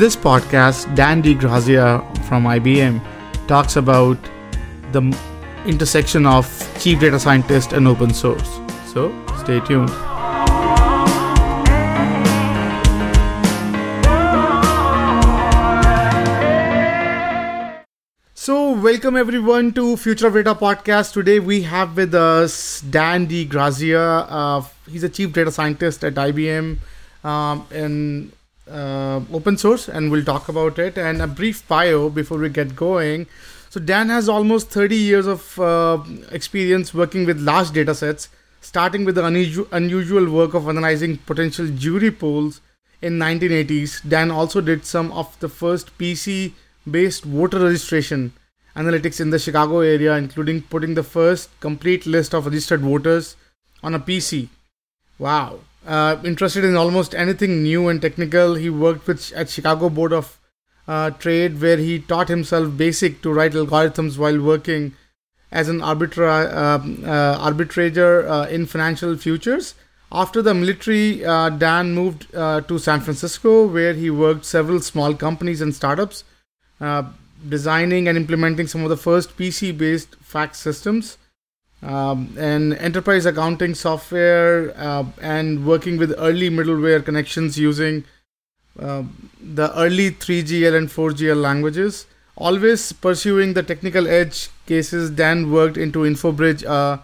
this 0.00 0.16
podcast, 0.16 0.94
Dan 0.96 1.22
DeGrazia 1.22 2.00
from 2.24 2.44
IBM 2.44 3.04
talks 3.46 3.76
about 3.76 4.16
the 4.92 5.02
intersection 5.66 6.24
of 6.24 6.46
chief 6.80 7.00
data 7.00 7.20
scientist 7.20 7.74
and 7.74 7.86
open 7.86 8.14
source. 8.14 8.48
So 8.86 9.12
stay 9.44 9.60
tuned. 9.60 9.90
So, 18.32 18.72
welcome 18.72 19.18
everyone 19.18 19.74
to 19.74 19.98
Future 19.98 20.28
of 20.28 20.32
Data 20.32 20.54
podcast. 20.54 21.12
Today 21.12 21.40
we 21.40 21.60
have 21.64 21.94
with 21.94 22.14
us 22.14 22.80
Dan 22.80 23.26
DeGrazia. 23.26 24.26
Uh, 24.30 24.62
he's 24.90 25.04
a 25.04 25.10
chief 25.10 25.34
data 25.34 25.52
scientist 25.52 26.02
at 26.04 26.14
IBM 26.14 26.78
um, 27.22 27.66
in 27.70 28.32
uh, 28.70 29.20
open 29.32 29.56
source, 29.56 29.88
and 29.88 30.10
we'll 30.10 30.24
talk 30.24 30.48
about 30.48 30.78
it. 30.78 30.96
And 30.98 31.20
a 31.20 31.26
brief 31.26 31.66
bio 31.68 32.08
before 32.08 32.38
we 32.38 32.48
get 32.48 32.76
going. 32.76 33.26
So, 33.68 33.78
Dan 33.80 34.08
has 34.08 34.28
almost 34.28 34.70
30 34.70 34.96
years 34.96 35.26
of 35.26 35.58
uh, 35.58 36.02
experience 36.32 36.92
working 36.92 37.24
with 37.24 37.40
large 37.40 37.70
data 37.70 37.94
sets, 37.94 38.28
starting 38.60 39.04
with 39.04 39.14
the 39.14 39.24
unusual, 39.24 39.66
unusual 39.72 40.30
work 40.30 40.54
of 40.54 40.68
analyzing 40.68 41.18
potential 41.18 41.68
jury 41.68 42.10
pools 42.10 42.60
in 43.00 43.18
1980s. 43.18 44.08
Dan 44.08 44.30
also 44.30 44.60
did 44.60 44.84
some 44.84 45.12
of 45.12 45.38
the 45.40 45.48
first 45.48 45.96
PC 45.98 46.52
based 46.90 47.24
voter 47.24 47.60
registration 47.60 48.32
analytics 48.76 49.20
in 49.20 49.30
the 49.30 49.38
Chicago 49.38 49.80
area, 49.80 50.16
including 50.16 50.62
putting 50.62 50.94
the 50.94 51.02
first 51.02 51.48
complete 51.60 52.06
list 52.06 52.34
of 52.34 52.46
registered 52.46 52.80
voters 52.80 53.36
on 53.82 53.94
a 53.94 54.00
PC. 54.00 54.48
Wow. 55.18 55.60
Uh, 55.86 56.18
interested 56.24 56.64
in 56.64 56.76
almost 56.76 57.14
anything 57.14 57.62
new 57.62 57.88
and 57.88 58.02
technical, 58.02 58.54
he 58.54 58.68
worked 58.68 59.06
with 59.06 59.32
at 59.32 59.48
Chicago 59.48 59.88
Board 59.88 60.12
of 60.12 60.38
uh, 60.86 61.10
Trade, 61.10 61.60
where 61.60 61.78
he 61.78 61.98
taught 61.98 62.28
himself 62.28 62.76
basic 62.76 63.22
to 63.22 63.32
write 63.32 63.52
algorithms 63.52 64.18
while 64.18 64.40
working 64.40 64.94
as 65.50 65.68
an 65.68 65.80
arbitra- 65.80 66.54
um, 66.54 67.02
uh, 67.04 67.38
arbitrator 67.40 68.28
uh, 68.28 68.46
in 68.46 68.66
financial 68.66 69.16
futures. 69.16 69.74
After 70.12 70.42
the 70.42 70.54
military, 70.54 71.24
uh, 71.24 71.50
Dan 71.50 71.92
moved 71.92 72.34
uh, 72.34 72.60
to 72.62 72.78
San 72.78 73.00
Francisco, 73.00 73.66
where 73.66 73.94
he 73.94 74.10
worked 74.10 74.44
several 74.44 74.80
small 74.80 75.14
companies 75.14 75.60
and 75.60 75.74
startups 75.74 76.24
designing 77.48 78.06
and 78.06 78.18
implementing 78.18 78.66
some 78.66 78.82
of 78.82 78.90
the 78.90 78.96
first 78.96 79.36
PC 79.36 79.76
based 79.76 80.14
fax 80.16 80.58
systems 80.58 81.16
um, 81.82 82.34
and 82.38 82.74
enterprise 82.74 83.26
accounting 83.26 83.74
software 83.74 84.74
uh, 84.76 85.04
and 85.20 85.66
working 85.66 85.96
with 85.96 86.14
early 86.18 86.50
middleware 86.50 87.04
connections 87.04 87.58
using 87.58 88.04
uh, 88.78 89.02
the 89.40 89.76
early 89.78 90.10
3GL 90.10 90.76
and 90.76 90.88
4GL 90.88 91.40
languages. 91.40 92.06
Always 92.36 92.92
pursuing 92.92 93.54
the 93.54 93.62
technical 93.62 94.06
edge 94.06 94.48
cases, 94.66 95.10
Dan 95.10 95.50
worked 95.50 95.76
into 95.76 96.00
InfoBright, 96.00 96.64
a 96.64 97.02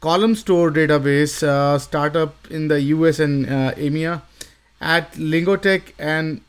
column 0.00 0.34
store 0.34 0.70
database 0.70 1.42
uh, 1.42 1.78
startup 1.78 2.34
in 2.50 2.68
the 2.68 2.80
US 2.82 3.18
and 3.18 3.46
uh, 3.46 3.72
EMEA, 3.74 4.22
at 4.80 5.12
Lingotek 5.12 5.92
and 5.98 6.42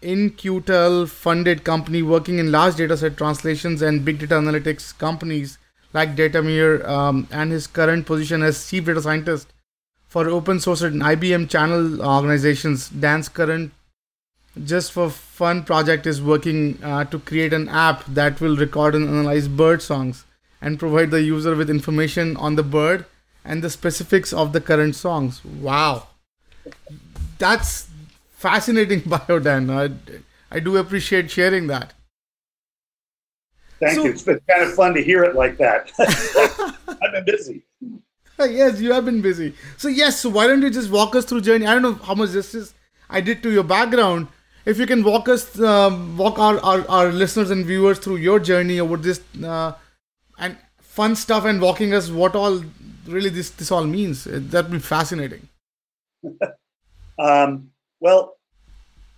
In-Q-Tel 0.00 1.06
funded 1.06 1.64
company 1.64 2.02
working 2.02 2.38
in 2.38 2.52
large 2.52 2.74
dataset 2.74 3.16
translations 3.16 3.82
and 3.82 4.04
big 4.04 4.18
data 4.18 4.34
analytics 4.34 4.96
companies 4.96 5.58
like 5.98 6.14
Datameer 6.16 6.86
um, 6.96 7.26
and 7.30 7.50
his 7.50 7.66
current 7.66 8.06
position 8.06 8.42
as 8.42 8.68
chief 8.68 8.84
data 8.84 9.02
scientist 9.02 9.52
for 10.06 10.28
open 10.28 10.60
source 10.60 10.82
and 10.82 11.02
IBM 11.02 11.50
channel 11.50 12.00
organizations. 12.02 12.88
Dan's 12.88 13.28
current 13.28 13.72
just 14.64 14.92
for 14.92 15.10
fun 15.10 15.64
project 15.64 16.06
is 16.06 16.22
working 16.22 16.78
uh, 16.82 17.04
to 17.04 17.18
create 17.18 17.52
an 17.52 17.68
app 17.68 18.04
that 18.06 18.40
will 18.40 18.56
record 18.56 18.94
and 18.94 19.08
analyze 19.08 19.48
bird 19.48 19.82
songs 19.82 20.24
and 20.60 20.78
provide 20.78 21.10
the 21.10 21.22
user 21.22 21.54
with 21.54 21.70
information 21.70 22.36
on 22.36 22.56
the 22.56 22.62
bird 22.62 23.04
and 23.44 23.62
the 23.62 23.70
specifics 23.70 24.32
of 24.32 24.52
the 24.52 24.60
current 24.60 24.96
songs. 24.96 25.44
Wow. 25.44 26.08
That's 27.38 27.88
fascinating 28.46 29.00
bio, 29.12 29.38
Dan. 29.38 29.70
I, 29.70 29.90
I 30.50 30.60
do 30.60 30.76
appreciate 30.76 31.30
sharing 31.30 31.66
that. 31.68 31.92
Thank 33.80 33.94
so, 33.94 34.04
you. 34.04 34.10
It's 34.10 34.22
been 34.22 34.40
kind 34.48 34.62
of 34.62 34.74
fun 34.74 34.94
to 34.94 35.02
hear 35.02 35.24
it 35.24 35.34
like 35.34 35.56
that. 35.58 35.92
I've 37.02 37.12
been 37.12 37.24
busy. 37.24 37.62
Yes, 38.38 38.80
you 38.80 38.92
have 38.92 39.04
been 39.04 39.20
busy. 39.20 39.54
So 39.76 39.88
yes, 39.88 40.20
so 40.20 40.30
why 40.30 40.46
don't 40.46 40.62
you 40.62 40.70
just 40.70 40.90
walk 40.90 41.16
us 41.16 41.24
through 41.24 41.40
journey? 41.40 41.66
I 41.66 41.74
don't 41.74 41.82
know 41.82 41.94
how 41.94 42.14
much 42.14 42.30
justice 42.30 42.72
I 43.10 43.20
did 43.20 43.42
to 43.42 43.50
your 43.50 43.64
background. 43.64 44.28
If 44.64 44.78
you 44.78 44.86
can 44.86 45.02
walk 45.02 45.28
us, 45.28 45.58
um, 45.60 46.16
walk 46.16 46.38
our, 46.38 46.58
our, 46.60 46.88
our 46.88 47.12
listeners 47.12 47.50
and 47.50 47.64
viewers 47.64 47.98
through 47.98 48.16
your 48.16 48.38
journey 48.38 48.78
over 48.80 48.96
this 48.96 49.20
uh, 49.42 49.72
and 50.38 50.56
fun 50.80 51.16
stuff, 51.16 51.44
and 51.46 51.60
walking 51.60 51.94
us 51.94 52.10
what 52.10 52.36
all 52.36 52.62
really 53.06 53.30
this 53.30 53.50
this 53.50 53.72
all 53.72 53.84
means. 53.84 54.24
That'd 54.24 54.70
be 54.70 54.78
fascinating. 54.78 55.48
um, 57.18 57.70
well, 58.00 58.36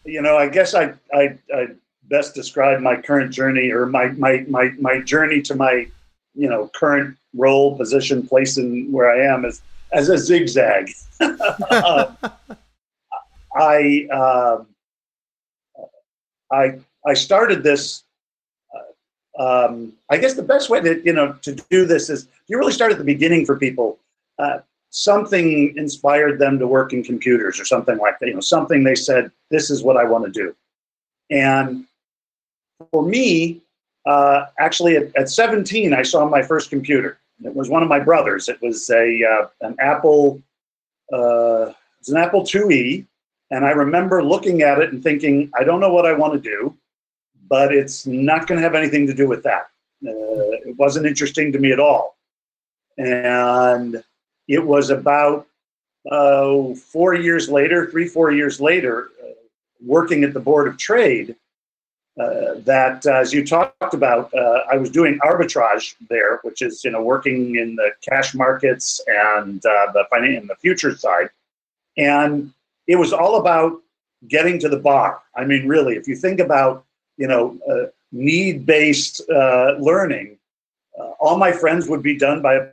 you 0.04 0.22
know, 0.22 0.36
I 0.36 0.48
guess 0.48 0.74
I, 0.74 0.94
I, 1.12 1.38
I 1.54 1.66
best 2.10 2.34
describe 2.34 2.80
my 2.80 3.00
current 3.00 3.32
journey 3.32 3.70
or 3.70 3.86
my, 3.86 4.08
my, 4.08 4.44
my, 4.48 4.70
my 4.80 5.00
journey 5.00 5.40
to 5.42 5.54
my, 5.54 5.86
you 6.34 6.48
know, 6.48 6.68
current 6.74 7.16
role, 7.34 7.76
position, 7.76 8.26
place 8.26 8.58
in 8.58 8.90
where 8.92 9.10
I 9.10 9.32
am 9.32 9.44
as, 9.44 9.62
as 9.92 10.08
a 10.08 10.18
zigzag. 10.18 10.90
uh, 11.20 12.12
I, 13.56 14.08
uh, 14.12 14.64
I, 16.52 16.80
I 17.06 17.14
started 17.14 17.62
this. 17.62 18.04
Uh, 19.38 19.42
um, 19.42 19.92
I 20.10 20.18
guess 20.18 20.34
the 20.34 20.42
best 20.42 20.68
way 20.68 20.80
to 20.80 21.00
you 21.04 21.12
know 21.12 21.32
to 21.42 21.54
do 21.70 21.86
this 21.86 22.10
is 22.10 22.26
you 22.48 22.58
really 22.58 22.72
start 22.72 22.92
at 22.92 22.98
the 22.98 23.04
beginning 23.04 23.46
for 23.46 23.56
people. 23.56 23.98
Uh, 24.38 24.58
something 24.90 25.76
inspired 25.76 26.38
them 26.38 26.58
to 26.58 26.66
work 26.66 26.92
in 26.92 27.02
computers 27.02 27.60
or 27.60 27.64
something 27.64 27.98
like 27.98 28.18
that. 28.18 28.26
You 28.26 28.34
know, 28.34 28.40
something 28.40 28.82
they 28.82 28.96
said, 28.96 29.30
this 29.50 29.70
is 29.70 29.82
what 29.82 29.96
I 29.96 30.04
want 30.04 30.24
to 30.24 30.30
do. 30.30 30.54
And 31.30 31.86
for 32.90 33.04
me, 33.04 33.60
uh, 34.06 34.46
actually 34.58 34.96
at, 34.96 35.14
at, 35.16 35.28
17, 35.28 35.92
I 35.92 36.02
saw 36.02 36.28
my 36.28 36.42
first 36.42 36.70
computer. 36.70 37.18
It 37.44 37.54
was 37.54 37.68
one 37.68 37.82
of 37.82 37.88
my 37.88 38.00
brothers. 38.00 38.48
It 38.48 38.60
was 38.62 38.88
a 38.90 39.24
uh, 39.24 39.46
an 39.62 39.76
Apple, 39.78 40.42
uh, 41.12 41.72
it's 41.98 42.10
an 42.10 42.16
Apple 42.16 42.42
IIe, 42.42 43.06
and 43.50 43.64
I 43.64 43.70
remember 43.70 44.22
looking 44.22 44.62
at 44.62 44.78
it 44.78 44.92
and 44.92 45.02
thinking, 45.02 45.50
I 45.58 45.64
don't 45.64 45.80
know 45.80 45.92
what 45.92 46.06
I 46.06 46.12
want 46.12 46.34
to 46.34 46.40
do, 46.40 46.76
but 47.48 47.74
it's 47.74 48.06
not 48.06 48.46
going 48.46 48.58
to 48.58 48.62
have 48.62 48.74
anything 48.74 49.06
to 49.06 49.14
do 49.14 49.26
with 49.28 49.42
that. 49.44 49.68
Uh, 50.06 50.56
it 50.66 50.76
wasn't 50.76 51.06
interesting 51.06 51.52
to 51.52 51.58
me 51.58 51.72
at 51.72 51.80
all, 51.80 52.16
and 52.98 54.02
it 54.48 54.64
was 54.64 54.90
about 54.90 55.46
uh, 56.10 56.74
four 56.74 57.14
years 57.14 57.48
later, 57.48 57.90
three, 57.90 58.08
four 58.08 58.32
years 58.32 58.60
later, 58.60 59.10
uh, 59.22 59.32
working 59.84 60.24
at 60.24 60.32
the 60.32 60.40
Board 60.40 60.68
of 60.68 60.78
Trade, 60.78 61.36
that 62.16 63.04
uh, 63.06 63.12
as 63.12 63.32
you 63.32 63.46
talked 63.46 63.94
about, 63.94 64.32
uh, 64.34 64.62
I 64.70 64.76
was 64.76 64.90
doing 64.90 65.18
arbitrage 65.24 65.94
there, 66.08 66.40
which 66.42 66.62
is 66.62 66.84
you 66.84 66.90
know 66.90 67.02
working 67.02 67.56
in 67.56 67.76
the 67.76 67.90
cash 68.02 68.34
markets 68.34 69.00
and 69.06 69.64
uh, 69.64 69.92
the 69.92 70.04
finance 70.10 70.40
and 70.40 70.50
the 70.50 70.56
future 70.56 70.96
side, 70.96 71.30
and 71.96 72.52
it 72.86 72.96
was 72.96 73.12
all 73.12 73.36
about 73.36 73.80
getting 74.28 74.58
to 74.60 74.68
the 74.68 74.78
bar. 74.78 75.20
I 75.36 75.44
mean, 75.44 75.66
really, 75.66 75.96
if 75.96 76.06
you 76.06 76.16
think 76.16 76.40
about 76.40 76.84
you 77.16 77.26
know 77.26 77.58
need 78.12 78.66
based 78.66 79.22
learning, 79.28 80.36
all 81.20 81.38
my 81.38 81.52
friends 81.52 81.88
would 81.88 82.02
be 82.02 82.18
done 82.18 82.42
by 82.42 82.68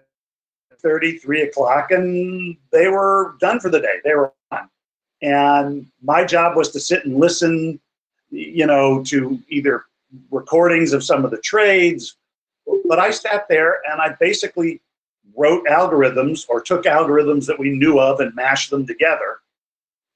33 0.81 1.43
o'clock, 1.43 1.91
and 1.91 2.55
they 2.71 2.87
were 2.87 3.35
done 3.39 3.59
for 3.59 3.69
the 3.69 3.79
day. 3.79 3.97
They 4.03 4.13
were 4.15 4.33
on. 4.51 4.69
And 5.21 5.87
my 6.03 6.23
job 6.23 6.55
was 6.55 6.69
to 6.71 6.79
sit 6.79 7.05
and 7.05 7.17
listen, 7.17 7.79
you 8.29 8.65
know, 8.65 9.03
to 9.05 9.39
either 9.49 9.85
recordings 10.31 10.93
of 10.93 11.03
some 11.03 11.25
of 11.25 11.31
the 11.31 11.37
trades, 11.37 12.15
but 12.85 12.99
I 12.99 13.11
sat 13.11 13.47
there 13.47 13.81
and 13.89 14.01
I 14.01 14.15
basically 14.19 14.81
wrote 15.35 15.65
algorithms 15.67 16.45
or 16.49 16.61
took 16.61 16.83
algorithms 16.83 17.45
that 17.45 17.59
we 17.59 17.69
knew 17.69 17.99
of 17.99 18.19
and 18.19 18.33
mashed 18.35 18.69
them 18.69 18.85
together. 18.85 19.39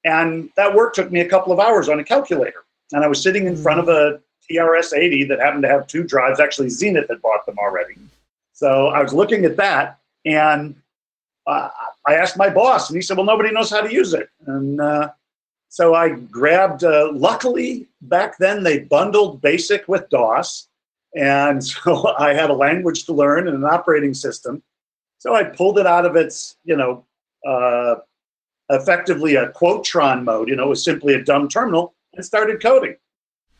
And 0.03 0.49
that 0.55 0.73
work 0.73 0.93
took 0.93 1.11
me 1.11 1.21
a 1.21 1.29
couple 1.29 1.53
of 1.53 1.59
hours 1.59 1.89
on 1.89 1.99
a 1.99 2.03
calculator. 2.03 2.63
And 2.91 3.03
I 3.03 3.07
was 3.07 3.21
sitting 3.21 3.45
in 3.45 3.55
front 3.55 3.79
of 3.79 3.87
a 3.87 4.19
TRS 4.49 4.97
80 4.97 5.25
that 5.25 5.39
happened 5.39 5.63
to 5.63 5.69
have 5.69 5.87
two 5.87 6.03
drives. 6.03 6.39
Actually, 6.39 6.69
Zenith 6.69 7.09
had 7.09 7.21
bought 7.21 7.45
them 7.45 7.57
already. 7.59 7.95
So 8.53 8.87
I 8.87 9.01
was 9.01 9.13
looking 9.13 9.45
at 9.45 9.57
that 9.57 9.99
and 10.25 10.75
uh, 11.47 11.69
I 12.05 12.15
asked 12.15 12.37
my 12.37 12.49
boss, 12.49 12.89
and 12.89 12.95
he 12.95 13.01
said, 13.01 13.17
"Well, 13.17 13.25
nobody 13.25 13.51
knows 13.51 13.69
how 13.69 13.81
to 13.81 13.91
use 13.91 14.13
it." 14.13 14.29
And 14.45 14.79
uh, 14.79 15.11
so 15.71 15.95
I 15.95 16.09
grabbed. 16.09 16.83
Uh, 16.83 17.12
luckily, 17.13 17.88
back 18.01 18.38
then 18.38 18.62
they 18.62 18.79
bundled 18.79 19.41
BASIC 19.41 19.88
with 19.88 20.09
DOS, 20.09 20.68
and 21.15 21.63
so 21.63 22.13
I 22.18 22.33
had 22.33 22.50
a 22.50 22.53
language 22.53 23.06
to 23.06 23.13
learn 23.13 23.47
and 23.47 23.56
an 23.56 23.63
operating 23.63 24.13
system. 24.13 24.62
So 25.19 25.33
I 25.33 25.45
pulled 25.45 25.79
it 25.79 25.88
out 25.88 26.06
of 26.06 26.18
its, 26.18 26.57
you 26.65 26.75
know, 26.75 27.06
uh, 27.47 27.95
effectively 28.69 29.35
a 29.35 29.47
Quotron 29.50 30.25
mode. 30.25 30.50
You 30.50 30.57
know, 30.57 30.65
it 30.65 30.69
was 30.69 30.83
simply 30.83 31.13
a 31.13 31.23
dumb 31.23 31.47
terminal, 31.47 31.94
and 32.15 32.25
started 32.25 32.62
coding. 32.62 32.97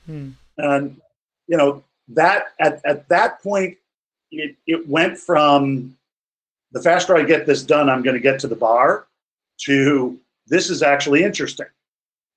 Hmm. 0.06 0.32
And 0.58 1.00
you 1.48 1.56
know 1.56 1.82
that 2.10 2.48
at, 2.60 2.82
at 2.84 3.08
that 3.08 3.42
point, 3.42 3.78
it, 4.32 4.58
it 4.68 4.86
went 4.86 5.18
from 5.18 5.96
the 6.74 6.82
faster 6.82 7.16
I 7.16 7.24
get 7.24 7.46
this 7.46 7.64
done, 7.64 7.90
I'm 7.90 8.04
going 8.04 8.16
to 8.16 8.22
get 8.22 8.38
to 8.42 8.50
the 8.50 8.56
bar, 8.56 9.08
to 9.66 10.20
this 10.48 10.70
is 10.70 10.84
actually 10.84 11.24
interesting. 11.24 11.68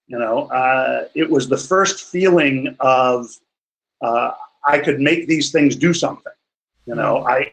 You 0.06 0.19
know, 0.19 0.47
uh, 0.47 1.09
it 1.15 1.29
was 1.29 1.49
the 1.49 1.56
first 1.56 2.11
feeling 2.11 2.77
of 2.81 3.27
uh, 4.03 4.33
I 4.67 4.79
could 4.79 5.01
make 5.01 5.27
these 5.27 5.51
things 5.51 5.77
do 5.77 5.95
something. 5.95 6.33
You 6.87 6.95
know, 6.95 7.27
I 7.27 7.53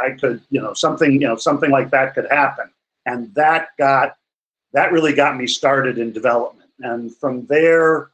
I 0.00 0.12
could 0.12 0.40
you 0.50 0.60
know 0.60 0.72
something 0.72 1.12
you 1.12 1.28
know 1.28 1.36
something 1.36 1.70
like 1.70 1.90
that 1.90 2.14
could 2.14 2.26
happen, 2.30 2.70
and 3.06 3.34
that 3.34 3.68
got 3.78 4.16
that 4.72 4.92
really 4.92 5.12
got 5.12 5.36
me 5.36 5.46
started 5.46 5.98
in 5.98 6.12
development. 6.12 6.70
And 6.80 7.14
from 7.16 7.46
there, 7.46 8.10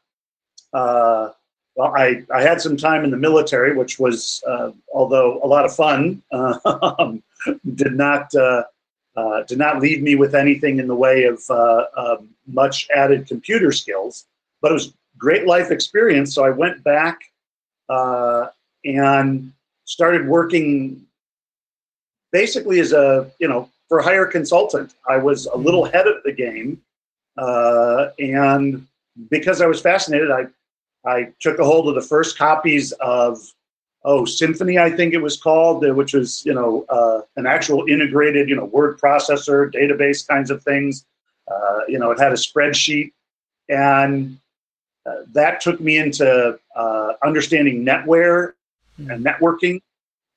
uh, 0.72 1.30
well, 1.76 1.94
I, 1.94 2.24
I 2.34 2.42
had 2.42 2.60
some 2.60 2.76
time 2.76 3.04
in 3.04 3.10
the 3.10 3.16
military, 3.16 3.76
which 3.76 3.98
was, 3.98 4.42
uh, 4.46 4.70
although 4.92 5.40
a 5.42 5.46
lot 5.46 5.66
of 5.66 5.76
fun, 5.76 6.22
uh, 6.32 7.12
did 7.74 7.92
not 7.92 8.34
uh, 9.16 9.42
did 9.42 9.58
not 9.58 9.80
leave 9.80 10.02
me 10.02 10.14
with 10.14 10.34
anything 10.34 10.78
in 10.78 10.86
the 10.86 10.94
way 10.94 11.24
of 11.24 11.42
uh, 11.50 12.16
much 12.46 12.88
added 12.94 13.26
computer 13.26 13.72
skills. 13.72 14.26
But 14.60 14.70
it 14.70 14.74
was 14.74 14.92
great 15.18 15.46
life 15.46 15.70
experience. 15.70 16.34
So 16.34 16.44
I 16.44 16.50
went 16.50 16.84
back 16.84 17.20
uh, 17.88 18.48
and 18.84 19.52
started 19.84 20.26
working 20.26 21.06
basically 22.32 22.80
as 22.80 22.92
a 22.92 23.30
you 23.38 23.48
know 23.48 23.70
for 23.88 24.00
hire 24.02 24.26
consultant. 24.26 24.94
I 25.08 25.16
was 25.16 25.46
a 25.46 25.56
little 25.56 25.86
ahead 25.86 26.06
of 26.06 26.22
the 26.24 26.32
game, 26.32 26.82
uh, 27.38 28.08
and 28.18 28.86
because 29.30 29.60
I 29.60 29.66
was 29.66 29.80
fascinated, 29.80 30.30
I 30.30 30.46
I 31.06 31.32
took 31.40 31.58
a 31.58 31.64
hold 31.64 31.88
of 31.88 31.94
the 31.94 32.02
first 32.02 32.36
copies 32.36 32.92
of 32.92 33.40
oh 34.06 34.24
Symphony, 34.24 34.78
I 34.78 34.88
think 34.88 35.12
it 35.12 35.20
was 35.20 35.36
called, 35.36 35.84
uh, 35.84 35.92
which 35.92 36.14
was 36.14 36.46
you 36.46 36.54
know 36.54 36.86
uh, 36.88 37.20
an 37.36 37.46
actual 37.46 37.84
integrated 37.86 38.48
you 38.48 38.56
know 38.56 38.64
word 38.64 38.98
processor, 38.98 39.70
database 39.70 40.26
kinds 40.26 40.50
of 40.50 40.62
things. 40.62 41.04
Uh, 41.52 41.80
you 41.86 41.98
know, 41.98 42.10
it 42.12 42.18
had 42.18 42.32
a 42.32 42.36
spreadsheet, 42.36 43.12
and 43.68 44.38
uh, 45.04 45.22
that 45.32 45.60
took 45.60 45.80
me 45.80 45.98
into 45.98 46.58
uh, 46.74 47.12
understanding 47.22 47.84
netware 47.84 48.54
and 48.98 49.24
networking, 49.24 49.82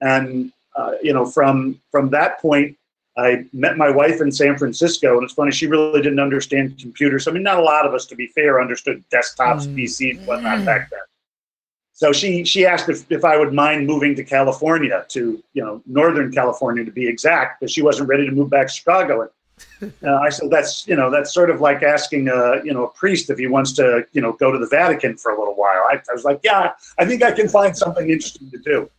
and 0.01 0.51
uh, 0.75 0.93
you 1.01 1.13
know 1.13 1.25
from 1.25 1.79
from 1.91 2.09
that 2.09 2.41
point. 2.41 2.75
I 3.17 3.43
met 3.51 3.75
my 3.75 3.89
wife 3.89 4.21
in 4.21 4.31
San 4.31 4.57
Francisco, 4.57 5.15
and 5.15 5.25
it's 5.25 5.33
funny, 5.33 5.51
she 5.51 5.67
really 5.67 6.01
didn't 6.01 6.21
understand 6.21 6.79
computers. 6.79 7.27
I 7.27 7.31
mean, 7.31 7.43
not 7.43 7.59
a 7.59 7.61
lot 7.61 7.85
of 7.85 7.93
us, 7.93 8.05
to 8.05 8.15
be 8.15 8.27
fair, 8.27 8.61
understood 8.61 9.03
desktops, 9.11 9.67
mm. 9.67 9.75
PCs, 9.75 10.25
whatnot 10.25 10.63
back 10.63 10.89
then 10.89 11.01
so 11.99 12.13
she 12.13 12.45
she 12.45 12.65
asked 12.65 12.87
if, 12.87 13.11
if 13.11 13.25
I 13.25 13.35
would 13.37 13.51
mind 13.51 13.85
moving 13.85 14.15
to 14.15 14.23
California 14.23 15.05
to 15.09 15.43
you 15.51 15.61
know 15.61 15.81
Northern 15.85 16.31
California 16.31 16.85
to 16.85 16.91
be 16.91 17.05
exact, 17.05 17.59
because 17.59 17.73
she 17.73 17.81
wasn't 17.81 18.07
ready 18.07 18.25
to 18.25 18.31
move 18.31 18.49
back 18.49 18.67
to 18.67 18.73
Chicago. 18.73 19.29
And 19.81 19.93
uh, 20.07 20.19
I 20.19 20.29
said 20.29 20.49
that's 20.49 20.87
you 20.87 20.95
know 20.95 21.11
that's 21.11 21.33
sort 21.33 21.49
of 21.49 21.59
like 21.59 21.83
asking 21.83 22.29
a 22.29 22.63
you 22.63 22.73
know 22.73 22.85
a 22.85 22.89
priest 22.91 23.29
if 23.29 23.37
he 23.37 23.47
wants 23.47 23.73
to 23.73 24.05
you 24.13 24.21
know 24.21 24.31
go 24.31 24.49
to 24.49 24.57
the 24.57 24.67
Vatican 24.67 25.17
for 25.17 25.33
a 25.33 25.37
little 25.37 25.55
while. 25.55 25.83
I, 25.91 25.95
I 25.95 26.13
was 26.13 26.23
like, 26.23 26.39
yeah, 26.41 26.71
I 26.97 27.03
think 27.03 27.21
I 27.21 27.33
can 27.33 27.49
find 27.49 27.77
something 27.77 28.09
interesting 28.09 28.49
to 28.51 28.59
do. 28.59 28.89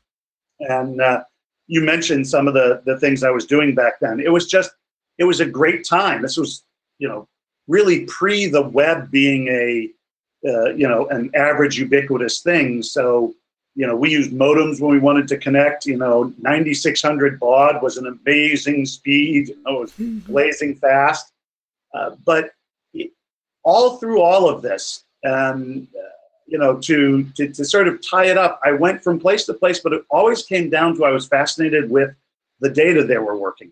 And 0.58 1.00
uh, 1.00 1.24
you 1.68 1.80
mentioned 1.80 2.28
some 2.28 2.48
of 2.48 2.52
the 2.52 2.82
the 2.84 3.00
things 3.00 3.24
I 3.24 3.30
was 3.30 3.46
doing 3.46 3.74
back 3.74 3.94
then. 4.00 4.20
It 4.20 4.30
was 4.30 4.46
just 4.46 4.72
it 5.16 5.24
was 5.24 5.40
a 5.40 5.46
great 5.46 5.88
time. 5.88 6.20
This 6.20 6.36
was 6.36 6.64
you 6.98 7.08
know 7.08 7.26
really 7.66 8.04
pre 8.04 8.44
the 8.44 8.60
web 8.60 9.10
being 9.10 9.48
a 9.48 9.88
uh, 10.46 10.70
you 10.70 10.88
know, 10.88 11.06
an 11.08 11.30
average 11.34 11.78
ubiquitous 11.78 12.40
thing. 12.40 12.82
So, 12.82 13.34
you 13.74 13.86
know, 13.86 13.96
we 13.96 14.10
used 14.10 14.32
modems 14.32 14.80
when 14.80 14.90
we 14.90 14.98
wanted 14.98 15.28
to 15.28 15.36
connect. 15.36 15.86
You 15.86 15.98
know, 15.98 16.32
9600 16.38 17.38
baud 17.38 17.82
was 17.82 17.96
an 17.96 18.06
amazing 18.06 18.86
speed. 18.86 19.48
You 19.48 19.62
know, 19.64 19.76
it 19.76 19.80
was 19.80 19.92
mm-hmm. 19.92 20.32
blazing 20.32 20.74
fast. 20.76 21.32
Uh, 21.94 22.16
but 22.24 22.50
all 23.62 23.98
through 23.98 24.20
all 24.20 24.48
of 24.48 24.62
this, 24.62 25.04
um, 25.26 25.86
you 26.46 26.58
know, 26.58 26.78
to, 26.78 27.24
to, 27.36 27.48
to 27.48 27.64
sort 27.64 27.86
of 27.86 28.00
tie 28.08 28.26
it 28.26 28.38
up, 28.38 28.60
I 28.64 28.72
went 28.72 29.04
from 29.04 29.20
place 29.20 29.44
to 29.46 29.54
place, 29.54 29.80
but 29.80 29.92
it 29.92 30.04
always 30.10 30.42
came 30.42 30.70
down 30.70 30.96
to 30.96 31.04
I 31.04 31.10
was 31.10 31.26
fascinated 31.26 31.90
with 31.90 32.14
the 32.60 32.70
data 32.70 33.04
they 33.04 33.18
were 33.18 33.36
working 33.36 33.70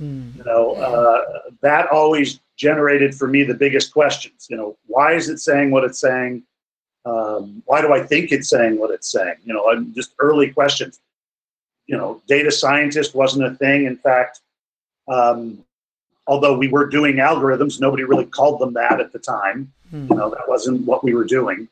on. 0.00 0.06
Mm. 0.06 0.36
You 0.36 0.44
know, 0.44 0.72
uh, 0.74 1.50
that 1.62 1.88
always 1.88 2.40
generated 2.56 3.14
for 3.14 3.28
me 3.28 3.42
the 3.42 3.54
biggest 3.54 3.92
questions. 3.92 4.46
You 4.50 4.56
know, 4.56 4.76
why 4.86 5.12
is 5.12 5.28
it 5.28 5.38
saying 5.38 5.70
what 5.70 5.84
it's 5.84 6.00
saying? 6.00 6.42
Um, 7.04 7.62
why 7.66 7.80
do 7.80 7.92
I 7.92 8.02
think 8.02 8.30
it's 8.30 8.48
saying 8.48 8.78
what 8.78 8.90
it's 8.90 9.10
saying? 9.10 9.36
You 9.44 9.54
know, 9.54 9.70
I'm 9.70 9.92
just 9.94 10.14
early 10.18 10.50
questions. 10.50 11.00
You 11.86 11.96
know, 11.96 12.22
data 12.28 12.50
scientist 12.50 13.14
wasn't 13.14 13.46
a 13.46 13.54
thing. 13.56 13.86
In 13.86 13.96
fact, 13.96 14.40
um, 15.08 15.64
although 16.26 16.56
we 16.56 16.68
were 16.68 16.86
doing 16.86 17.16
algorithms, 17.16 17.80
nobody 17.80 18.04
really 18.04 18.26
called 18.26 18.60
them 18.60 18.72
that 18.74 19.00
at 19.00 19.12
the 19.12 19.18
time. 19.18 19.72
Hmm. 19.90 20.06
You 20.08 20.16
know, 20.16 20.30
that 20.30 20.48
wasn't 20.48 20.86
what 20.86 21.02
we 21.02 21.14
were 21.14 21.24
doing. 21.24 21.68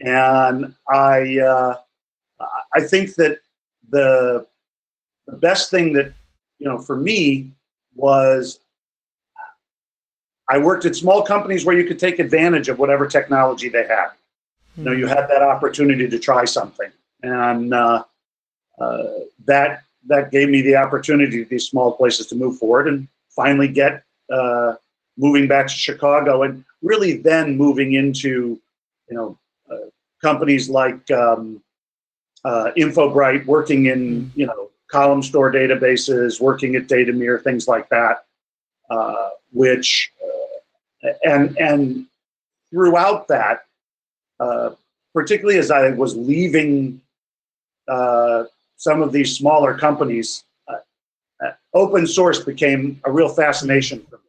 And 0.00 0.74
I, 0.88 1.38
uh, 1.38 1.76
I 2.74 2.80
think 2.80 3.14
that 3.14 3.38
the 3.90 4.46
the 5.26 5.36
best 5.36 5.70
thing 5.70 5.92
that 5.94 6.12
you 6.58 6.66
know 6.66 6.78
for 6.78 6.96
me 6.96 7.50
was 7.94 8.60
I 10.48 10.58
worked 10.58 10.84
at 10.84 10.94
small 10.94 11.22
companies 11.22 11.64
where 11.64 11.76
you 11.76 11.86
could 11.86 11.98
take 11.98 12.18
advantage 12.18 12.68
of 12.68 12.78
whatever 12.78 13.06
technology 13.06 13.68
they 13.68 13.86
had. 13.86 14.08
Mm-hmm. 14.08 14.80
You 14.80 14.84
know, 14.84 14.92
you 14.92 15.06
had 15.06 15.26
that 15.28 15.42
opportunity 15.42 16.08
to 16.08 16.18
try 16.18 16.44
something, 16.44 16.90
and 17.22 17.72
uh, 17.72 18.04
uh, 18.78 19.04
that 19.46 19.82
that 20.06 20.30
gave 20.30 20.50
me 20.50 20.60
the 20.60 20.76
opportunity 20.76 21.44
to 21.44 21.48
these 21.48 21.68
small 21.68 21.92
places 21.92 22.26
to 22.26 22.34
move 22.34 22.58
forward 22.58 22.88
and 22.88 23.08
finally 23.30 23.68
get 23.68 24.02
uh, 24.30 24.74
moving 25.16 25.48
back 25.48 25.66
to 25.66 25.72
Chicago, 25.72 26.42
and 26.42 26.64
really 26.82 27.18
then 27.18 27.56
moving 27.56 27.94
into 27.94 28.60
you 29.08 29.16
know 29.16 29.38
uh, 29.70 29.88
companies 30.20 30.68
like 30.68 31.10
um, 31.10 31.62
uh, 32.44 32.70
InfoBright, 32.76 33.46
working 33.46 33.86
in 33.86 34.30
you 34.34 34.46
know 34.46 34.70
column 34.88 35.22
store 35.22 35.50
databases, 35.50 36.40
working 36.40 36.76
at 36.76 36.86
Datameer, 36.86 37.42
things 37.42 37.66
like 37.66 37.88
that, 37.88 38.26
uh, 38.90 39.30
which 39.52 40.12
and 41.24 41.56
and 41.58 42.06
throughout 42.70 43.28
that, 43.28 43.64
uh, 44.40 44.70
particularly 45.12 45.58
as 45.58 45.70
I 45.70 45.90
was 45.90 46.16
leaving 46.16 47.00
uh, 47.88 48.44
some 48.76 49.02
of 49.02 49.12
these 49.12 49.36
smaller 49.36 49.76
companies, 49.76 50.44
uh, 50.68 50.76
uh, 51.44 51.52
open 51.72 52.06
source 52.06 52.40
became 52.40 53.00
a 53.04 53.12
real 53.12 53.28
fascination 53.28 54.04
for 54.10 54.16
me. 54.16 54.22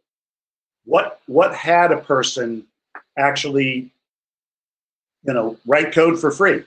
What 0.85 1.19
what 1.25 1.55
had 1.55 1.91
a 1.91 1.97
person 1.97 2.65
actually, 3.17 3.91
you 5.25 5.33
know, 5.33 5.57
write 5.65 5.91
code 5.91 6.19
for 6.19 6.31
free? 6.31 6.63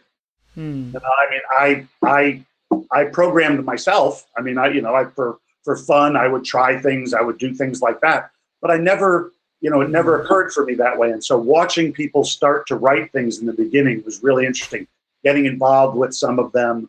Hmm. 0.54 0.96
I 0.96 1.30
mean, 1.30 1.40
I 1.50 1.86
I 2.02 2.44
I 2.90 3.04
programmed 3.04 3.64
myself. 3.64 4.26
I 4.36 4.42
mean, 4.42 4.58
I 4.58 4.68
you 4.68 4.82
know, 4.82 4.94
I 4.94 5.04
for 5.04 5.38
for 5.68 5.76
fun, 5.76 6.16
I 6.16 6.28
would 6.28 6.44
try 6.44 6.80
things, 6.80 7.12
I 7.12 7.20
would 7.20 7.36
do 7.36 7.52
things 7.52 7.82
like 7.82 8.00
that, 8.00 8.30
but 8.62 8.70
I 8.70 8.78
never 8.78 9.32
you 9.60 9.70
know, 9.70 9.80
it 9.80 9.90
never 9.90 10.22
occurred 10.22 10.52
for 10.52 10.64
me 10.64 10.74
that 10.74 10.96
way. 10.96 11.10
And 11.10 11.22
so 11.22 11.36
watching 11.36 11.92
people 11.92 12.24
start 12.24 12.66
to 12.68 12.76
write 12.76 13.10
things 13.12 13.38
in 13.38 13.46
the 13.46 13.52
beginning 13.52 14.02
was 14.04 14.22
really 14.22 14.46
interesting. 14.46 14.86
Getting 15.24 15.46
involved 15.46 15.96
with 15.96 16.14
some 16.14 16.38
of 16.38 16.52
them, 16.52 16.88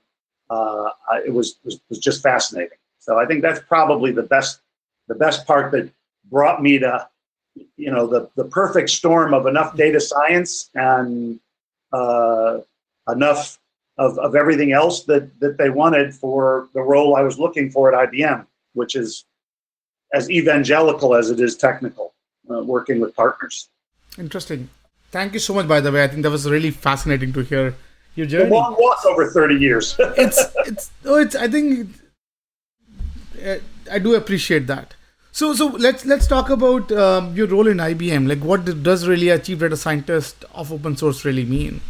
uh, 0.50 0.90
it 1.26 1.34
was, 1.34 1.58
was, 1.64 1.80
was 1.90 1.98
just 1.98 2.22
fascinating. 2.22 2.78
So 3.00 3.18
I 3.18 3.26
think 3.26 3.42
that's 3.42 3.62
probably 3.62 4.12
the 4.12 4.24
best 4.24 4.62
the 5.08 5.16
best 5.16 5.48
part 5.48 5.72
that 5.72 5.90
brought 6.30 6.62
me 6.62 6.78
to, 6.78 7.08
you 7.76 7.90
know, 7.90 8.06
the 8.06 8.30
the 8.36 8.46
perfect 8.46 8.92
storm 8.92 9.34
of 9.34 9.48
enough 9.48 9.76
data 9.76 10.00
science 10.00 10.70
and 10.76 11.40
uh, 11.92 12.60
enough 13.08 13.58
of, 13.98 14.20
of 14.20 14.36
everything 14.36 14.72
else 14.74 15.06
that 15.06 15.28
that 15.40 15.58
they 15.58 15.72
wanted 15.72 16.14
for 16.14 16.70
the 16.76 16.82
role 16.82 17.16
I 17.16 17.24
was 17.24 17.40
looking 17.40 17.72
for 17.72 17.92
at 17.92 18.12
IBM, 18.12 18.46
which 18.74 18.96
is 18.96 19.26
as 20.14 20.30
evangelical 20.30 21.16
as 21.16 21.30
it 21.30 21.40
is 21.40 21.56
technical 21.56 22.14
uh, 22.50 22.64
working 22.64 23.00
with 23.00 23.16
partners. 23.16 23.70
Interesting. 24.18 24.70
Thank 25.12 25.34
you 25.34 25.40
so 25.40 25.54
much. 25.54 25.68
By 25.68 25.82
the 25.82 25.92
way, 25.92 26.04
I 26.04 26.08
think 26.08 26.24
that 26.24 26.32
was 26.32 26.50
really 26.50 26.72
fascinating 26.72 27.34
to 27.34 27.42
hear 27.42 27.76
your 28.16 28.28
journey. 28.28 28.50
A 28.50 28.54
long 28.54 28.76
walk 28.78 29.06
over 29.06 29.30
thirty 29.32 29.56
years. 29.56 29.96
it's 30.00 30.44
it's 30.68 30.92
oh 31.06 31.18
it's 31.18 31.36
I 31.36 31.48
think 31.48 31.90
uh, 33.44 33.56
I 33.92 34.00
do 34.00 34.16
appreciate 34.16 34.68
that. 34.68 34.96
So 35.32 35.54
so 35.54 35.68
let's 35.68 36.06
let's 36.06 36.28
talk 36.28 36.50
about 36.50 36.92
um, 36.92 37.36
your 37.36 37.48
role 37.48 37.68
in 37.68 37.78
IBM. 37.78 38.28
Like, 38.28 38.40
what 38.40 38.66
does 38.84 39.08
really 39.08 39.30
a 39.30 39.40
chief 39.40 39.60
data 39.60 39.78
scientist 39.78 40.46
of 40.54 40.72
open 40.72 40.98
source 40.98 41.26
really 41.26 41.46
mean? 41.46 41.82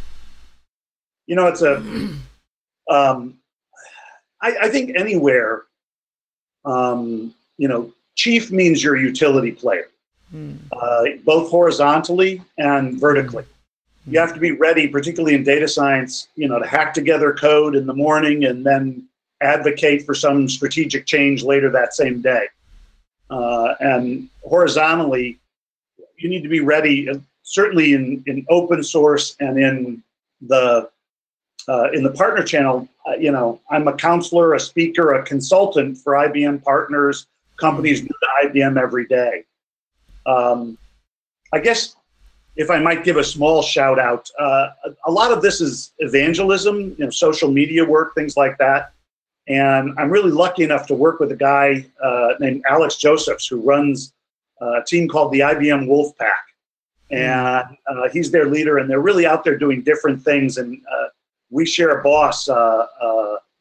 You 1.25 1.35
know, 1.35 1.47
it's 1.47 1.61
a. 1.61 1.83
Um, 2.89 3.37
I, 4.41 4.55
I 4.61 4.69
think 4.69 4.93
anywhere, 4.95 5.65
um, 6.65 7.33
you 7.57 7.67
know, 7.67 7.91
chief 8.15 8.51
means 8.51 8.83
your 8.83 8.97
utility 8.97 9.51
player 9.51 9.89
uh, 10.71 11.03
both 11.23 11.49
horizontally 11.49 12.41
and 12.57 12.99
vertically. 12.99 13.45
you 14.05 14.19
have 14.19 14.33
to 14.33 14.39
be 14.39 14.51
ready, 14.51 14.87
particularly 14.87 15.35
in 15.35 15.43
data 15.43 15.67
science, 15.67 16.27
you 16.35 16.47
know, 16.47 16.59
to 16.59 16.67
hack 16.67 16.93
together 16.93 17.33
code 17.33 17.75
in 17.75 17.85
the 17.85 17.93
morning 17.93 18.45
and 18.45 18.65
then 18.65 19.03
advocate 19.41 20.05
for 20.05 20.13
some 20.13 20.47
strategic 20.47 21.05
change 21.05 21.43
later 21.43 21.69
that 21.69 21.93
same 21.93 22.21
day. 22.21 22.47
Uh, 23.29 23.75
and 23.79 24.29
horizontally, 24.43 25.37
you 26.17 26.29
need 26.29 26.43
to 26.43 26.49
be 26.49 26.59
ready, 26.59 27.09
uh, 27.09 27.15
certainly 27.43 27.93
in, 27.93 28.23
in 28.25 28.45
open 28.49 28.83
source 28.83 29.35
and 29.39 29.59
in 29.59 30.03
the 30.41 30.89
uh, 31.67 31.89
in 31.91 32.03
the 32.03 32.11
partner 32.11 32.43
channel. 32.43 32.87
Uh, 33.09 33.15
you 33.17 33.31
know, 33.31 33.59
I'm 33.69 33.87
a 33.87 33.93
counselor, 33.93 34.53
a 34.53 34.59
speaker, 34.59 35.15
a 35.15 35.23
consultant 35.23 35.97
for 35.97 36.13
IBM 36.13 36.63
partners, 36.63 37.27
companies 37.57 38.01
new 38.01 38.09
to 38.09 38.47
IBM 38.47 38.79
every 38.79 39.05
day. 39.07 39.45
Um, 40.25 40.77
I 41.53 41.59
guess 41.59 41.95
if 42.55 42.69
I 42.69 42.79
might 42.79 43.03
give 43.03 43.17
a 43.17 43.23
small 43.23 43.61
shout 43.61 43.99
out, 43.99 44.29
uh, 44.37 44.69
a 45.05 45.11
lot 45.11 45.31
of 45.31 45.41
this 45.41 45.61
is 45.61 45.93
evangelism, 45.99 46.95
you 46.97 47.05
know, 47.05 47.09
social 47.09 47.49
media 47.49 47.83
work, 47.83 48.13
things 48.15 48.35
like 48.37 48.57
that. 48.57 48.91
And 49.47 49.93
I'm 49.97 50.11
really 50.11 50.31
lucky 50.31 50.63
enough 50.63 50.85
to 50.87 50.93
work 50.93 51.19
with 51.19 51.31
a 51.31 51.35
guy 51.35 51.85
uh, 52.03 52.33
named 52.39 52.61
Alex 52.69 52.97
Josephs 52.97 53.47
who 53.47 53.61
runs 53.61 54.13
uh, 54.61 54.81
a 54.81 54.83
team 54.85 55.07
called 55.07 55.31
the 55.31 55.39
IBM 55.39 55.87
Wolf 55.87 56.15
Pack. 56.17 56.45
And 57.11 57.65
uh, 57.87 58.09
he's 58.13 58.29
their 58.29 58.45
leader, 58.45 58.77
and 58.77 58.87
they're 58.87 58.99
really 58.99 59.25
out 59.25 59.43
there 59.43 59.57
doing 59.57 59.81
different 59.81 60.21
things. 60.21 60.57
And 60.57 60.79
uh, 60.91 61.07
we 61.49 61.65
share 61.65 61.99
a 61.99 62.03
boss, 62.03 62.47
uh, 62.47 62.87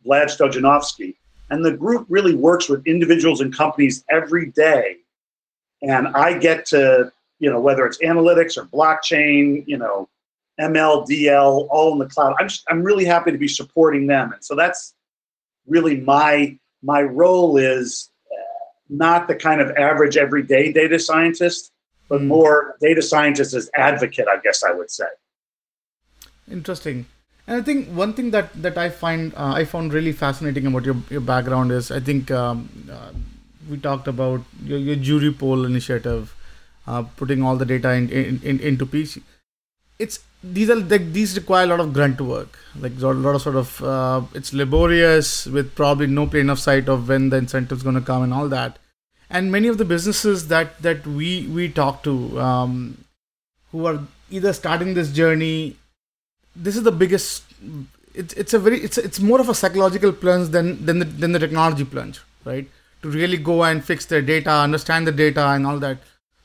Vlad 0.04 0.26
Stojanovsky. 0.26 1.16
And 1.50 1.64
the 1.64 1.73
group 1.73 2.07
really 2.09 2.35
works 2.35 2.68
with 2.68 2.87
individuals 2.87 3.40
and 3.40 3.54
companies 3.54 4.04
every 4.11 4.50
day. 4.50 4.99
And 5.83 6.09
I 6.09 6.38
get 6.38 6.66
to 6.66 7.12
you 7.38 7.50
know, 7.50 7.61
whether 7.61 7.87
it's 7.87 7.99
analytics 7.99 8.57
or 8.57 8.64
blockchain, 8.66 9.64
you 9.66 9.78
know, 9.78 10.09
ML, 10.61 11.07
DL, 11.07 11.68
all 11.71 11.92
in 11.92 11.99
the 11.99 12.07
cloud. 12.07 12.35
I'm 12.38 12.49
just, 12.49 12.64
I'm 12.68 12.83
really 12.83 13.04
happy 13.04 13.30
to 13.30 13.38
be 13.38 13.49
supporting 13.49 14.07
them, 14.07 14.33
and 14.33 14.45
so 14.45 14.54
that's 14.54 14.95
really 15.66 16.00
my 16.00 16.59
my 16.83 17.02
role 17.02 17.57
is 17.57 18.11
uh, 18.30 18.64
not 18.88 19.28
the 19.28 19.37
kind 19.37 19.61
of 19.61 19.71
average 19.76 20.16
everyday 20.16 20.73
data 20.73 20.99
scientist, 20.99 21.73
but 22.09 22.21
hmm. 22.21 22.28
more 22.28 22.76
data 22.80 23.02
scientist 23.02 23.54
as 23.54 23.71
advocate, 23.76 24.26
I 24.28 24.38
guess 24.38 24.64
I 24.64 24.73
would 24.73 24.90
say. 24.90 25.07
Interesting. 26.50 27.07
And 27.49 27.57
I 27.57 27.62
think 27.62 27.88
one 27.88 28.12
thing 28.12 28.31
that 28.33 28.52
that 28.62 28.76
I 28.76 28.90
find 28.90 29.35
uh, 29.35 29.52
I 29.57 29.64
found 29.64 29.95
really 29.95 30.12
fascinating 30.12 30.67
about 30.67 30.85
your 30.85 30.97
your 31.09 31.23
background 31.23 31.73
is 31.73 31.90
I 31.90 32.00
think 32.09 32.31
um, 32.31 32.69
uh, 32.93 33.12
we 33.71 33.78
talked 33.78 34.07
about 34.07 34.43
your, 34.62 34.78
your 34.78 34.97
jury 34.97 35.33
poll 35.33 35.64
initiative 35.64 36.35
uh, 36.87 37.02
putting 37.17 37.43
all 37.43 37.57
the 37.57 37.64
data 37.64 37.93
in, 37.93 38.11
in, 38.11 38.40
in, 38.43 38.61
into 38.61 38.85
PC. 38.85 39.23
It's 39.99 40.21
these 40.45 40.69
are 40.69 40.76
like 40.76 41.12
these 41.14 41.35
require 41.37 41.64
a 41.64 41.69
lot 41.69 41.81
of 41.81 41.95
grunt 41.95 42.21
work, 42.21 42.59
like 42.78 43.00
a 43.00 43.07
lot 43.07 43.35
of 43.35 43.40
sort 43.40 43.57
of 43.57 43.83
uh, 43.83 44.21
it's 44.35 44.52
laborious 44.52 45.47
with 45.47 45.75
probably 45.75 46.07
no 46.07 46.26
plane 46.26 46.50
of 46.50 46.61
sight 46.61 46.87
of 46.87 47.09
when 47.09 47.31
the 47.31 47.38
incentive's 47.38 47.83
going 47.83 47.95
to 47.95 48.07
come 48.12 48.23
and 48.23 48.35
all 48.35 48.49
that. 48.50 48.78
And 49.31 49.50
many 49.50 49.69
of 49.69 49.78
the 49.78 49.87
businesses 49.87 50.49
that 50.49 50.81
that 50.83 51.07
we 51.07 51.47
we 51.47 51.71
talk 51.71 52.02
to, 52.05 52.38
um, 52.38 53.05
who 53.73 53.87
are 53.87 54.00
either 54.31 54.52
starting 54.52 54.93
this 54.93 55.12
journey, 55.12 55.76
this 56.67 56.77
is 56.77 56.83
the 56.83 56.93
biggest. 56.93 57.45
It's 58.15 58.35
it's 58.35 58.55
a 58.55 58.59
very 58.59 58.81
it's 58.81 58.99
it's 58.99 59.21
more 59.21 59.41
of 59.41 59.49
a 59.49 59.55
psychological 59.55 60.12
plunge 60.12 60.49
than 60.49 60.85
than 60.85 60.99
the 60.99 61.05
than 61.25 61.33
the 61.33 61.38
technology 61.38 61.85
plunge, 61.85 62.21
right? 62.45 62.69
To 63.03 63.11
really 63.11 63.37
go 63.37 63.62
and 63.65 63.85
fix 63.85 64.07
their 64.07 64.23
data, 64.23 64.50
understand 64.50 65.07
the 65.07 65.12
data, 65.12 65.49
and 65.49 65.67
all 65.67 65.79
that 65.79 65.99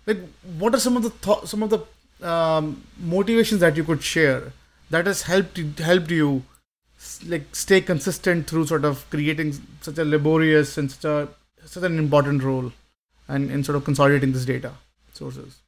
like 0.05 0.19
what 0.57 0.73
are 0.73 0.79
some 0.79 0.97
of 0.97 1.03
the 1.03 1.09
th- 1.09 1.45
some 1.45 1.63
of 1.63 1.69
the 1.69 2.27
um, 2.27 2.83
motivations 2.99 3.61
that 3.61 3.77
you 3.77 3.83
could 3.83 4.03
share 4.03 4.53
that 4.89 5.05
has 5.05 5.23
helped 5.23 5.57
helped 5.79 6.11
you 6.11 6.43
like 7.27 7.43
stay 7.53 7.81
consistent 7.81 8.47
through 8.47 8.65
sort 8.65 8.85
of 8.85 9.09
creating 9.09 9.53
such 9.81 9.97
a 9.97 10.05
laborious 10.05 10.77
and 10.77 10.91
such 10.91 11.05
a 11.05 11.27
such 11.65 11.83
an 11.83 11.97
important 11.97 12.43
role 12.43 12.71
and 13.27 13.51
in 13.51 13.63
sort 13.63 13.75
of 13.75 13.83
consolidating 13.83 14.31
this 14.33 14.45
data 14.45 14.71
sources 15.13 15.59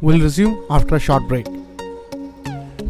we'll 0.00 0.20
resume 0.20 0.64
after 0.70 0.96
a 0.96 1.00
short 1.00 1.26
break 1.28 1.46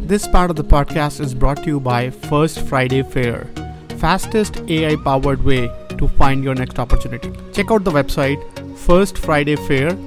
this 0.05 0.27
part 0.27 0.49
of 0.49 0.55
the 0.55 0.63
podcast 0.63 1.19
is 1.19 1.33
brought 1.33 1.57
to 1.63 1.67
you 1.67 1.79
by 1.79 2.09
first 2.09 2.59
friday 2.61 3.03
fair 3.03 3.49
fastest 3.97 4.57
ai 4.69 4.95
powered 4.97 5.43
way 5.43 5.67
to 5.97 6.07
find 6.07 6.43
your 6.43 6.55
next 6.55 6.79
opportunity 6.79 7.31
check 7.51 7.71
out 7.71 7.83
the 7.83 7.91
website 7.91 8.41
first 8.77 9.17
friday 9.17 9.55
fair 9.55 9.97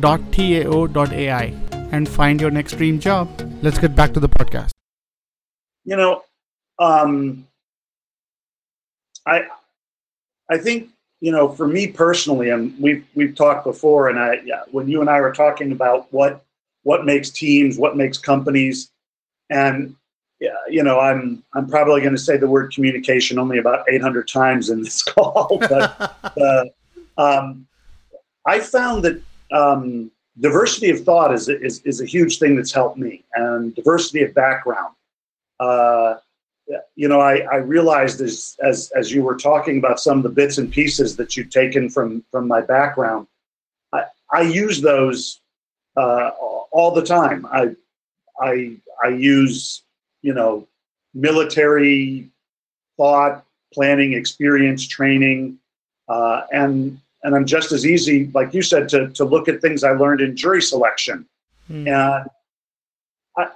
tao.ai 0.00 1.62
and 1.92 2.08
find 2.08 2.40
your 2.40 2.50
next 2.50 2.76
dream 2.76 2.98
job. 2.98 3.28
Let's 3.62 3.78
get 3.78 3.94
back 3.94 4.12
to 4.14 4.20
the 4.20 4.28
podcast. 4.28 4.70
You 5.84 5.96
know, 5.96 6.22
um, 6.78 7.46
I 9.26 9.42
I 10.50 10.58
think 10.58 10.90
you 11.20 11.32
know 11.32 11.48
for 11.48 11.68
me 11.68 11.86
personally, 11.86 12.50
and 12.50 12.74
we've 12.80 13.04
we've 13.14 13.34
talked 13.34 13.64
before, 13.64 14.08
and 14.08 14.18
I 14.18 14.40
yeah, 14.44 14.62
when 14.70 14.88
you 14.88 15.00
and 15.00 15.10
I 15.10 15.20
were 15.20 15.32
talking 15.32 15.72
about 15.72 16.12
what 16.12 16.44
what 16.82 17.04
makes 17.04 17.30
teams, 17.30 17.78
what 17.78 17.96
makes 17.96 18.18
companies, 18.18 18.90
and 19.50 19.94
yeah, 20.40 20.56
you 20.68 20.82
know, 20.82 20.98
I'm 20.98 21.44
I'm 21.54 21.68
probably 21.68 22.00
going 22.00 22.14
to 22.14 22.20
say 22.20 22.36
the 22.36 22.48
word 22.48 22.72
communication 22.72 23.38
only 23.38 23.58
about 23.58 23.88
800 23.88 24.26
times 24.26 24.70
in 24.70 24.82
this 24.82 25.02
call, 25.02 25.58
but 25.60 26.36
uh, 26.40 26.64
um, 27.16 27.66
I 28.44 28.58
found 28.58 29.04
that 29.04 29.22
um, 29.52 30.10
diversity 30.40 30.90
of 30.90 31.04
thought 31.04 31.32
is, 31.32 31.48
is, 31.48 31.80
is 31.82 32.00
a 32.00 32.06
huge 32.06 32.38
thing 32.38 32.56
that's 32.56 32.72
helped 32.72 32.98
me, 32.98 33.24
and 33.34 33.74
diversity 33.74 34.22
of 34.22 34.34
background. 34.34 34.94
Uh, 35.60 36.16
you 36.96 37.08
know, 37.08 37.20
I, 37.20 37.38
I 37.52 37.56
realized 37.56 38.20
as, 38.20 38.56
as 38.62 38.90
as 38.96 39.12
you 39.12 39.22
were 39.22 39.36
talking 39.36 39.78
about 39.78 40.00
some 40.00 40.16
of 40.18 40.22
the 40.22 40.28
bits 40.28 40.58
and 40.58 40.72
pieces 40.72 41.16
that 41.16 41.36
you've 41.36 41.50
taken 41.50 41.88
from 41.88 42.24
from 42.30 42.48
my 42.48 42.60
background, 42.60 43.26
I, 43.92 44.04
I 44.32 44.42
use 44.42 44.80
those 44.80 45.40
uh, 45.96 46.30
all 46.70 46.92
the 46.92 47.04
time. 47.04 47.46
I 47.46 47.76
I 48.40 48.76
I 49.04 49.08
use 49.08 49.82
you 50.22 50.34
know 50.34 50.66
military 51.14 52.30
thought, 52.96 53.44
planning, 53.72 54.12
experience, 54.12 54.86
training, 54.86 55.58
uh, 56.08 56.42
and 56.52 57.00
and 57.22 57.34
I'm 57.34 57.46
just 57.46 57.72
as 57.72 57.86
easy, 57.86 58.30
like 58.34 58.52
you 58.52 58.62
said, 58.62 58.88
to, 58.90 59.08
to 59.10 59.24
look 59.24 59.48
at 59.48 59.60
things 59.60 59.84
I 59.84 59.92
learned 59.92 60.20
in 60.20 60.36
jury 60.36 60.60
selection. 60.60 61.26
Mm. 61.70 61.86
And 61.86 62.28
I, 63.38 63.46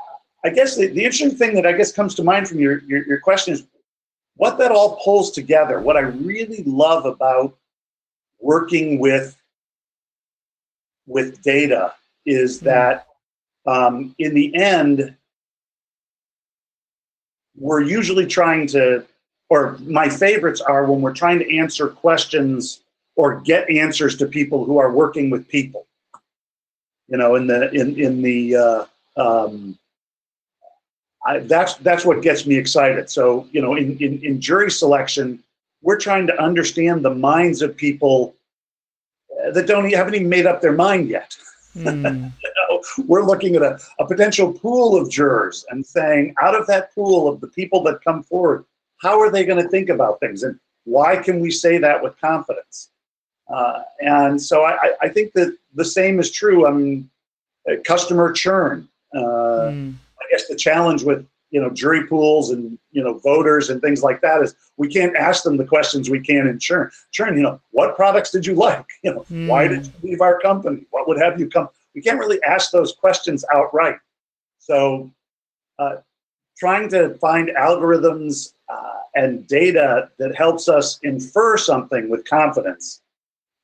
I 0.44 0.50
guess 0.50 0.76
the, 0.76 0.86
the 0.86 1.04
interesting 1.04 1.36
thing 1.36 1.54
that 1.56 1.66
I 1.66 1.72
guess 1.72 1.90
comes 1.90 2.14
to 2.16 2.22
mind 2.22 2.48
from 2.48 2.60
your, 2.60 2.78
your, 2.84 3.04
your 3.06 3.18
question 3.18 3.54
is 3.54 3.66
what 4.36 4.58
that 4.58 4.70
all 4.70 5.00
pulls 5.02 5.32
together. 5.32 5.80
What 5.80 5.96
I 5.96 6.00
really 6.00 6.62
love 6.64 7.06
about 7.06 7.56
working 8.40 8.98
with 8.98 9.36
with 11.08 11.42
data 11.42 11.94
is 12.24 12.60
mm. 12.60 12.64
that 12.64 13.06
um, 13.66 14.14
in 14.18 14.34
the 14.34 14.54
end, 14.54 15.16
we're 17.58 17.82
usually 17.82 18.26
trying 18.26 18.66
to, 18.68 19.04
or 19.48 19.78
my 19.80 20.08
favorites 20.08 20.60
are 20.60 20.84
when 20.84 21.00
we're 21.00 21.14
trying 21.14 21.38
to 21.38 21.56
answer 21.56 21.88
questions 21.88 22.80
or 23.16 23.40
get 23.40 23.68
answers 23.70 24.16
to 24.16 24.26
people 24.26 24.64
who 24.64 24.78
are 24.78 24.92
working 24.92 25.30
with 25.30 25.48
people. 25.48 25.86
You 27.08 27.18
know, 27.18 27.36
in 27.36 27.46
the 27.46 27.70
in 27.70 27.98
in 27.98 28.20
the 28.20 28.56
uh, 28.56 28.84
um, 29.16 29.78
I, 31.24 31.38
that's 31.40 31.74
that's 31.76 32.04
what 32.04 32.20
gets 32.22 32.46
me 32.46 32.56
excited. 32.56 33.08
So 33.10 33.46
you 33.52 33.62
know, 33.62 33.76
in, 33.76 33.96
in 33.98 34.22
in 34.24 34.40
jury 34.40 34.70
selection, 34.70 35.42
we're 35.82 35.98
trying 35.98 36.26
to 36.26 36.42
understand 36.42 37.04
the 37.04 37.14
minds 37.14 37.62
of 37.62 37.76
people 37.76 38.34
that 39.52 39.66
don't 39.66 39.90
haven't 39.92 40.14
even 40.14 40.28
made 40.28 40.46
up 40.46 40.60
their 40.60 40.72
mind 40.72 41.08
yet. 41.08 41.36
Mm. 41.76 42.32
we're 43.06 43.24
looking 43.24 43.56
at 43.56 43.62
a, 43.62 43.78
a 43.98 44.06
potential 44.06 44.52
pool 44.52 45.00
of 45.00 45.10
jurors 45.10 45.64
and 45.70 45.84
saying, 45.84 46.34
out 46.42 46.58
of 46.58 46.66
that 46.66 46.94
pool 46.94 47.28
of 47.28 47.40
the 47.40 47.48
people 47.48 47.82
that 47.84 48.04
come 48.04 48.22
forward, 48.22 48.64
how 48.98 49.20
are 49.20 49.30
they 49.30 49.44
going 49.44 49.62
to 49.62 49.68
think 49.68 49.88
about 49.88 50.20
things, 50.20 50.42
and 50.42 50.58
why 50.84 51.16
can 51.16 51.40
we 51.40 51.50
say 51.50 51.78
that 51.78 52.02
with 52.02 52.18
confidence? 52.20 52.90
Uh, 53.52 53.82
and 54.00 54.40
so 54.40 54.64
I, 54.64 54.92
I, 55.00 55.08
think 55.08 55.32
that 55.34 55.56
the 55.74 55.84
same 55.84 56.18
is 56.18 56.32
true. 56.32 56.66
I 56.66 56.72
mean, 56.72 57.08
uh, 57.70 57.76
customer 57.84 58.32
churn. 58.32 58.88
Uh, 59.14 59.70
mm. 59.70 59.94
I 60.20 60.24
guess 60.30 60.48
the 60.48 60.56
challenge 60.56 61.04
with 61.04 61.24
you 61.50 61.60
know 61.60 61.70
jury 61.70 62.06
pools 62.06 62.50
and 62.50 62.76
you 62.90 63.04
know 63.04 63.18
voters 63.18 63.70
and 63.70 63.80
things 63.80 64.02
like 64.02 64.20
that 64.20 64.42
is 64.42 64.54
we 64.76 64.88
can't 64.88 65.16
ask 65.16 65.44
them 65.44 65.56
the 65.56 65.64
questions 65.64 66.10
we 66.10 66.20
can 66.20 66.48
in 66.48 66.58
churn. 66.58 66.90
Churn, 67.12 67.36
you 67.36 67.42
know, 67.42 67.60
what 67.70 67.94
products 67.94 68.30
did 68.30 68.46
you 68.46 68.54
like? 68.54 68.86
You 69.02 69.14
know, 69.14 69.26
mm. 69.30 69.46
why 69.46 69.68
did 69.68 69.86
you 69.86 69.92
leave 70.02 70.20
our 70.20 70.40
company? 70.40 70.86
What 70.90 71.06
would 71.06 71.18
have 71.18 71.38
you 71.38 71.48
come? 71.48 71.68
We 71.96 72.02
can't 72.02 72.18
really 72.18 72.40
ask 72.44 72.70
those 72.70 72.92
questions 72.92 73.44
outright. 73.52 73.96
So, 74.58 75.10
uh, 75.78 75.96
trying 76.56 76.88
to 76.90 77.14
find 77.14 77.48
algorithms 77.58 78.52
uh, 78.68 78.98
and 79.14 79.46
data 79.48 80.10
that 80.18 80.36
helps 80.36 80.68
us 80.68 81.00
infer 81.02 81.56
something 81.56 82.08
with 82.08 82.24
confidence 82.24 83.00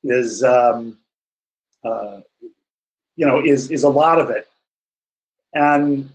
is 0.03 0.43
um, 0.43 0.97
uh, 1.85 2.21
you 3.15 3.25
know 3.25 3.41
is 3.45 3.71
is 3.71 3.83
a 3.83 3.89
lot 3.89 4.19
of 4.19 4.29
it, 4.29 4.49
and 5.53 6.09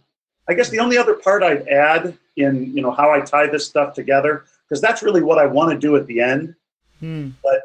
I 0.49 0.55
guess 0.55 0.69
the 0.71 0.81
only 0.81 0.99
other 0.99 1.15
part 1.15 1.43
I'd 1.43 1.69
add 1.69 2.19
in 2.37 2.77
you 2.77 2.83
know 2.83 2.91
how 2.91 3.13
I 3.13 3.21
tie 3.21 3.47
this 3.47 3.67
stuff 3.67 3.95
together 3.95 4.45
because 4.69 4.81
that's 4.83 5.03
really 5.03 5.23
what 5.23 5.39
I 5.39 5.47
want 5.47 5.71
to 5.71 5.79
do 5.79 5.97
at 5.97 6.07
the 6.07 6.21
end. 6.21 6.55
Hmm. 7.01 7.31
But 7.43 7.63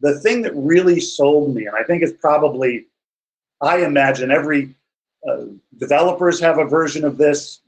the 0.00 0.20
thing 0.20 0.42
that 0.42 0.52
really 0.54 1.00
sold 1.00 1.54
me, 1.54 1.66
and 1.66 1.74
I 1.74 1.82
think 1.82 2.02
is 2.02 2.12
probably, 2.12 2.86
I 3.60 3.84
imagine 3.84 4.30
every 4.30 4.74
uh, 5.28 5.44
developers 5.78 6.40
have 6.40 6.58
a 6.58 6.64
version 6.64 7.04
of 7.04 7.16
this, 7.16 7.60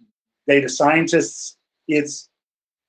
data 0.47 0.69
scientists. 0.69 1.57
It's 1.89 2.29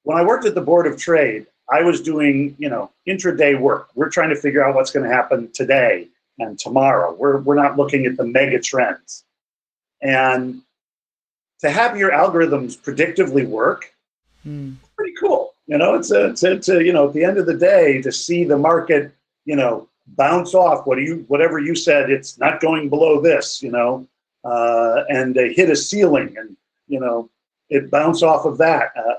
when 0.04 0.18
I 0.18 0.24
worked 0.24 0.46
at 0.46 0.56
the 0.56 0.62
Board 0.62 0.88
of 0.88 0.98
Trade, 0.98 1.48
I 1.70 1.82
was 1.82 2.02
doing 2.02 2.56
you 2.58 2.70
know 2.70 2.92
intraday 3.08 3.60
work. 3.60 3.90
We're 3.96 4.10
trying 4.10 4.30
to 4.30 4.36
figure 4.36 4.66
out 4.66 4.76
what's 4.76 4.92
going 4.92 5.08
to 5.08 5.14
happen 5.16 5.52
today 5.54 6.08
and 6.40 6.58
tomorrow. 6.58 7.14
We're 7.14 7.40
we're 7.40 7.56
not 7.56 7.78
looking 7.78 8.06
at 8.06 8.18
the 8.18 8.26
mega 8.26 8.60
trends, 8.60 9.24
and 10.02 10.62
to 11.62 11.70
have 11.70 11.98
your 11.98 12.12
algorithms 12.12 12.78
predictively 12.78 13.48
work, 13.48 13.94
Hmm. 14.44 14.74
pretty 14.96 15.14
cool. 15.20 15.54
You 15.66 15.78
know, 15.78 15.96
it's 15.96 16.12
a, 16.12 16.28
it's 16.28 16.44
a, 16.44 16.78
a, 16.78 16.84
you 16.84 16.94
know, 16.94 17.08
at 17.08 17.14
the 17.14 17.26
end 17.26 17.38
of 17.38 17.46
the 17.46 17.58
day, 17.58 18.02
to 18.02 18.12
see 18.12 18.46
the 18.46 18.58
market, 18.58 19.12
you 19.44 19.58
know, 19.58 19.90
bounce 20.16 20.54
off 20.54 20.86
what 20.86 20.96
do 20.98 21.04
you, 21.04 21.26
whatever 21.28 21.60
you 21.60 21.76
said, 21.76 22.10
it's 22.10 22.38
not 22.38 22.62
going 22.62 22.90
below 22.90 23.22
this, 23.22 23.62
you 23.62 23.72
know, 23.72 24.08
uh, 24.44 25.04
and 25.10 25.36
they 25.36 25.54
hit 25.54 25.70
a 25.70 25.76
ceiling 25.76 26.36
and, 26.38 26.56
you 26.88 27.00
know, 27.00 27.30
it 27.70 27.92
bounce 27.92 28.24
off 28.24 28.46
of 28.46 28.58
that. 28.58 28.92
Uh, 28.96 29.16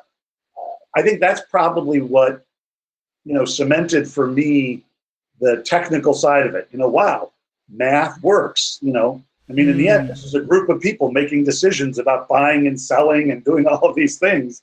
I 0.97 1.02
think 1.02 1.21
that's 1.21 1.42
probably 1.50 2.00
what, 2.00 2.45
you 3.25 3.35
know, 3.35 3.45
cemented 3.45 4.09
for 4.09 4.26
me 4.26 4.85
the 5.40 5.62
technical 5.62 6.14
side 6.14 6.47
of 6.47 6.54
it. 6.54 6.68
You 6.73 6.78
know, 6.78 6.88
wow, 6.88 7.33
math 7.68 8.21
works, 8.23 8.78
you 8.80 8.92
know. 8.92 9.23
I 9.50 9.52
mean, 9.52 9.68
in 9.68 9.78
the 9.78 9.88
end, 9.88 10.09
this 10.09 10.25
is 10.25 10.35
a 10.35 10.40
group 10.40 10.68
of 10.68 10.80
people 10.80 11.11
making 11.11 11.45
decisions 11.45 11.99
about 11.99 12.28
buying 12.28 12.66
and 12.66 12.80
selling 12.80 13.30
and 13.30 13.45
doing 13.45 13.66
all 13.68 13.88
of 13.88 13.95
these 13.95 14.18
things 14.18 14.62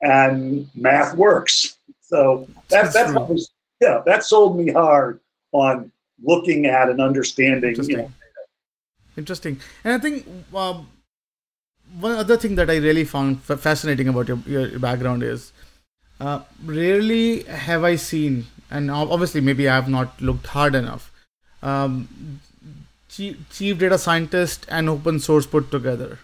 and 0.00 0.68
math 0.74 1.14
works. 1.14 1.76
So 2.00 2.48
that, 2.68 2.68
That's 2.68 2.94
that's 2.94 3.10
true. 3.10 3.20
what 3.20 3.28
was, 3.28 3.50
yeah, 3.80 4.02
that 4.06 4.24
sold 4.24 4.58
me 4.58 4.72
hard 4.72 5.20
on 5.52 5.92
looking 6.22 6.66
at 6.66 6.88
and 6.88 7.00
understanding. 7.00 7.76
You 7.76 7.96
know, 7.96 8.12
Interesting. 9.16 9.60
And 9.84 9.94
I 9.94 9.98
think 9.98 10.26
um, 10.54 10.88
one 11.98 12.12
other 12.12 12.36
thing 12.36 12.54
that 12.56 12.70
I 12.70 12.76
really 12.76 13.04
found 13.04 13.42
fascinating 13.42 14.08
about 14.08 14.28
your, 14.28 14.38
your 14.46 14.78
background 14.78 15.22
is 15.22 15.52
uh, 16.20 16.40
rarely 16.64 17.42
have 17.44 17.84
I 17.84 17.96
seen, 17.96 18.46
and 18.70 18.90
obviously 18.90 19.40
maybe 19.40 19.68
I 19.68 19.74
have 19.74 19.88
not 19.88 20.20
looked 20.20 20.46
hard 20.48 20.74
enough, 20.74 21.12
um, 21.62 22.40
chief, 23.08 23.36
chief 23.50 23.78
data 23.78 23.98
scientist 23.98 24.66
and 24.68 24.88
open 24.88 25.18
source 25.20 25.46
put 25.46 25.70
together. 25.70 26.18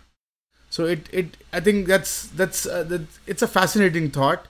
So 0.70 0.84
it, 0.84 1.08
it 1.12 1.36
I 1.52 1.60
think 1.60 1.86
that's 1.86 2.26
that's 2.26 2.66
uh, 2.66 2.84
that, 2.84 3.06
it's 3.26 3.42
a 3.42 3.48
fascinating 3.48 4.10
thought 4.10 4.46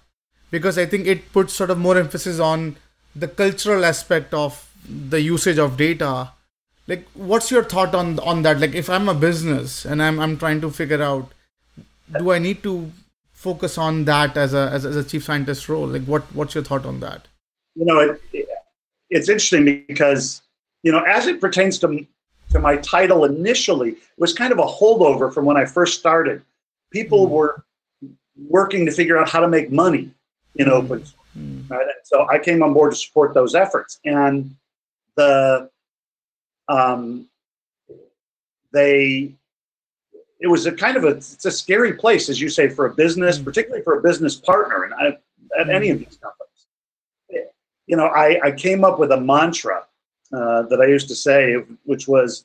because 0.51 0.77
I 0.77 0.85
think 0.85 1.07
it 1.07 1.33
puts 1.33 1.53
sort 1.53 1.71
of 1.71 1.79
more 1.79 1.97
emphasis 1.97 2.39
on 2.41 2.77
the 3.15 3.29
cultural 3.29 3.85
aspect 3.85 4.35
of 4.35 4.68
the 4.89 5.21
usage 5.21 5.59
of 5.59 5.77
data 5.77 6.33
like 6.87 7.07
what's 7.15 7.51
your 7.51 7.65
thought 7.65 7.95
on 7.95 8.19
on 8.21 8.43
that 8.43 8.61
like 8.61 8.75
if 8.75 8.89
i'm 8.89 9.09
a 9.09 9.15
business 9.15 9.85
and 9.85 10.03
i'm 10.03 10.19
i'm 10.19 10.37
trying 10.39 10.61
to 10.61 10.71
figure 10.71 11.03
out 11.03 11.33
do 12.19 12.31
i 12.33 12.39
need 12.39 12.63
to 12.63 12.91
focus 13.33 13.77
on 13.79 14.05
that 14.07 14.37
as 14.37 14.55
a 14.55 14.71
as, 14.73 14.87
as 14.87 14.97
a 14.97 15.05
chief 15.05 15.25
scientist 15.25 15.69
role 15.69 15.87
like 15.87 16.05
what 16.05 16.23
what's 16.35 16.55
your 16.55 16.65
thought 16.65 16.87
on 16.87 17.01
that 17.01 17.29
you 17.79 17.85
know, 17.85 18.01
it, 18.01 18.49
it's 19.09 19.29
interesting 19.29 19.85
because, 19.87 20.43
you 20.83 20.91
know, 20.91 21.01
as 21.05 21.29
it 21.29 21.41
pertains 21.41 21.79
to, 21.79 22.05
to 22.51 22.59
my 22.59 22.77
title 22.79 23.25
initially, 23.25 23.91
it 23.91 23.99
was 24.19 24.33
kind 24.33 24.53
of 24.53 24.59
a 24.59 24.67
holdover 24.67 25.33
from 25.33 25.45
when 25.45 25.57
I 25.57 25.65
first 25.65 25.99
started. 25.99 26.43
People 26.91 27.29
Mhm. 27.29 27.31
were 27.31 27.65
working 28.49 28.85
to 28.87 28.93
figure 28.93 29.17
out 29.17 29.29
how 29.29 29.41
to 29.41 29.49
make 29.49 29.71
money 29.71 30.11
in 30.57 30.69
open 30.69 31.05
source. 31.05 31.15
Right? 31.69 31.87
So 32.03 32.29
I 32.29 32.39
came 32.41 32.65
on 32.65 32.73
board 32.73 32.93
to 32.93 32.97
support 32.99 33.33
those 33.33 33.55
efforts, 33.55 34.01
and 34.05 34.57
the 35.19 35.69
um, 36.69 37.29
they 38.73 39.35
it 40.41 40.47
was 40.47 40.67
a 40.67 40.73
kind 40.73 40.97
of 40.97 41.05
a 41.05 41.09
it's 41.09 41.45
a 41.45 41.51
scary 41.51 41.95
place, 41.95 42.29
as 42.29 42.41
you 42.41 42.49
say, 42.49 42.69
for 42.69 42.87
a 42.87 42.95
business, 42.95 43.39
Mm. 43.39 43.45
particularly 43.45 43.83
for 43.83 43.99
a 43.99 44.03
business 44.03 44.35
partner, 44.37 44.85
and 44.85 44.95
I, 44.95 45.05
at 45.61 45.69
any 45.69 45.91
of 45.91 45.99
these 45.99 46.19
companies. 46.23 46.45
You 47.91 47.97
know, 47.97 48.07
I, 48.09 48.39
I 48.45 48.51
came 48.53 48.85
up 48.85 48.99
with 48.99 49.13
a 49.13 49.21
mantra 49.21 49.79
uh, 50.31 50.63
that 50.65 50.79
I 50.83 50.87
used 50.87 51.09
to 51.09 51.15
say, 51.17 51.55
which 51.85 52.07
was 52.07 52.45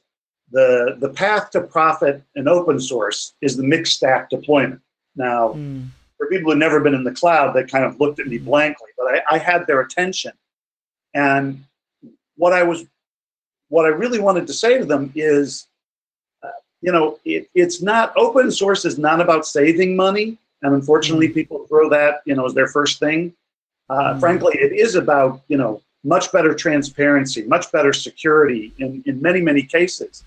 the 0.51 0.95
the 0.99 1.09
path 1.09 1.51
to 1.51 1.61
profit 1.61 2.23
in 2.35 2.47
open 2.47 2.79
source 2.79 3.33
is 3.41 3.57
the 3.57 3.63
mixed 3.73 3.93
stack 3.97 4.29
deployment. 4.29 4.81
Now, 5.15 5.49
Hmm. 5.53 5.81
for 6.17 6.27
people 6.29 6.49
who've 6.51 6.59
never 6.67 6.79
been 6.79 6.95
in 6.95 7.03
the 7.03 7.11
cloud, 7.21 7.53
they 7.53 7.65
kind 7.65 7.83
of 7.83 7.99
looked 7.99 8.19
at 8.21 8.27
me 8.27 8.37
blankly, 8.37 8.91
but 8.97 9.05
I, 9.13 9.17
I 9.35 9.37
had 9.37 9.67
their 9.67 9.81
attention. 9.81 10.31
And 11.13 11.65
what 12.35 12.53
I 12.53 12.63
was, 12.63 12.85
what 13.69 13.85
I 13.85 13.89
really 13.89 14.19
wanted 14.19 14.47
to 14.47 14.53
say 14.53 14.77
to 14.77 14.85
them 14.85 15.11
is, 15.15 15.67
uh, 16.43 16.49
you 16.81 16.91
know, 16.91 17.19
it, 17.25 17.49
it's 17.53 17.81
not 17.81 18.13
open 18.15 18.51
source 18.51 18.85
is 18.85 18.97
not 18.97 19.21
about 19.21 19.45
saving 19.45 19.95
money, 19.95 20.37
and 20.61 20.73
unfortunately, 20.73 21.29
people 21.29 21.65
throw 21.67 21.89
that, 21.89 22.21
you 22.25 22.35
know, 22.35 22.45
as 22.45 22.53
their 22.53 22.67
first 22.67 22.99
thing. 22.99 23.33
Uh, 23.89 24.13
Mm. 24.13 24.19
Frankly, 24.19 24.55
it 24.59 24.71
is 24.71 24.95
about, 24.95 25.41
you 25.47 25.57
know, 25.57 25.81
much 26.03 26.31
better 26.31 26.53
transparency, 26.53 27.43
much 27.43 27.71
better 27.71 27.93
security 27.93 28.73
in, 28.77 29.03
in 29.05 29.21
many, 29.21 29.41
many 29.41 29.61
cases. 29.61 30.23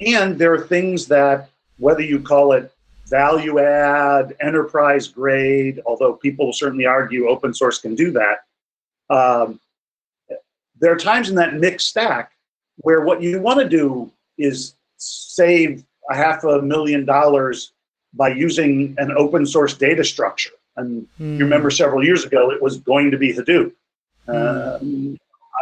And 0.00 0.38
there 0.38 0.52
are 0.52 0.66
things 0.66 1.06
that, 1.06 1.50
whether 1.78 2.02
you 2.02 2.20
call 2.20 2.52
it 2.52 2.72
value 3.06 3.58
add, 3.58 4.34
enterprise 4.40 5.08
grade, 5.08 5.80
although 5.86 6.14
people 6.14 6.52
certainly 6.52 6.86
argue 6.86 7.28
open 7.28 7.54
source 7.54 7.78
can 7.78 7.94
do 7.94 8.10
that. 8.12 8.44
Um, 9.10 9.60
there 10.84 10.92
are 10.92 10.98
times 10.98 11.30
in 11.30 11.34
that 11.36 11.54
mixed 11.54 11.88
stack 11.88 12.32
where 12.76 13.00
what 13.00 13.22
you 13.22 13.40
want 13.40 13.58
to 13.60 13.68
do 13.68 14.12
is 14.36 14.74
save 14.98 15.82
a 16.10 16.14
half 16.14 16.44
a 16.44 16.60
million 16.60 17.04
dollars 17.06 17.72
by 18.12 18.28
using 18.28 18.94
an 18.98 19.10
open 19.16 19.46
source 19.46 19.74
data 19.74 20.04
structure. 20.04 20.50
And 20.76 21.06
Hmm. 21.18 21.36
you 21.38 21.44
remember 21.44 21.70
several 21.70 22.04
years 22.04 22.24
ago, 22.24 22.50
it 22.50 22.60
was 22.60 22.78
going 22.78 23.10
to 23.12 23.16
be 23.18 23.32
Hadoop. 23.32 23.72
Um, 24.28 25.16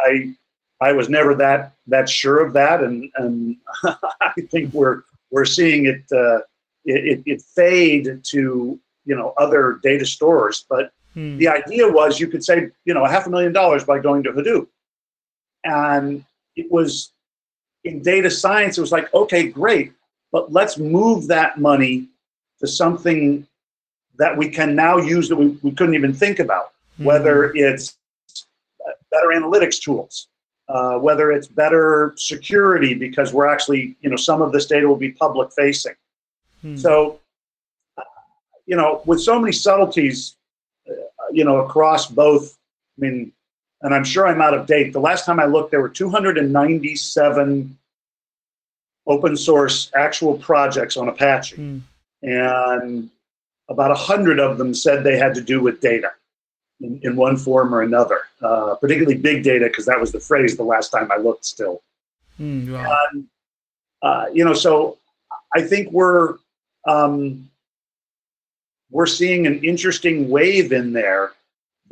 I 0.05 0.35
I 0.81 0.91
was 0.91 1.07
never 1.07 1.33
that 1.35 1.73
that 1.87 2.09
sure 2.09 2.43
of 2.45 2.53
that, 2.53 2.83
and 2.83 3.09
and 3.15 3.55
I 3.83 4.33
think 4.51 4.73
we're 4.73 5.03
we're 5.31 5.45
seeing 5.45 5.85
it, 5.85 6.03
uh, 6.11 6.39
it, 6.85 7.23
it 7.25 7.41
fade 7.41 8.19
to 8.31 8.79
you 9.05 9.15
know 9.15 9.33
other 9.37 9.79
data 9.83 10.05
stores. 10.05 10.65
But 10.69 10.91
Hmm. 11.15 11.37
the 11.37 11.47
idea 11.47 11.87
was 11.87 12.19
you 12.19 12.27
could 12.27 12.43
save 12.43 12.71
you 12.85 12.93
know 12.95 13.05
a 13.05 13.09
half 13.09 13.27
a 13.27 13.29
million 13.29 13.53
dollars 13.53 13.83
by 13.83 13.99
going 13.99 14.23
to 14.23 14.31
Hadoop, 14.31 14.67
and 15.63 16.23
it 16.55 16.71
was 16.71 17.11
in 17.83 18.01
data 18.01 18.29
science. 18.29 18.77
It 18.77 18.81
was 18.81 18.91
like 18.91 19.13
okay, 19.13 19.47
great, 19.47 19.93
but 20.31 20.51
let's 20.51 20.77
move 20.77 21.27
that 21.27 21.59
money 21.59 22.07
to 22.59 22.67
something 22.67 23.47
that 24.17 24.37
we 24.37 24.47
can 24.47 24.75
now 24.75 24.97
use 24.97 25.27
that 25.29 25.35
we, 25.35 25.57
we 25.63 25.71
couldn't 25.71 25.95
even 25.95 26.13
think 26.13 26.39
about 26.39 26.73
Hmm. 26.97 27.05
whether 27.05 27.51
it's 27.55 27.97
better 29.11 29.27
analytics 29.29 29.81
tools, 29.81 30.27
uh, 30.69 30.97
whether 30.97 31.31
it's 31.31 31.47
better 31.47 32.13
security 32.17 32.93
because 32.93 33.33
we're 33.33 33.47
actually, 33.47 33.95
you 34.01 34.09
know, 34.09 34.15
some 34.15 34.41
of 34.41 34.51
this 34.51 34.65
data 34.65 34.87
will 34.87 34.95
be 34.95 35.11
public 35.11 35.51
facing. 35.53 35.95
Hmm. 36.61 36.75
So, 36.75 37.19
uh, 37.97 38.03
you 38.65 38.75
know, 38.75 39.01
with 39.05 39.21
so 39.21 39.39
many 39.39 39.51
subtleties, 39.51 40.35
uh, 40.89 40.93
you 41.31 41.43
know, 41.43 41.57
across 41.57 42.07
both, 42.07 42.57
I 42.97 43.01
mean, 43.01 43.31
and 43.83 43.93
I'm 43.93 44.03
sure 44.03 44.25
I'm 44.27 44.41
out 44.41 44.53
of 44.53 44.65
date. 44.65 44.93
The 44.93 44.99
last 44.99 45.25
time 45.25 45.39
I 45.39 45.45
looked, 45.45 45.71
there 45.71 45.81
were 45.81 45.89
297 45.89 47.77
open 49.05 49.35
source 49.37 49.91
actual 49.95 50.37
projects 50.37 50.95
on 50.97 51.09
Apache 51.09 51.55
Hmm. 51.57 51.79
and 52.21 53.09
about 53.69 53.91
a 53.91 53.95
hundred 53.95 54.39
of 54.39 54.57
them 54.57 54.73
said 54.73 55.03
they 55.03 55.17
had 55.17 55.35
to 55.35 55.41
do 55.41 55.61
with 55.61 55.81
data 55.81 56.11
in, 56.81 56.99
in 57.03 57.15
one 57.15 57.35
form 57.37 57.73
or 57.75 57.81
another, 57.81 58.21
uh, 58.41 58.75
particularly 58.75 59.17
big 59.17 59.43
data, 59.43 59.65
because 59.65 59.85
that 59.85 59.99
was 59.99 60.11
the 60.11 60.19
phrase 60.19 60.55
the 60.55 60.63
last 60.63 60.89
time 60.89 61.11
I 61.11 61.17
looked 61.17 61.45
still. 61.45 61.81
Hmm. 62.37 62.73
Wow. 62.73 62.97
And, 63.11 63.27
uh, 64.01 64.25
you 64.33 64.43
know, 64.45 64.53
so 64.53 64.97
I 65.55 65.61
think 65.61 65.91
we're 65.91 66.35
um, 66.85 67.49
we're 68.89 69.05
seeing 69.05 69.47
an 69.47 69.63
interesting 69.63 70.29
wave 70.29 70.71
in 70.71 70.93
there 70.93 71.31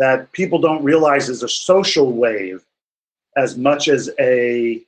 that 0.01 0.31
people 0.31 0.57
don't 0.57 0.83
realize 0.83 1.29
is 1.29 1.43
a 1.43 1.47
social 1.47 2.11
wave 2.11 2.65
as 3.37 3.55
much 3.55 3.87
as 3.87 4.09
a 4.19 4.81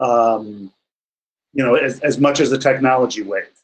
um, 0.00 0.70
you 1.54 1.64
know 1.64 1.76
as, 1.76 1.98
as 2.00 2.18
much 2.18 2.40
as 2.40 2.52
a 2.52 2.58
technology 2.58 3.22
wave. 3.22 3.56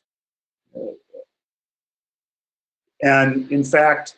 And 3.03 3.53
in 3.53 3.63
fact, 3.63 4.17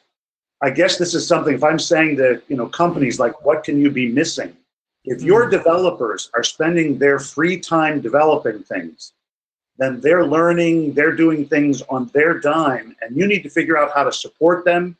I 0.62 0.70
guess 0.70 0.98
this 0.98 1.14
is 1.14 1.26
something. 1.26 1.52
If 1.52 1.64
I'm 1.64 1.80
saying 1.80 2.16
to 2.18 2.40
you 2.46 2.56
know 2.56 2.68
companies 2.68 3.18
like, 3.18 3.44
what 3.44 3.64
can 3.64 3.80
you 3.80 3.90
be 3.90 4.06
missing? 4.20 4.56
If 5.04 5.20
your 5.20 5.46
Mm. 5.46 5.50
developers 5.58 6.30
are 6.32 6.44
spending 6.44 6.96
their 6.96 7.18
free 7.18 7.58
time 7.58 8.00
developing 8.00 8.62
things, 8.62 9.14
then 9.78 10.00
they're 10.00 10.26
learning, 10.36 10.94
they're 10.94 11.16
doing 11.24 11.44
things 11.44 11.82
on 11.94 12.06
their 12.14 12.38
dime, 12.38 12.94
and 13.02 13.16
you 13.16 13.26
need 13.26 13.42
to 13.42 13.50
figure 13.50 13.76
out 13.76 13.90
how 13.96 14.04
to 14.04 14.12
support 14.12 14.64
them 14.64 14.96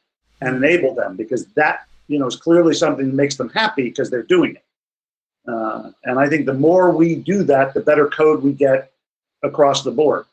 and 0.47 0.57
enable 0.57 0.95
them 0.95 1.17
because 1.17 1.47
that 1.55 1.87
you 2.09 2.19
know 2.19 2.27
is 2.27 2.37
clearly 2.37 2.75
something 2.75 3.07
that 3.07 3.15
makes 3.15 3.37
them 3.37 3.49
happy 3.51 3.85
because 3.85 4.11
they're 4.11 4.23
doing 4.23 4.57
it. 4.57 4.65
Uh, 5.51 5.91
and 6.05 6.19
I 6.19 6.29
think 6.29 6.47
the 6.47 6.55
more 6.55 6.91
we 6.91 7.17
do 7.17 7.43
that, 7.45 7.75
the 7.75 7.81
better 7.81 8.07
code 8.09 8.43
we 8.43 8.53
get 8.53 8.93
across 9.43 9.83
the 9.83 9.91
board. 9.91 10.27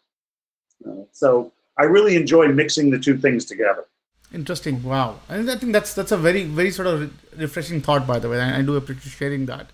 Uh, 0.87 1.03
so 1.11 1.51
I 1.77 1.83
really 1.83 2.15
enjoy 2.15 2.47
mixing 2.49 2.89
the 2.89 2.99
two 2.99 3.17
things 3.17 3.45
together. 3.45 3.85
Interesting. 4.33 4.83
Wow. 4.83 5.19
And 5.27 5.49
I 5.49 5.55
think 5.55 5.73
that's 5.73 5.93
that's 5.93 6.11
a 6.11 6.17
very 6.17 6.43
very 6.43 6.71
sort 6.71 6.87
of 6.87 7.11
refreshing 7.37 7.81
thought, 7.81 8.05
by 8.05 8.19
the 8.19 8.29
way. 8.29 8.39
I, 8.39 8.59
I 8.59 8.61
do 8.61 8.75
appreciate 8.75 9.11
sharing 9.11 9.45
that. 9.47 9.71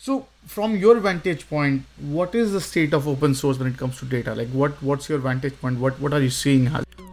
So, 0.00 0.28
from 0.46 0.76
your 0.76 1.00
vantage 1.00 1.48
point, 1.48 1.82
what 1.98 2.32
is 2.32 2.52
the 2.52 2.60
state 2.60 2.94
of 2.94 3.08
open 3.08 3.34
source 3.34 3.58
when 3.58 3.66
it 3.66 3.76
comes 3.76 3.98
to 3.98 4.04
data? 4.04 4.32
Like, 4.32 4.48
what 4.50 4.80
what's 4.80 5.08
your 5.08 5.18
vantage 5.18 5.60
point? 5.60 5.80
What 5.80 6.00
what 6.00 6.12
are 6.12 6.22
you 6.22 6.30
seeing? 6.30 6.70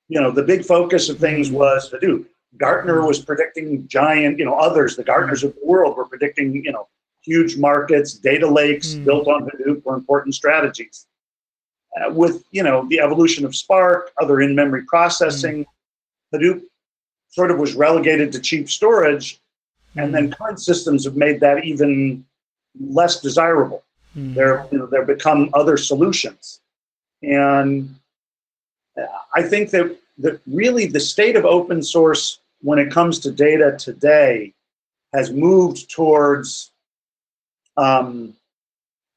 you 0.09 0.21
know 0.21 0.31
the 0.31 0.43
big 0.43 0.65
focus 0.65 1.09
of 1.09 1.19
things 1.19 1.51
was 1.51 1.91
hadoop 1.93 2.25
gartner 2.59 3.07
was 3.07 3.19
predicting 3.19 3.87
giant 3.89 4.39
you 4.39 4.45
know 4.45 4.55
others 4.55 4.97
the 4.97 5.05
gartners 5.05 5.43
of 5.43 5.55
the 5.55 5.61
world 5.65 5.97
were 5.97 6.07
predicting 6.07 6.55
you 6.65 6.73
know 6.73 6.89
huge 7.23 7.57
markets 7.57 8.15
data 8.15 8.47
lakes 8.47 8.95
mm. 8.95 9.05
built 9.05 9.29
on 9.29 9.49
hadoop 9.49 9.85
were 9.85 9.95
important 9.95 10.35
strategies 10.35 11.07
uh, 11.97 12.11
with 12.11 12.45
you 12.51 12.63
know 12.63 12.87
the 12.89 13.01
evolution 13.01 13.45
of 13.45 13.55
spark 13.55 14.11
other 14.21 14.41
in-memory 14.41 14.85
processing 14.87 15.65
mm. 15.65 16.39
hadoop 16.39 16.63
sort 17.29 17.51
of 17.51 17.59
was 17.59 17.75
relegated 17.75 18.31
to 18.31 18.39
cheap 18.39 18.69
storage 18.69 19.42
and 19.97 20.15
then 20.15 20.31
current 20.31 20.61
systems 20.61 21.05
have 21.05 21.17
made 21.17 21.41
that 21.41 21.65
even 21.65 22.25
less 22.81 23.21
desirable. 23.21 23.83
Mm. 24.17 24.35
They're 24.35 24.67
you 24.71 24.79
know 24.79 24.87
they're 24.87 25.05
become 25.05 25.51
other 25.55 25.77
solutions, 25.77 26.61
and 27.23 27.95
I 29.35 29.43
think 29.43 29.71
that 29.71 29.97
that 30.19 30.41
really 30.47 30.87
the 30.87 31.01
state 31.01 31.37
of 31.37 31.45
open 31.45 31.83
source 31.83 32.41
when 32.61 32.79
it 32.79 32.91
comes 32.91 33.19
to 33.21 33.31
data 33.31 33.77
today 33.79 34.53
has 35.13 35.31
moved 35.33 35.91
towards 35.91 36.71
um, 37.77 38.35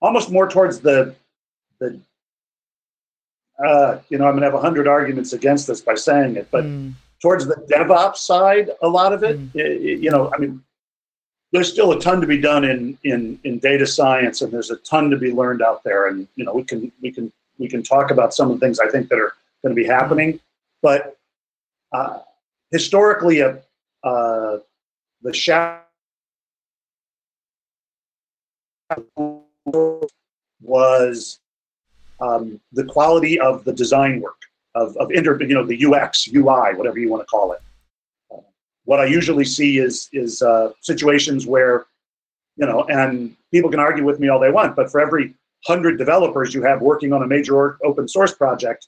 almost 0.02 0.32
more 0.32 0.50
towards 0.50 0.80
the 0.80 1.16
the 1.80 2.00
uh, 3.64 4.00
you 4.10 4.18
know 4.18 4.28
I'm 4.28 4.36
gonna 4.36 4.46
have 4.46 4.56
a 4.56 4.62
hundred 4.62 4.88
arguments 4.88 5.34
against 5.34 5.68
this 5.68 5.82
by 5.82 5.96
saying 5.96 6.36
it, 6.36 6.48
but 6.52 6.64
mm. 6.64 6.94
towards 7.22 7.46
the 7.46 7.56
DevOps 7.56 8.18
side, 8.18 8.72
a 8.82 8.88
lot 8.88 9.14
of 9.14 9.24
it, 9.24 9.40
mm. 9.40 9.56
it, 9.56 10.00
you 10.00 10.10
know, 10.10 10.32
I 10.34 10.38
mean, 10.38 10.62
there's 11.52 11.72
still 11.72 11.92
a 11.92 12.00
ton 12.00 12.22
to 12.22 12.28
be 12.28 12.40
done 12.40 12.66
in, 12.66 12.98
in 13.04 13.40
in 13.44 13.60
data 13.60 13.86
science, 13.86 14.42
and 14.42 14.52
there's 14.52 14.72
a 14.72 14.78
ton 14.78 15.10
to 15.10 15.18
be 15.18 15.32
learned 15.32 15.62
out 15.62 15.84
there. 15.84 16.08
And 16.08 16.28
you 16.36 16.44
know, 16.46 16.54
we 16.54 16.64
can 16.64 16.92
we 17.02 17.12
can 17.12 17.32
we 17.58 17.68
can 17.68 17.84
talk 17.84 18.12
about 18.12 18.34
some 18.34 18.52
of 18.52 18.60
the 18.60 18.66
things 18.66 18.80
I 18.80 18.90
think 18.90 19.10
that 19.10 19.20
are 19.20 19.34
going 19.62 19.76
to 19.76 19.82
be 19.82 19.88
happening. 19.88 20.40
But 20.82 21.18
uh, 21.92 22.20
historically, 22.72 23.42
uh, 23.42 23.56
uh, 24.04 24.58
the 25.22 25.34
shadow 25.34 25.82
was 30.62 31.40
um, 32.20 32.60
the 32.72 32.84
quality 32.86 33.40
of 33.40 33.64
the 33.64 33.74
design 33.74 34.20
work 34.20 34.42
of, 34.74 34.96
of 34.98 35.12
inter, 35.12 35.42
you 35.42 35.54
know, 35.54 35.66
the 35.66 35.86
UX, 35.86 36.28
UI, 36.28 36.76
whatever 36.76 37.00
you 37.00 37.10
want 37.10 37.22
to 37.22 37.28
call 37.28 37.54
it 37.54 37.62
what 38.86 39.00
I 39.00 39.06
usually 39.06 39.46
see 39.46 39.80
is 39.80 40.10
is 40.14 40.42
uh, 40.42 40.72
situations 40.82 41.46
where, 41.46 41.86
you 42.56 42.66
know, 42.66 42.86
and 42.86 43.36
people 43.52 43.70
can 43.70 43.80
argue 43.80 44.06
with 44.06 44.20
me 44.20 44.30
all 44.30 44.40
they 44.40 44.52
want, 44.52 44.76
but 44.76 44.92
for 44.92 45.02
every 45.02 45.34
hundred 45.66 45.98
developers 45.98 46.54
you 46.54 46.62
have 46.62 46.82
working 46.82 47.12
on 47.12 47.24
a 47.24 47.28
major 47.28 47.78
open 47.84 48.08
source 48.08 48.34
project, 48.34 48.88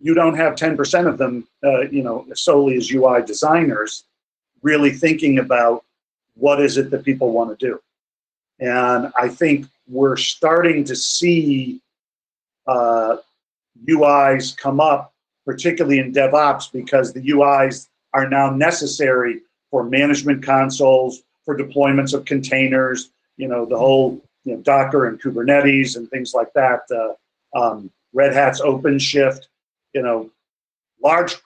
you 0.00 0.14
don't 0.14 0.36
have 0.36 0.54
ten 0.54 0.76
percent 0.76 1.08
of 1.08 1.18
them, 1.18 1.48
uh, 1.64 1.80
you 1.82 2.02
know, 2.02 2.26
solely 2.34 2.76
as 2.76 2.90
UI 2.90 3.22
designers, 3.22 4.04
really 4.62 4.92
thinking 4.92 5.38
about 5.38 5.84
what 6.34 6.60
is 6.60 6.76
it 6.76 6.90
that 6.90 7.04
people 7.04 7.32
want 7.32 7.58
to 7.58 7.66
do, 7.66 7.80
and 8.60 9.12
I 9.16 9.28
think 9.28 9.66
we're 9.88 10.16
starting 10.16 10.84
to 10.84 10.94
see 10.94 11.80
uh, 12.66 13.16
UIs 13.88 14.56
come 14.56 14.80
up, 14.80 15.12
particularly 15.44 15.98
in 15.98 16.12
DevOps, 16.12 16.70
because 16.70 17.12
the 17.12 17.20
UIs 17.30 17.88
are 18.14 18.28
now 18.28 18.50
necessary 18.50 19.40
for 19.70 19.84
management 19.84 20.42
consoles, 20.42 21.22
for 21.44 21.56
deployments 21.56 22.14
of 22.14 22.24
containers, 22.24 23.10
you 23.36 23.48
know, 23.48 23.64
the 23.64 23.78
whole 23.78 24.22
you 24.44 24.54
know, 24.54 24.60
Docker 24.62 25.06
and 25.06 25.20
Kubernetes 25.20 25.96
and 25.96 26.08
things 26.10 26.34
like 26.34 26.52
that. 26.54 26.82
Uh, 26.90 27.58
um, 27.58 27.90
Red 28.12 28.32
Hat's 28.32 28.60
OpenShift, 28.60 29.46
you 29.94 30.02
know, 30.02 30.30
large 31.02 31.36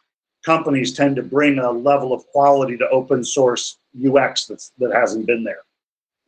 companies 0.44 0.92
tend 0.92 1.16
to 1.16 1.22
bring 1.22 1.58
a 1.58 1.70
level 1.70 2.12
of 2.12 2.26
quality 2.28 2.76
to 2.76 2.88
open 2.90 3.24
source 3.24 3.78
UX 4.06 4.46
that's, 4.46 4.72
that 4.78 4.92
hasn't 4.92 5.26
been 5.26 5.44
there. 5.44 5.62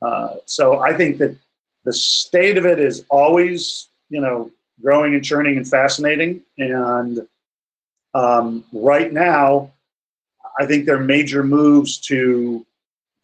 Uh, 0.02 0.36
so 0.44 0.80
I 0.80 0.96
think 0.96 1.18
that 1.18 1.36
the 1.84 1.92
state 1.92 2.58
of 2.58 2.66
it 2.66 2.78
is 2.78 3.04
always, 3.08 3.88
you 4.10 4.20
know, 4.20 4.50
growing 4.82 5.14
and 5.14 5.24
churning 5.24 5.56
and 5.56 5.68
fascinating. 5.68 6.42
And 6.58 7.26
um, 8.14 8.64
right 8.72 9.12
now, 9.12 9.72
I 10.58 10.66
think 10.66 10.86
they're 10.86 10.98
major 10.98 11.42
moves 11.42 11.98
to 12.08 12.66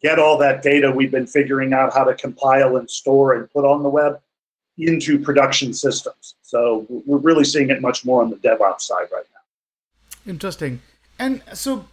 get 0.01 0.19
all 0.19 0.37
that 0.37 0.61
data 0.61 0.91
we've 0.91 1.11
been 1.11 1.27
figuring 1.27 1.73
out 1.73 1.93
how 1.93 2.03
to 2.03 2.13
compile 2.13 2.77
and 2.77 2.89
store 2.89 3.33
and 3.33 3.49
put 3.51 3.65
on 3.65 3.83
the 3.83 3.89
web 3.89 4.21
into 4.77 5.19
production 5.19 5.73
systems. 5.73 6.35
So 6.41 6.85
we're 6.89 7.17
really 7.17 7.43
seeing 7.43 7.69
it 7.69 7.81
much 7.81 8.05
more 8.05 8.21
on 8.21 8.29
the 8.29 8.35
DevOps 8.37 8.81
side 8.81 9.07
right 9.11 9.25
now. 9.33 10.31
Interesting. 10.31 10.81
And 11.17 11.41
so 11.53 11.87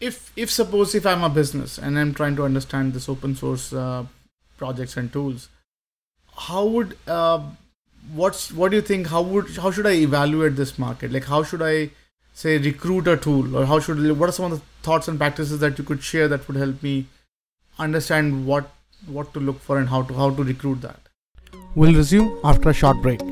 if 0.00 0.32
if 0.36 0.50
suppose 0.50 0.94
if 0.94 1.06
I'm 1.06 1.22
a 1.22 1.28
business 1.28 1.78
and 1.78 1.98
I'm 1.98 2.12
trying 2.14 2.36
to 2.36 2.44
understand 2.44 2.92
this 2.92 3.08
open 3.08 3.34
source 3.34 3.72
uh, 3.72 4.04
projects 4.58 4.96
and 4.96 5.12
tools, 5.12 5.48
how 6.36 6.66
would 6.66 6.96
uh, 7.06 7.40
what's 8.12 8.52
what 8.52 8.70
do 8.70 8.76
you 8.76 8.82
think? 8.82 9.06
How 9.08 9.22
would 9.22 9.56
how 9.56 9.70
should 9.70 9.86
I 9.86 9.92
evaluate 9.92 10.56
this 10.56 10.78
market? 10.78 11.10
Like 11.12 11.24
how 11.24 11.42
should 11.42 11.62
I 11.62 11.90
say 12.36 12.58
recruit 12.58 13.06
a 13.08 13.16
tool 13.16 13.56
or 13.56 13.64
how 13.68 13.76
should 13.84 14.00
what 14.22 14.28
are 14.28 14.32
some 14.38 14.52
of 14.52 14.56
the 14.56 14.64
thoughts 14.86 15.08
and 15.08 15.20
practices 15.20 15.60
that 15.60 15.78
you 15.78 15.84
could 15.90 16.02
share 16.08 16.24
that 16.32 16.42
would 16.46 16.58
help 16.62 16.82
me 16.86 16.90
understand 17.84 18.34
what 18.50 18.66
what 19.14 19.30
to 19.36 19.40
look 19.46 19.62
for 19.68 19.78
and 19.78 19.88
how 19.92 20.00
to 20.10 20.18
how 20.18 20.26
to 20.40 20.44
recruit 20.50 20.82
that? 20.82 21.08
We'll 21.74 21.96
resume 22.00 22.28
after 22.50 22.74
a 22.74 22.76
short 22.82 23.00
break. 23.06 23.24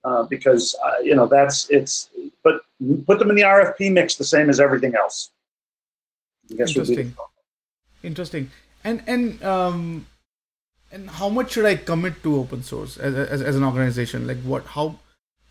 Uh, 0.04 0.24
because 0.24 0.76
uh, 0.86 1.00
you 1.04 1.16
know 1.16 1.26
that's 1.28 1.70
it's, 1.70 2.10
but 2.44 2.62
put 3.08 3.18
them 3.20 3.30
in 3.32 3.36
the 3.36 3.42
RFP 3.42 3.92
mix 3.92 4.16
the 4.16 4.24
same 4.36 4.50
as 4.50 4.60
everything 4.60 4.94
else. 4.96 5.32
I 6.52 6.56
guess 6.56 6.76
would 6.76 6.88
be 6.88 6.96
the- 6.96 7.02
Interesting. 7.02 7.18
Interesting. 8.04 8.52
And 8.84 9.02
and 9.08 9.44
um, 9.44 10.06
and 10.92 11.10
how 11.10 11.28
much 11.30 11.52
should 11.54 11.66
I 11.66 11.76
commit 11.76 12.22
to 12.24 12.36
open 12.38 12.64
source 12.64 12.96
as, 12.98 13.16
as, 13.16 13.42
as 13.42 13.56
an 13.58 13.64
organization? 13.66 14.28
Like 14.28 14.38
what? 14.44 14.66
How 14.78 15.00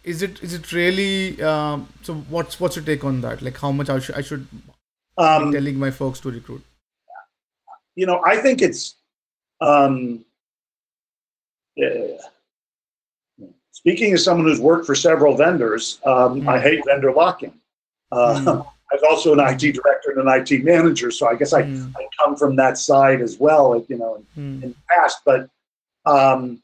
is 0.05 0.23
it? 0.23 0.43
Is 0.43 0.55
it 0.55 0.73
really? 0.73 1.43
Um, 1.43 1.89
so 2.03 2.15
what's 2.37 2.59
what's 2.61 2.77
your 2.77 2.85
take 2.85 3.05
on 3.05 3.21
that? 3.23 3.43
Like 3.43 3.59
how 3.59 3.73
much 3.73 3.91
I 3.91 3.99
should 3.99 4.15
I 4.15 4.23
should 4.23 4.47
be 4.51 4.63
Um, 5.19 5.53
telling 5.53 5.79
my 5.79 5.91
folks 5.91 6.21
to 6.21 6.31
recruit? 6.31 6.63
You 7.97 8.07
know, 8.07 8.23
I 8.25 8.37
think 8.37 8.63
it's. 8.63 8.95
Um, 9.61 10.25
uh, 11.83 12.19
speaking 13.73 14.13
as 14.13 14.23
someone 14.25 14.47
who's 14.47 14.61
worked 14.61 14.87
for 14.87 14.95
several 14.95 15.37
vendors, 15.37 15.99
um, 16.05 16.47
I 16.49 16.59
Mm. 16.59 16.63
hate 16.63 16.85
vendor 16.87 17.13
locking. 17.13 17.59
Uh, 18.13 18.35
Mm. 18.39 18.67
I 18.93 18.95
was 18.95 19.03
also 19.11 19.33
an 19.33 19.41
IT 19.41 19.73
director 19.73 20.13
and 20.13 20.21
an 20.21 20.29
IT 20.29 20.63
manager, 20.63 21.11
so 21.11 21.27
I 21.27 21.35
guess 21.35 21.53
I, 21.53 21.63
Mm. 21.63 21.93
I 21.97 22.07
come 22.19 22.37
from 22.37 22.55
that 22.57 22.79
side 22.79 23.21
as 23.21 23.39
well. 23.39 23.85
You 23.89 23.99
know, 23.99 24.23
Hmm. 24.35 24.63
in 24.63 24.69
the 24.71 24.77
past, 24.89 25.21
but 25.25 25.49
um, 26.05 26.63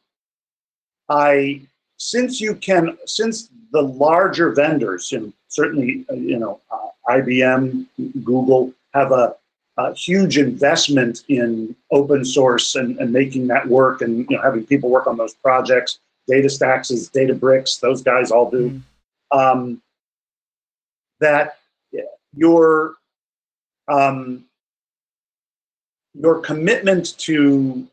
I 1.09 1.63
since 1.97 2.41
you 2.41 2.55
can 2.55 2.97
since 3.07 3.49
the 3.73 3.83
larger 3.83 4.51
vendors 4.53 5.13
and 5.13 5.33
certainly 5.49 6.05
uh, 6.11 6.15
you 6.15 6.39
know 6.39 6.61
uh, 6.71 6.89
IBM, 7.09 7.87
Google 8.25 8.73
have 8.95 9.11
a, 9.13 9.35
a 9.79 9.95
huge 9.95 10.39
investment 10.39 11.25
in 11.29 11.75
open 11.91 12.25
source 12.25 12.75
and, 12.75 12.99
and 12.99 13.13
making 13.13 13.47
that 13.49 13.67
work 13.67 14.03
and 14.03 14.27
you 14.29 14.37
know 14.37 14.43
having 14.43 14.67
people 14.67 14.91
work 14.91 15.07
on 15.07 15.17
those 15.17 15.35
projects. 15.35 16.01
DataStax 16.31 16.91
is 16.91 17.11
DataBricks; 17.11 17.81
those 17.81 18.03
guys 18.03 18.31
all 18.31 18.51
do. 18.51 18.69
Hmm. 19.33 19.39
Um, 19.39 19.83
that 21.21 21.59
your 22.35 22.97
um, 23.89 24.45
your 26.15 26.41
commitment 26.41 27.17
to 27.19 27.87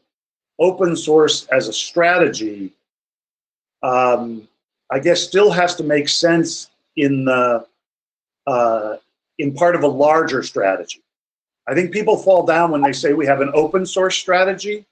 open 0.59 0.95
source 0.95 1.45
as 1.47 1.69
a 1.69 1.73
strategy, 1.73 2.73
um, 3.83 4.47
I 4.91 4.99
guess, 4.99 5.23
still 5.23 5.51
has 5.51 5.75
to 5.75 5.83
make 5.83 6.09
sense 6.09 6.69
in 6.97 7.25
the 7.25 7.65
uh, 8.45 8.97
in 9.37 9.53
part 9.53 9.75
of 9.75 9.83
a 9.83 9.87
larger 9.87 10.43
strategy. 10.43 11.01
I 11.69 11.75
think 11.75 11.91
people 11.91 12.17
fall 12.17 12.45
down 12.45 12.71
when 12.71 12.81
they 12.81 12.91
say 12.91 13.13
we 13.13 13.27
have 13.27 13.41
an 13.41 13.51
open 13.53 13.85
source 13.85 14.17
strategy. 14.17 14.87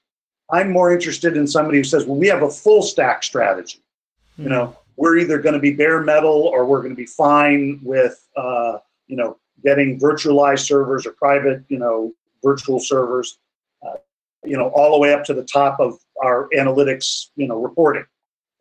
I'm 0.51 0.71
more 0.71 0.93
interested 0.93 1.35
in 1.35 1.47
somebody 1.47 1.79
who 1.79 1.83
says, 1.83 2.05
well, 2.05 2.17
we 2.17 2.27
have 2.27 2.43
a 2.43 2.49
full 2.49 2.83
stack 2.83 3.23
strategy. 3.23 3.79
You 4.37 4.49
know, 4.49 4.77
we're 4.95 5.17
either 5.17 5.39
going 5.39 5.53
to 5.53 5.59
be 5.59 5.73
bare 5.73 6.03
metal 6.03 6.43
or 6.53 6.65
we're 6.65 6.81
going 6.83 6.91
to 6.91 6.95
be 6.95 7.07
fine 7.07 7.79
with, 7.81 8.23
uh, 8.35 8.77
you 9.07 9.17
know, 9.17 9.37
getting 9.63 9.99
virtualized 9.99 10.59
servers 10.67 11.07
or 11.07 11.13
private, 11.13 11.63
you 11.67 11.79
know, 11.79 12.13
virtual 12.43 12.79
servers, 12.79 13.39
uh, 13.81 13.95
you 14.43 14.55
know, 14.55 14.67
all 14.69 14.91
the 14.91 14.99
way 14.99 15.13
up 15.13 15.23
to 15.25 15.33
the 15.33 15.43
top 15.43 15.79
of 15.79 15.97
our 16.23 16.47
analytics, 16.55 17.29
you 17.35 17.47
know, 17.47 17.59
reporting. 17.59 18.05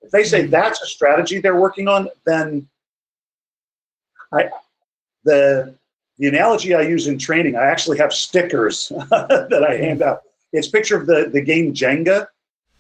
If 0.00 0.10
they 0.10 0.24
say 0.24 0.44
Mhm. 0.46 0.50
that's 0.50 0.80
a 0.80 0.86
strategy 0.86 1.38
they're 1.38 1.60
working 1.60 1.86
on, 1.86 2.08
then 2.24 2.66
I, 4.32 4.48
the 5.24 5.74
the 6.18 6.28
analogy 6.28 6.74
I 6.74 6.82
use 6.82 7.06
in 7.06 7.18
training, 7.18 7.56
I 7.56 7.64
actually 7.64 7.98
have 7.98 8.12
stickers 8.12 8.88
that 9.10 9.66
I 9.68 9.76
hand 9.76 10.02
out. 10.02 10.22
It's 10.52 10.68
a 10.68 10.70
picture 10.70 10.96
of 10.96 11.06
the 11.06 11.28
the 11.32 11.40
game 11.40 11.72
Jenga. 11.74 12.26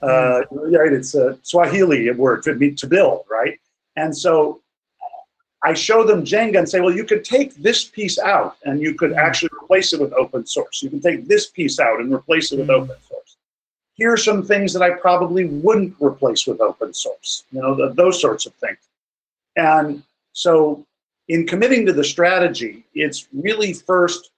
Uh, 0.02 0.42
right, 0.50 0.92
it's 0.92 1.14
a 1.14 1.38
Swahili 1.42 2.10
word 2.10 2.42
to 2.44 2.54
mean 2.54 2.76
to 2.76 2.86
build, 2.86 3.24
right? 3.30 3.58
And 3.96 4.16
so 4.16 4.60
I 5.62 5.72
show 5.72 6.04
them 6.04 6.22
Jenga 6.24 6.58
and 6.58 6.68
say, 6.68 6.80
well, 6.80 6.94
you 6.94 7.04
could 7.04 7.24
take 7.24 7.54
this 7.56 7.84
piece 7.84 8.18
out 8.18 8.56
and 8.64 8.80
you 8.80 8.94
could 8.94 9.14
actually 9.14 9.50
replace 9.62 9.92
it 9.94 10.00
with 10.00 10.12
open 10.12 10.46
source. 10.46 10.82
You 10.82 10.90
can 10.90 11.00
take 11.00 11.26
this 11.26 11.48
piece 11.48 11.80
out 11.80 11.98
and 12.00 12.12
replace 12.12 12.52
it 12.52 12.58
with 12.58 12.68
Mm. 12.68 12.82
open 12.82 12.96
source. 13.08 13.36
Here 13.94 14.12
are 14.12 14.18
some 14.18 14.42
things 14.44 14.74
that 14.74 14.82
I 14.82 14.90
probably 14.90 15.46
wouldn't 15.46 15.96
replace 15.98 16.46
with 16.46 16.60
open 16.60 16.92
source, 16.92 17.44
you 17.50 17.60
know, 17.62 17.74
th 17.74 17.96
those 17.96 18.20
sorts 18.20 18.44
of 18.46 18.52
things. 18.64 18.78
And 19.56 20.02
so 20.32 20.84
in 21.28 21.46
committing 21.46 21.86
to 21.86 21.92
the 21.92 22.04
strategy, 22.04 22.84
it's 22.94 23.28
really 23.32 23.72
first, 23.72 24.30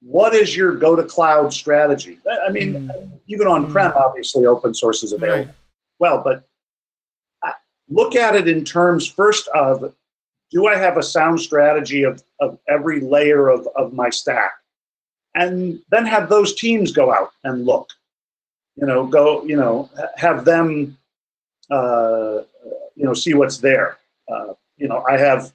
what 0.00 0.34
is 0.34 0.56
your 0.56 0.74
go 0.74 0.96
to 0.96 1.02
cloud 1.02 1.52
strategy? 1.52 2.18
I 2.46 2.50
mean, 2.50 2.90
even 3.26 3.46
on 3.46 3.70
prem, 3.70 3.92
obviously, 3.96 4.46
open 4.46 4.74
source 4.74 5.02
is 5.02 5.12
available 5.12 5.46
Right. 5.46 5.54
well, 5.98 6.22
but 6.22 6.44
look 7.88 8.16
at 8.16 8.34
it 8.34 8.48
in 8.48 8.64
terms 8.64 9.06
first 9.06 9.48
of 9.48 9.94
do 10.50 10.66
I 10.66 10.76
have 10.76 10.98
a 10.98 11.02
sound 11.02 11.40
strategy 11.40 12.02
of, 12.02 12.22
of 12.40 12.58
every 12.68 13.00
layer 13.00 13.48
of, 13.48 13.66
of 13.74 13.94
my 13.94 14.10
stack? 14.10 14.52
And 15.34 15.80
then 15.90 16.04
have 16.04 16.28
those 16.28 16.54
teams 16.54 16.92
go 16.92 17.10
out 17.12 17.32
and 17.42 17.64
look. 17.64 17.88
You 18.76 18.86
know, 18.86 19.06
go, 19.06 19.44
you 19.44 19.56
know, 19.56 19.90
have 20.16 20.44
them, 20.44 20.98
uh, 21.70 22.42
you 22.94 23.04
know, 23.04 23.14
see 23.14 23.32
what's 23.32 23.58
there. 23.58 23.98
Uh, 24.30 24.52
you 24.76 24.88
know, 24.88 25.02
I 25.08 25.16
have, 25.16 25.52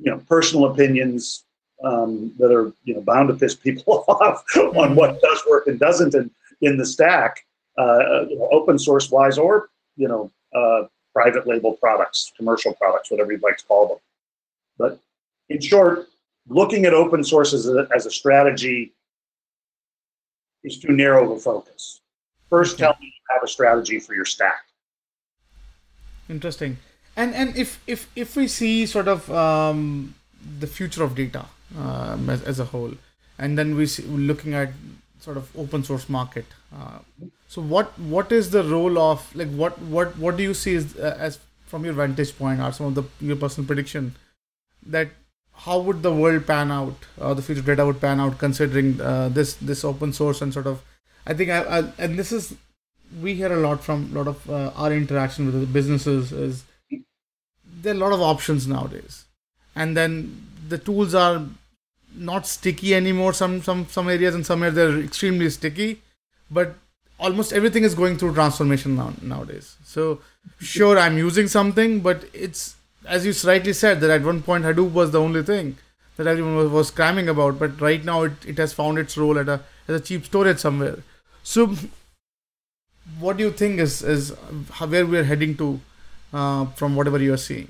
you 0.00 0.10
know, 0.10 0.18
personal 0.28 0.66
opinions 0.66 1.44
um, 1.84 2.32
that 2.38 2.52
are, 2.52 2.72
you 2.84 2.94
know, 2.94 3.00
bound 3.00 3.28
to 3.28 3.34
piss 3.34 3.54
people 3.54 4.04
off 4.08 4.44
on 4.56 4.94
what 4.94 5.20
does 5.20 5.42
work 5.48 5.66
and 5.66 5.78
doesn't 5.78 6.14
in, 6.14 6.30
in 6.60 6.76
the 6.76 6.86
stack 6.86 7.44
uh, 7.78 8.26
you 8.28 8.36
know, 8.36 8.48
open 8.50 8.78
source 8.78 9.10
wise 9.10 9.38
or 9.38 9.70
you 9.96 10.08
know 10.08 10.30
uh, 10.54 10.86
private 11.14 11.46
label 11.46 11.74
products, 11.74 12.32
commercial 12.36 12.74
products, 12.74 13.10
whatever 13.10 13.32
you'd 13.32 13.42
like 13.42 13.56
to 13.56 13.64
call 13.66 13.88
them. 13.88 13.98
But 14.78 15.00
in 15.48 15.60
short, 15.60 16.08
looking 16.48 16.84
at 16.84 16.94
open 16.94 17.22
source 17.22 17.52
as 17.52 17.68
a, 17.68 17.88
as 17.94 18.06
a 18.06 18.10
strategy 18.10 18.92
is 20.64 20.78
too 20.78 20.92
narrow 20.92 21.24
of 21.24 21.38
a 21.38 21.40
focus. 21.40 22.00
First, 22.50 22.78
tell 22.78 22.96
me 23.00 23.06
you 23.06 23.34
have 23.34 23.42
a 23.42 23.48
strategy 23.48 24.00
for 24.00 24.14
your 24.14 24.24
stack. 24.24 24.64
Interesting. 26.28 26.76
And 27.22 27.34
and 27.34 27.56
if 27.56 27.70
if 27.94 28.08
if 28.24 28.36
we 28.40 28.46
see 28.46 28.86
sort 28.86 29.08
of 29.12 29.28
um, 29.44 29.80
the 30.64 30.68
future 30.68 31.02
of 31.02 31.16
data 31.16 31.46
um, 31.76 32.30
as, 32.30 32.42
as 32.52 32.60
a 32.60 32.66
whole, 32.66 32.92
and 33.38 33.58
then 33.58 33.74
we 33.78 33.86
see 33.86 34.04
looking 34.30 34.54
at 34.54 34.76
sort 35.20 35.36
of 35.36 35.50
open 35.64 35.82
source 35.88 36.08
market. 36.08 36.46
Uh, 36.74 36.98
so 37.48 37.60
what 37.74 37.98
what 38.14 38.30
is 38.30 38.50
the 38.50 38.62
role 38.62 39.00
of 39.06 39.24
like 39.34 39.50
what 39.62 39.80
what 39.96 40.16
what 40.26 40.36
do 40.36 40.44
you 40.44 40.54
see 40.54 40.76
as, 40.76 40.96
uh, 40.96 41.16
as 41.18 41.40
from 41.66 41.84
your 41.84 41.94
vantage 41.94 42.36
point 42.38 42.60
or 42.60 42.70
some 42.78 42.86
of 42.86 42.94
the 42.94 43.04
your 43.32 43.40
personal 43.42 43.66
prediction 43.66 44.14
that 44.86 45.08
how 45.66 45.80
would 45.80 46.02
the 46.04 46.14
world 46.20 46.46
pan 46.46 46.70
out 46.70 47.10
or 47.18 47.34
the 47.34 47.42
future 47.42 47.66
data 47.72 47.84
would 47.84 48.00
pan 48.00 48.20
out 48.20 48.38
considering 48.38 49.00
uh, 49.00 49.28
this 49.40 49.54
this 49.72 49.84
open 49.84 50.12
source 50.12 50.40
and 50.40 50.54
sort 50.60 50.66
of 50.66 50.82
I 51.26 51.34
think 51.34 51.50
I, 51.50 51.60
I 51.78 51.84
and 51.98 52.18
this 52.18 52.32
is 52.40 52.54
we 53.20 53.34
hear 53.34 53.52
a 53.52 53.60
lot 53.68 53.82
from 53.82 54.08
a 54.12 54.18
lot 54.22 54.28
of 54.28 54.48
uh, 54.48 54.70
our 54.76 54.92
interaction 54.92 55.46
with 55.46 55.60
the 55.60 55.66
businesses 55.80 56.32
is 56.32 56.64
there 57.82 57.92
are 57.94 57.96
a 57.96 58.00
lot 58.00 58.12
of 58.12 58.20
options 58.20 58.66
nowadays. 58.66 59.24
And 59.74 59.96
then 59.96 60.46
the 60.68 60.78
tools 60.78 61.14
are 61.14 61.42
not 62.14 62.46
sticky 62.46 62.94
anymore. 62.94 63.32
Some 63.32 63.62
some 63.62 63.86
some 63.88 64.08
areas 64.08 64.34
and 64.34 64.44
some 64.44 64.62
areas 64.62 64.74
they're 64.74 65.00
extremely 65.00 65.50
sticky 65.50 66.02
but 66.50 66.74
almost 67.20 67.52
everything 67.52 67.84
is 67.84 67.94
going 67.94 68.16
through 68.16 68.34
transformation 68.34 68.96
now 68.96 69.12
nowadays. 69.20 69.76
So 69.84 70.20
sure 70.58 70.98
i'm 70.98 71.18
using 71.18 71.46
something 71.46 72.00
but 72.00 72.24
it's 72.32 72.76
as 73.08 73.24
you 73.26 73.48
rightly 73.48 73.72
said, 73.72 74.00
that 74.00 74.10
at 74.10 74.22
one 74.22 74.42
point 74.42 74.64
Hadoop 74.64 74.92
was 74.92 75.10
the 75.10 75.20
only 75.20 75.42
thing 75.42 75.76
that 76.16 76.26
everyone 76.26 76.56
was, 76.56 76.68
was 76.68 76.90
cramming 76.90 77.28
about, 77.28 77.58
but 77.58 77.80
right 77.80 78.04
now 78.04 78.22
it, 78.22 78.32
it 78.46 78.58
has 78.58 78.72
found 78.72 78.98
its 78.98 79.16
role 79.16 79.38
at 79.38 79.48
a 79.48 79.60
as 79.86 80.00
a 80.00 80.04
cheap 80.04 80.26
storage 80.26 80.58
somewhere. 80.58 80.98
So, 81.42 81.74
what 83.18 83.36
do 83.36 83.44
you 83.44 83.50
think 83.50 83.80
is 83.80 84.02
is 84.02 84.30
where 84.30 85.06
we 85.06 85.18
are 85.18 85.24
heading 85.24 85.56
to 85.56 85.80
uh, 86.32 86.66
from 86.66 86.96
whatever 86.96 87.18
you 87.18 87.32
are 87.32 87.38
seeing? 87.38 87.68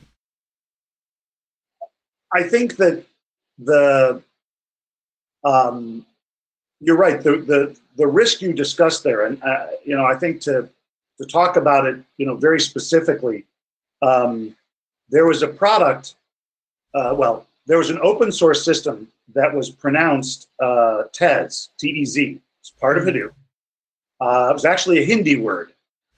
I 2.35 2.43
think 2.43 2.77
that 2.77 3.05
the 3.59 4.23
um, 5.45 6.05
you're 6.81 6.97
right. 6.97 7.23
The, 7.23 7.39
the 7.39 7.77
the 7.97 8.07
risk 8.07 8.43
you 8.43 8.53
discussed 8.53 9.03
there, 9.03 9.27
and 9.27 9.43
uh, 9.43 9.69
you 9.85 9.97
know, 9.97 10.05
I 10.05 10.15
think 10.15 10.41
to 10.43 10.69
to 11.21 11.27
talk 11.27 11.57
about 11.57 11.87
it, 11.87 12.01
you 12.17 12.27
know, 12.27 12.37
very 12.37 12.61
specifically, 12.61 13.45
um, 14.03 14.55
there 15.09 15.27
was 15.27 15.43
a 15.43 15.49
product. 15.49 16.15
Uh, 16.95 17.15
well, 17.17 17.47
there 17.67 17.79
was 17.79 17.91
an 17.91 17.99
open 18.03 18.33
source 18.33 18.65
system 18.65 19.09
that 19.35 19.53
was 19.53 19.69
pronounced 19.69 20.49
uh, 20.63 21.05
TEZ, 21.13 21.71
T-E-Z. 21.79 22.41
It's 22.61 22.71
part 22.71 22.97
of 22.97 23.05
Hadoop. 23.05 23.33
Uh, 24.21 24.49
it 24.51 24.55
was 24.55 24.65
actually 24.65 25.03
a 25.03 25.05
Hindi 25.05 25.37
word. 25.37 25.73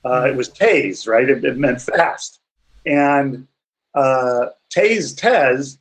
Uh, 0.05 0.29
it 0.29 0.37
was 0.37 0.49
Tez, 0.49 1.07
right? 1.07 1.29
It, 1.29 1.45
it, 1.45 1.59
meant 1.59 1.81
fast. 1.83 2.41
And 2.87 3.47
uh, 3.95 4.47
Tez, 4.71 5.13
Tez, 5.13 5.79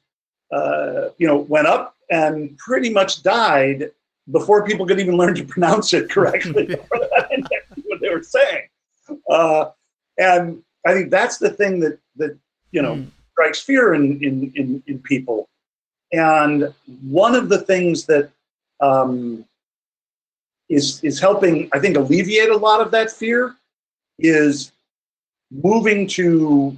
uh, 0.51 1.09
you 1.17 1.27
know, 1.27 1.37
went 1.37 1.67
up 1.67 1.95
and 2.09 2.57
pretty 2.57 2.89
much 2.89 3.23
died 3.23 3.91
before 4.31 4.65
people 4.65 4.85
could 4.85 4.99
even 4.99 5.15
learn 5.15 5.35
to 5.35 5.45
pronounce 5.45 5.93
it 5.93 6.09
correctly. 6.09 6.75
what 7.85 7.99
they 8.01 8.09
were 8.09 8.23
saying. 8.23 8.67
Uh, 9.29 9.71
and 10.17 10.61
I 10.85 10.93
think 10.93 11.11
that's 11.11 11.37
the 11.37 11.49
thing 11.49 11.79
that 11.81 11.99
that 12.17 12.37
you 12.71 12.81
know 12.81 12.95
mm. 12.95 13.07
strikes 13.31 13.59
fear 13.61 13.93
in, 13.93 14.23
in 14.23 14.51
in 14.55 14.83
in 14.87 14.99
people. 14.99 15.49
And 16.11 16.73
one 17.01 17.35
of 17.35 17.49
the 17.49 17.59
things 17.59 18.05
that 18.05 18.29
um, 18.79 19.45
is 20.69 21.03
is 21.03 21.19
helping, 21.19 21.69
I 21.73 21.79
think, 21.79 21.97
alleviate 21.97 22.49
a 22.49 22.57
lot 22.57 22.81
of 22.81 22.91
that 22.91 23.11
fear 23.11 23.55
is 24.19 24.71
moving 25.51 26.07
to 26.07 26.77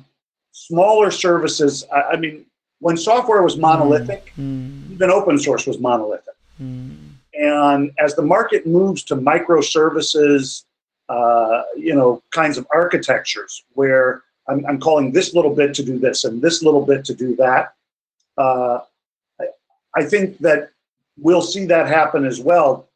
smaller 0.52 1.12
services. 1.12 1.86
I, 1.94 2.02
I 2.02 2.18
mean, 2.18 2.46
when 2.80 2.98
software 2.98 3.42
was 3.42 3.58
monolithic, 3.58 4.34
mm. 4.38 4.92
even 4.92 5.10
open 5.10 5.38
source 5.38 5.68
was 5.68 5.80
monolithic. 5.80 6.36
Mm. 6.62 6.98
And 7.34 7.92
as 8.00 8.16
the 8.16 8.22
market 8.22 8.66
moves 8.68 9.04
to 9.04 9.16
microservices, 9.16 10.64
uh, 11.10 11.64
you 11.76 11.96
know, 11.96 12.22
kinds 12.32 12.58
of 12.58 12.68
architectures 12.74 13.64
where 13.74 14.24
I'm, 14.48 14.66
I'm, 14.66 14.80
calling 14.80 15.12
this 15.12 15.34
little 15.34 15.54
bit 15.54 15.74
to 15.76 15.84
do 15.84 16.00
this 16.00 16.24
and 16.24 16.42
this 16.42 16.64
little 16.64 16.86
bit 16.86 17.04
to 17.06 17.14
do 17.14 17.36
that, 17.36 17.74
uh, 18.38 18.80
I, 19.40 19.46
I 19.96 20.04
think 20.04 20.38
that 20.40 20.72
we'll 21.18 21.42
see 21.42 21.66
that 21.66 21.88
happen 21.88 22.26
as 22.26 22.40
well. 22.40 22.88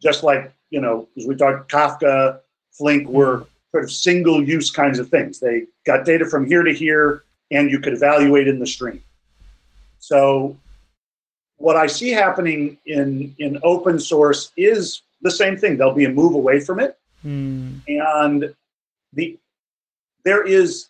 Just 0.00 0.22
like 0.22 0.52
you 0.70 0.80
know, 0.80 1.08
as 1.16 1.26
we 1.26 1.36
talked, 1.36 1.70
Kafka, 1.70 2.40
Flink 2.72 3.08
were 3.08 3.46
sort 3.72 3.84
of 3.84 3.90
single-use 3.90 4.70
kinds 4.70 4.98
of 4.98 5.08
things. 5.08 5.40
They 5.40 5.64
got 5.84 6.04
data 6.04 6.26
from 6.26 6.46
here 6.46 6.62
to 6.62 6.72
here, 6.72 7.24
and 7.50 7.70
you 7.70 7.80
could 7.80 7.94
evaluate 7.94 8.46
in 8.46 8.58
the 8.58 8.66
stream. 8.66 9.02
So 9.98 10.56
what 11.56 11.76
I 11.76 11.86
see 11.86 12.10
happening 12.10 12.78
in 12.86 13.34
in 13.38 13.58
open 13.62 13.98
source 13.98 14.52
is 14.56 15.02
the 15.22 15.30
same 15.30 15.56
thing. 15.56 15.76
There'll 15.76 15.94
be 15.94 16.04
a 16.04 16.10
move 16.10 16.34
away 16.34 16.60
from 16.60 16.80
it, 16.80 16.98
mm. 17.24 17.80
and 17.88 18.54
the 19.12 19.38
there 20.24 20.44
is 20.44 20.88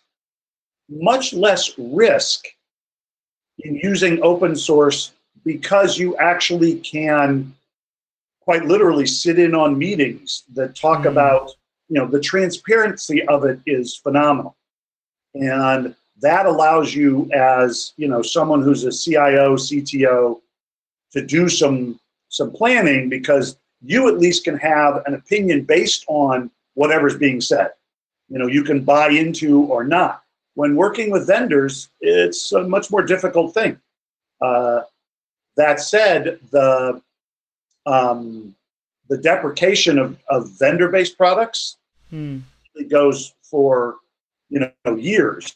much 0.89 1.33
less 1.33 1.71
risk 1.77 2.47
in 3.59 3.75
using 3.75 4.21
open 4.21 4.55
source 4.55 5.13
because 5.45 5.97
you 5.97 6.17
actually 6.17 6.79
can 6.79 7.53
quite 8.41 8.65
literally 8.65 9.05
sit 9.05 9.39
in 9.39 9.55
on 9.55 9.77
meetings 9.77 10.43
that 10.53 10.75
talk 10.75 11.03
mm. 11.03 11.11
about 11.11 11.51
you 11.93 11.99
know 11.99 12.07
the 12.07 12.19
transparency 12.19 13.25
of 13.27 13.45
it 13.45 13.59
is 13.65 13.95
phenomenal 13.95 14.55
and 15.35 15.95
that 16.21 16.45
allows 16.45 16.93
you 16.93 17.29
as 17.33 17.93
you 17.97 18.07
know 18.07 18.21
someone 18.21 18.61
who's 18.61 18.83
a 18.83 18.91
cio 18.91 19.55
cto 19.55 20.41
to 21.11 21.25
do 21.25 21.47
some 21.47 21.99
some 22.29 22.51
planning 22.51 23.09
because 23.09 23.57
you 23.83 24.07
at 24.07 24.17
least 24.17 24.43
can 24.43 24.57
have 24.57 25.03
an 25.05 25.13
opinion 25.13 25.63
based 25.63 26.03
on 26.07 26.49
whatever's 26.73 27.15
being 27.15 27.39
said. 27.39 27.69
You 28.29 28.39
know, 28.39 28.47
you 28.47 28.63
can 28.63 28.83
buy 28.83 29.09
into 29.09 29.63
or 29.63 29.83
not. 29.83 30.23
When 30.55 30.75
working 30.75 31.11
with 31.11 31.27
vendors, 31.27 31.89
it's 31.99 32.51
a 32.53 32.63
much 32.63 32.89
more 32.89 33.03
difficult 33.03 33.53
thing. 33.53 33.79
Uh, 34.41 34.81
that 35.57 35.79
said, 35.79 36.39
the 36.51 37.01
um, 37.85 38.55
the 39.09 39.17
deprecation 39.17 39.99
of, 39.99 40.17
of 40.29 40.49
vendor-based 40.57 41.17
products 41.17 41.77
hmm. 42.13 42.39
goes 42.89 43.33
for 43.41 43.97
you 44.49 44.59
know 44.59 44.95
years 44.95 45.55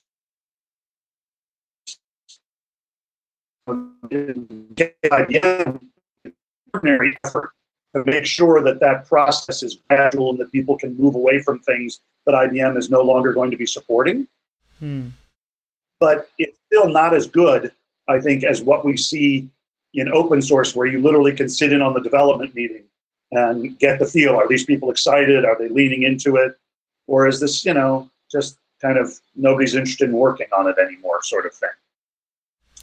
IBM 5.05 5.79
extraordinary 6.25 7.17
effort 7.23 7.51
to 7.95 8.03
make 8.05 8.25
sure 8.25 8.61
that 8.63 8.79
that 8.79 9.07
process 9.07 9.61
is 9.61 9.79
gradual 9.89 10.31
and 10.31 10.39
that 10.39 10.51
people 10.51 10.77
can 10.77 10.97
move 10.97 11.15
away 11.15 11.41
from 11.41 11.59
things 11.59 11.99
that 12.25 12.33
IBM 12.33 12.77
is 12.77 12.89
no 12.89 13.01
longer 13.01 13.33
going 13.33 13.51
to 13.51 13.57
be 13.57 13.65
supporting. 13.65 14.27
Hmm. 14.79 15.09
But 15.99 16.29
it's 16.37 16.57
still 16.67 16.89
not 16.89 17.13
as 17.13 17.27
good, 17.27 17.71
I 18.07 18.19
think, 18.19 18.43
as 18.43 18.61
what 18.61 18.85
we 18.85 18.97
see 18.97 19.49
in 19.93 20.11
open 20.11 20.41
source, 20.41 20.75
where 20.75 20.87
you 20.87 21.01
literally 21.01 21.35
can 21.35 21.49
sit 21.49 21.73
in 21.73 21.81
on 21.81 21.93
the 21.93 22.01
development 22.01 22.53
meeting 22.53 22.83
and 23.31 23.77
get 23.79 23.99
the 23.99 24.05
feel. 24.05 24.35
Are 24.35 24.47
these 24.47 24.65
people 24.65 24.89
excited? 24.91 25.45
Are 25.45 25.57
they 25.57 25.69
leaning 25.69 26.03
into 26.03 26.35
it? 26.37 26.57
Or 27.07 27.27
is 27.27 27.39
this, 27.39 27.65
you 27.65 27.73
know, 27.73 28.09
just 28.31 28.57
kind 28.81 28.97
of 28.97 29.13
nobody's 29.35 29.75
interested 29.75 30.09
in 30.09 30.15
working 30.15 30.47
on 30.57 30.67
it 30.67 30.77
anymore, 30.77 31.21
sort 31.23 31.45
of 31.45 31.53
thing? 31.53 31.69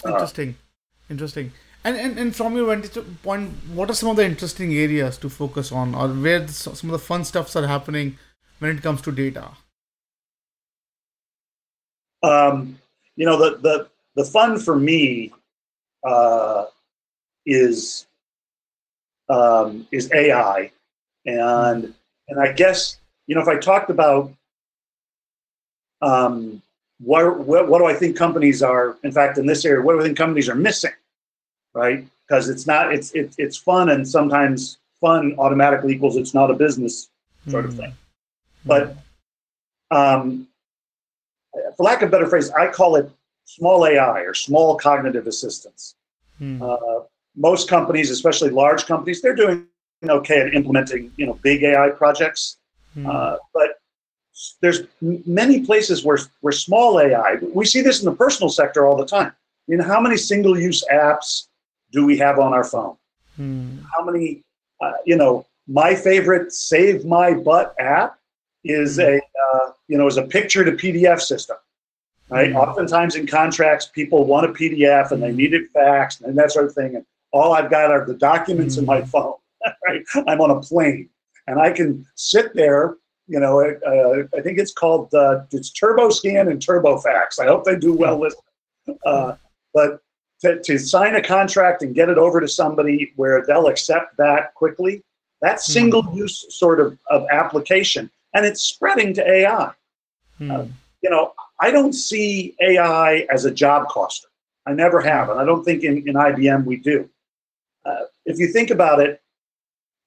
Interesting. 0.05 0.51
Uh, 0.51 0.65
Interesting. 1.11 1.53
And, 1.85 1.99
and 1.99 2.19
and 2.19 2.35
from 2.35 2.57
your 2.57 2.83
point, 3.23 3.51
what 3.75 3.91
are 3.91 3.95
some 3.95 4.09
of 4.09 4.17
the 4.17 4.25
interesting 4.25 4.75
areas 4.75 5.19
to 5.19 5.29
focus 5.29 5.71
on, 5.71 5.95
or 5.95 6.09
where 6.09 6.49
some 6.49 6.89
of 6.89 6.93
the 6.93 6.99
fun 6.99 7.25
stuffs 7.25 7.55
are 7.57 7.67
happening 7.67 8.17
when 8.59 8.75
it 8.75 8.83
comes 8.83 9.03
to 9.03 9.13
data? 9.13 9.51
Um, 12.23 12.79
you 13.17 13.27
know, 13.27 13.37
the 13.37 13.59
the 13.59 13.89
the 14.15 14.25
fun 14.25 14.59
for 14.59 14.77
me 14.77 15.35
uh, 16.09 16.65
is 17.45 18.07
um, 19.29 19.87
is 19.91 20.13
AI, 20.13 20.71
and 21.27 21.95
and 22.29 22.41
I 22.41 22.53
guess 22.53 22.99
you 23.27 23.35
know 23.35 23.41
if 23.41 23.49
I 23.49 23.59
talked 23.59 23.91
about 23.91 24.33
um, 26.03 26.63
what, 27.01 27.41
what, 27.41 27.69
what 27.69 27.79
do 27.79 27.87
I 27.87 27.95
think 27.95 28.17
companies 28.17 28.63
are, 28.63 28.97
in 29.03 29.13
fact, 29.13 29.39
in 29.39 29.47
this 29.47 29.65
area, 29.65 29.83
what 29.83 29.95
do 29.95 30.01
I 30.01 30.05
think 30.05 30.17
companies 30.17 30.49
are 30.49 30.55
missing, 30.55 30.93
right? 31.73 32.07
Because 32.27 32.49
it's 32.49 32.67
not, 32.67 32.93
it's, 32.93 33.13
it, 33.13 33.35
it's 33.39 33.57
fun 33.57 33.91
and 33.91 34.07
sometimes 34.07 34.79
fun 35.01 35.35
automatically 35.39 35.95
equals 35.95 36.17
it's 36.17 36.35
not 36.35 36.51
a 36.51 36.55
business 36.55 37.11
sort 37.49 37.65
of 37.65 37.73
hmm. 37.73 37.81
thing. 37.81 37.93
But 38.65 38.97
um, 39.91 40.49
for 41.77 41.83
lack 41.83 42.03
of 42.03 42.09
a 42.09 42.11
better 42.11 42.27
phrase, 42.27 42.51
I 42.51 42.69
call 42.69 42.97
it 42.97 43.11
small 43.45 43.87
AI 43.87 44.21
or 44.21 44.35
small 44.35 44.77
cognitive 44.77 45.27
assistance. 45.27 45.95
Hmm. 46.39 46.63
Uh, 46.63 47.01
most 47.37 47.69
companies, 47.69 48.11
especially 48.11 48.51
large 48.51 48.87
companies, 48.87 49.21
they're 49.21 49.35
doing 49.35 49.67
okay 50.09 50.41
at 50.41 50.55
implementing 50.55 51.11
you 51.17 51.27
know 51.27 51.35
big 51.43 51.63
AI 51.63 51.89
projects, 51.91 52.59
hmm. 52.95 53.07
uh, 53.09 53.37
but 53.53 53.79
there's 54.61 54.83
many 55.01 55.65
places 55.65 56.05
where, 56.05 56.19
where 56.41 56.53
small 56.53 57.01
AI, 57.01 57.37
we 57.53 57.65
see 57.65 57.81
this 57.81 58.01
in 58.01 58.07
the 58.07 58.17
personal 58.17 58.49
sector 58.49 58.87
all 58.87 58.97
the 58.97 59.07
time. 59.07 59.29
I 59.29 59.65
mean, 59.69 59.81
how 59.81 60.01
many 60.01 60.17
single 60.17 60.59
use 60.59 60.85
apps 60.93 61.47
do 61.93 62.05
we 62.05 62.19
have 62.19 62.39
on 62.39 62.53
our 62.53 62.65
phone? 62.65 62.97
Hmm. 63.37 63.79
How 63.95 64.05
many, 64.05 64.43
uh, 64.81 64.93
you 65.05 65.17
know, 65.17 65.47
my 65.67 65.95
favorite 65.95 66.53
Save 66.53 67.05
My 67.05 67.33
Butt 67.33 67.75
app 67.79 68.19
is 68.65 68.97
hmm. 68.97 69.03
a, 69.03 69.17
uh, 69.17 69.73
you 69.89 69.97
know, 69.97 70.07
is 70.07 70.17
a 70.17 70.23
picture 70.23 70.65
to 70.65 70.73
PDF 70.73 71.21
system. 71.21 71.57
Right. 72.29 72.51
Hmm. 72.51 72.57
Oftentimes 72.57 73.17
in 73.17 73.27
contracts, 73.27 73.87
people 73.87 74.25
want 74.25 74.51
a 74.51 74.53
PDF 74.53 75.13
and 75.13 75.23
they 75.23 75.31
hmm. 75.31 75.37
need 75.37 75.55
it 75.55 75.73
faxed 75.73 76.23
and 76.23 76.37
that 76.39 76.53
sort 76.53 76.67
of 76.67 76.75
thing. 76.75 76.97
And 76.97 77.07
all 77.35 77.53
I've 77.53 77.71
got 77.71 77.91
are 77.91 78.07
the 78.07 78.15
documents 78.15 78.77
in 78.77 78.87
my 78.87 79.01
hmm. 79.01 79.07
phone. 79.07 79.35
right. 79.87 80.03
I'm 80.29 80.41
on 80.41 80.51
a 80.51 80.61
plane 80.61 81.09
and 81.47 81.59
I 81.59 81.71
can 81.71 82.07
sit 82.15 82.55
there 82.55 82.97
you 83.27 83.41
know, 83.41 83.61
uh, 83.61 84.37
I 84.37 84.41
think 84.43 84.59
it's 84.59 84.73
called 84.73 85.13
uh, 85.15 85.45
it's 85.51 85.71
TurboScan 85.73 86.51
and 86.51 86.61
TurboFax. 86.61 87.39
I 87.41 87.47
hope 87.47 87.65
they 87.65 87.77
do 87.77 87.95
well 87.95 88.19
with. 88.19 88.37
Uh, 89.07 89.37
but 89.73 90.01
to, 90.43 90.61
to 90.63 90.79
sign 90.79 91.15
a 91.17 91.23
contract 91.23 91.83
and 91.83 91.95
get 91.95 92.11
it 92.11 92.19
over 92.19 92.41
to 92.41 92.49
somebody 92.49 93.13
where 93.17 93.45
they'll 93.47 93.69
accept 93.69 94.17
that 94.19 94.53
quickly, 94.55 95.03
that 95.41 95.55
hmm. 95.55 95.73
single 95.73 96.15
use 96.15 96.45
sort 96.51 96.81
of, 96.81 96.99
of 97.09 97.27
application, 97.31 98.11
and 98.35 98.45
it's 98.45 98.63
spreading 98.63 99.15
to 99.15 99.27
AI. 99.27 99.73
Hmm. 100.39 100.51
Uh, 100.51 100.65
you 101.03 101.11
know, 101.11 101.33
I 101.61 101.71
don't 101.71 101.95
see 101.95 102.55
AI 102.61 103.27
as 103.33 103.47
a 103.47 103.51
job 103.51 103.89
coster. 103.89 104.29
I 104.67 104.73
never 104.73 105.01
have, 105.01 105.31
and 105.31 105.39
I 105.39 105.45
don't 105.45 105.65
think 105.65 105.83
in, 105.83 106.07
in 106.09 106.15
IBM 106.15 106.65
we 106.65 106.77
do. 106.77 107.09
Uh, 107.85 108.05
if 108.25 108.39
you 108.39 108.49
think 108.49 108.71
about 108.71 109.01
it, 109.01 109.21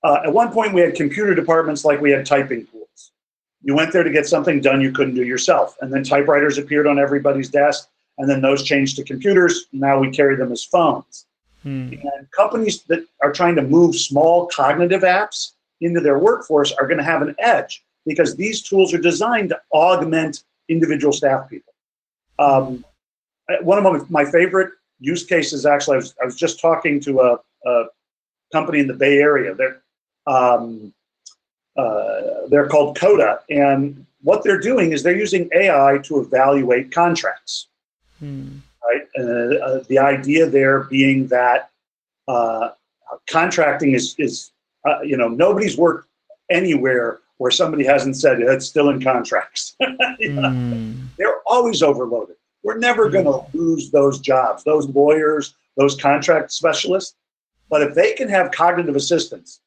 uh, 0.04 0.22
at 0.24 0.34
one 0.34 0.52
point 0.52 0.74
we 0.74 0.82
had 0.82 0.96
computer 0.96 1.36
departments 1.36 1.86
like 1.86 2.02
we 2.02 2.12
had 2.12 2.26
typing 2.26 2.66
pools. 2.66 3.12
You 3.62 3.76
went 3.76 3.92
there 3.92 4.04
to 4.04 4.12
get 4.12 4.28
something 4.28 4.62
done 4.62 4.82
you 4.82 4.92
couldn't 4.92 5.16
do 5.16 5.24
yourself, 5.24 5.76
and 5.82 5.92
then 5.92 6.04
typewriters 6.04 6.58
appeared 6.58 6.88
on 6.88 7.00
everybody's 7.00 7.50
desk, 7.50 7.90
and 8.18 8.30
then 8.30 8.42
those 8.42 8.64
changed 8.64 8.96
to 8.98 9.04
computers. 9.04 9.66
Now 9.72 10.00
we 10.00 10.12
carry 10.12 10.36
them 10.36 10.52
as 10.52 10.64
phones. 10.64 11.26
Hmm. 11.64 11.90
And 11.92 12.32
companies 12.32 12.84
that 12.84 13.06
are 13.22 13.32
trying 13.32 13.56
to 13.56 13.62
move 13.62 13.96
small 13.96 14.48
cognitive 14.48 15.02
apps 15.02 15.54
into 15.82 16.00
their 16.00 16.20
workforce 16.20 16.72
are 16.72 16.88
going 16.88 16.98
to 16.98 17.04
have 17.04 17.22
an 17.22 17.36
edge 17.40 17.84
because 18.06 18.36
these 18.36 18.62
tools 18.62 18.94
are 18.94 19.00
designed 19.00 19.50
to 19.50 19.60
augment 19.74 20.44
individual 20.70 21.14
staff 21.14 21.50
people. 21.50 21.74
Um, 22.40 22.86
one 23.62 23.84
of 23.84 24.10
my 24.10 24.26
favorite 24.26 24.74
use 25.00 25.26
cases, 25.26 25.66
actually, 25.66 25.96
I 25.96 25.98
was, 25.98 26.16
I 26.22 26.26
was 26.26 26.36
just 26.36 26.60
talking 26.60 27.00
to 27.02 27.22
a, 27.22 27.40
a 27.68 27.86
company 28.52 28.80
in 28.80 28.88
the 28.88 28.94
Bay 28.94 29.18
Area. 29.18 29.54
They're, 29.54 29.82
um, 30.26 30.94
uh, 31.78 32.48
they're 32.50 32.68
called 32.68 32.98
Coda, 32.98 33.42
and 33.50 34.06
what 34.22 34.44
they're 34.44 34.60
doing 34.60 34.92
is 34.92 35.04
they're 35.04 35.16
using 35.16 35.50
AI 35.54 36.00
to 36.04 36.20
evaluate 36.20 36.92
contracts. 36.92 37.68
Hmm. 38.20 38.58
Right, 38.84 39.04
uh, 39.20 39.84
the 39.90 40.00
idea 40.00 40.50
there 40.50 40.84
being 40.84 41.28
that 41.28 41.72
uh, 42.28 42.70
contracting 43.30 43.94
is 43.94 44.16
is 44.18 44.52
uh, 44.88 45.02
you 45.02 45.18
know 45.18 45.28
nobody's 45.28 45.78
worked 45.78 46.08
anywhere 46.50 47.20
where 47.38 47.52
somebody 47.52 47.86
hasn't 47.86 48.16
said 48.16 48.42
it's 48.42 48.66
still 48.66 48.90
in 48.90 49.02
contracts. 49.02 49.76
mm. 49.82 51.08
They're 51.18 51.42
always 51.46 51.84
overloaded. 51.84 52.36
We're 52.64 52.80
never 52.80 53.10
mm. 53.10 53.14
going 53.14 53.26
to 53.26 53.58
lose 53.58 53.92
those 53.92 54.20
jobs, 54.20 54.64
those 54.64 54.88
lawyers, 54.88 55.56
those 55.76 56.00
contract 56.00 56.52
specialists. 56.52 57.16
But 57.70 57.82
if 57.82 57.96
they 57.96 58.14
can 58.14 58.30
have 58.30 58.52
cognitive 58.52 58.96
assistants 58.96 59.60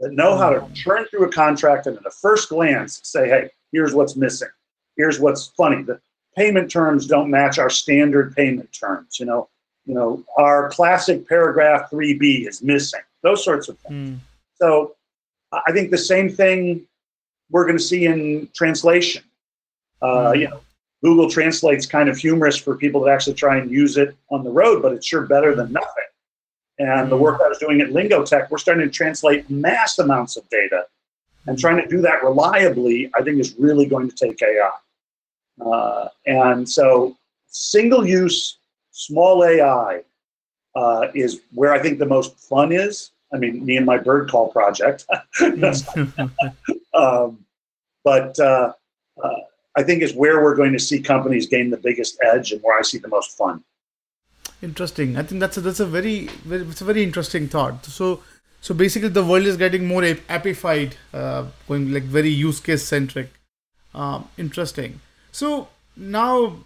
that 0.00 0.12
know 0.12 0.36
how 0.36 0.50
to 0.50 0.74
turn 0.74 1.06
through 1.06 1.24
a 1.24 1.32
contract 1.32 1.86
and 1.86 1.96
at 1.96 2.06
a 2.06 2.10
first 2.10 2.48
glance 2.48 3.00
say, 3.02 3.28
hey, 3.28 3.50
here's 3.72 3.94
what's 3.94 4.16
missing. 4.16 4.48
Here's 4.96 5.20
what's 5.20 5.48
funny. 5.48 5.82
The 5.82 6.00
payment 6.36 6.70
terms 6.70 7.06
don't 7.06 7.30
match 7.30 7.58
our 7.58 7.70
standard 7.70 8.34
payment 8.34 8.72
terms. 8.72 9.18
You 9.18 9.26
know, 9.26 9.48
you 9.86 9.94
know, 9.94 10.24
our 10.36 10.70
classic 10.70 11.28
paragraph 11.28 11.90
3B 11.90 12.46
is 12.46 12.62
missing. 12.62 13.00
Those 13.22 13.44
sorts 13.44 13.68
of 13.68 13.78
things. 13.78 14.10
Mm. 14.10 14.18
So 14.56 14.96
I 15.52 15.72
think 15.72 15.90
the 15.90 15.98
same 15.98 16.28
thing 16.28 16.86
we're 17.50 17.64
going 17.64 17.78
to 17.78 17.82
see 17.82 18.06
in 18.06 18.48
translation. 18.54 19.24
Uh, 20.00 20.06
mm-hmm. 20.06 20.40
you 20.40 20.48
know, 20.48 20.60
Google 21.02 21.30
Translate's 21.30 21.86
kind 21.86 22.08
of 22.08 22.16
humorous 22.16 22.56
for 22.56 22.76
people 22.76 23.02
that 23.02 23.12
actually 23.12 23.34
try 23.34 23.56
and 23.56 23.70
use 23.70 23.96
it 23.96 24.16
on 24.30 24.44
the 24.44 24.50
road, 24.50 24.82
but 24.82 24.92
it's 24.92 25.06
sure 25.06 25.22
better 25.26 25.54
than 25.54 25.72
nothing. 25.72 26.04
And 26.80 27.12
the 27.12 27.16
work 27.16 27.42
I 27.44 27.48
was 27.48 27.58
doing 27.58 27.82
at 27.82 27.90
Lingotek, 27.90 28.50
we're 28.50 28.56
starting 28.56 28.86
to 28.86 28.90
translate 28.90 29.50
mass 29.50 29.98
amounts 29.98 30.38
of 30.38 30.48
data. 30.48 30.86
And 31.46 31.58
trying 31.58 31.76
to 31.76 31.86
do 31.86 32.00
that 32.00 32.24
reliably, 32.24 33.10
I 33.14 33.22
think, 33.22 33.38
is 33.38 33.54
really 33.58 33.84
going 33.84 34.08
to 34.08 34.16
take 34.16 34.40
AI. 34.42 34.70
Uh, 35.64 36.08
and 36.24 36.66
so, 36.66 37.16
single 37.48 38.06
use, 38.06 38.58
small 38.92 39.44
AI 39.44 40.02
uh, 40.74 41.08
is 41.14 41.42
where 41.52 41.74
I 41.74 41.78
think 41.80 41.98
the 41.98 42.06
most 42.06 42.38
fun 42.38 42.72
is. 42.72 43.10
I 43.32 43.36
mean, 43.36 43.64
me 43.64 43.76
and 43.76 43.84
my 43.84 43.98
bird 43.98 44.30
call 44.30 44.48
project. 44.48 45.04
um, 46.94 47.44
but 48.04 48.40
uh, 48.40 48.72
uh, 49.22 49.40
I 49.76 49.82
think 49.82 50.02
is 50.02 50.14
where 50.14 50.42
we're 50.42 50.56
going 50.56 50.72
to 50.72 50.78
see 50.78 51.00
companies 51.00 51.46
gain 51.46 51.68
the 51.68 51.76
biggest 51.76 52.18
edge 52.22 52.52
and 52.52 52.62
where 52.62 52.78
I 52.78 52.82
see 52.82 52.98
the 52.98 53.08
most 53.08 53.36
fun. 53.36 53.62
Interesting. 54.62 55.16
I 55.16 55.22
think 55.22 55.40
that's 55.40 55.56
a, 55.56 55.60
that's 55.62 55.80
a 55.80 55.86
very, 55.86 56.26
very 56.44 56.62
it's 56.62 56.82
a 56.82 56.84
very 56.84 57.02
interesting 57.02 57.48
thought. 57.48 57.84
So 57.86 58.22
so 58.60 58.74
basically 58.74 59.08
the 59.08 59.24
world 59.24 59.44
is 59.44 59.56
getting 59.56 59.86
more 59.86 60.02
appified, 60.02 60.92
uh, 61.14 61.46
going 61.66 61.92
like 61.92 62.02
very 62.02 62.28
use 62.28 62.60
case 62.60 62.82
centric. 62.82 63.30
Um, 63.94 64.28
interesting. 64.36 65.00
So 65.32 65.68
now 65.96 66.56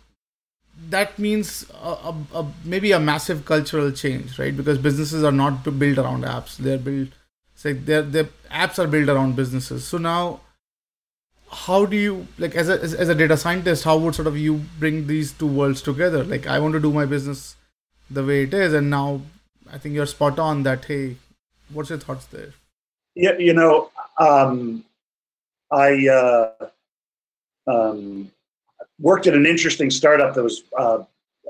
that 0.91 1.19
means 1.21 1.71
a, 1.83 1.89
a, 1.89 2.17
a, 2.35 2.47
maybe 2.65 2.91
a 2.91 2.99
massive 2.99 3.45
cultural 3.45 3.93
change, 3.93 4.39
right? 4.41 4.57
Because 4.57 4.77
businesses 4.79 5.23
are 5.23 5.33
not 5.33 5.63
built 5.79 5.99
around 5.99 6.25
apps; 6.25 6.57
they're 6.57 6.79
built, 6.79 7.11
say, 7.55 7.75
their 7.75 8.03
their 8.03 8.29
apps 8.51 8.81
are 8.81 8.89
built 8.89 9.09
around 9.09 9.37
businesses. 9.37 9.85
So 9.87 9.99
now, 9.99 10.41
how 11.49 11.87
do 11.87 11.97
you 11.97 12.27
like 12.39 12.57
as 12.57 12.69
a 12.69 12.83
as, 12.83 12.93
as 12.93 13.09
a 13.09 13.15
data 13.15 13.37
scientist? 13.37 13.85
How 13.85 13.97
would 13.99 14.17
sort 14.17 14.27
of 14.27 14.37
you 14.37 14.63
bring 14.81 15.07
these 15.07 15.31
two 15.31 15.47
worlds 15.47 15.81
together? 15.81 16.25
Like, 16.25 16.49
I 16.49 16.59
want 16.59 16.75
to 16.75 16.81
do 16.81 16.93
my 16.93 17.07
business 17.07 17.55
the 18.11 18.25
way 18.25 18.45
it 18.45 18.55
is, 18.55 18.73
and 18.73 18.91
now 18.91 19.23
I 19.73 19.79
think 19.79 19.95
you're 19.95 20.07
spot 20.07 20.39
on 20.39 20.63
that. 20.65 20.85
Hey, 20.85 21.17
what's 21.73 21.91
your 21.91 21.99
thoughts 21.99 22.27
there? 22.27 22.55
Yeah, 23.15 23.37
you 23.39 23.53
know, 23.53 23.91
um, 24.19 24.85
I. 25.71 26.09
Uh, 26.09 26.67
um, 27.67 28.31
worked 29.01 29.27
at 29.27 29.35
an 29.35 29.47
interesting 29.47 29.91
startup 29.91 30.35
that 30.35 30.43
was 30.43 30.63
uh, 30.79 31.03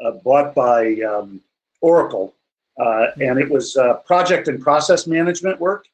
uh, 0.05 0.11
bought 0.23 0.55
by 0.55 0.95
um, 1.03 1.41
Oracle, 1.81 2.35
uh, 2.79 3.09
and 3.21 3.39
it 3.39 3.49
was 3.51 3.77
uh, 3.77 3.95
project 3.95 4.49
and 4.49 4.61
process 4.61 5.07
management 5.07 5.61
work. 5.61 5.87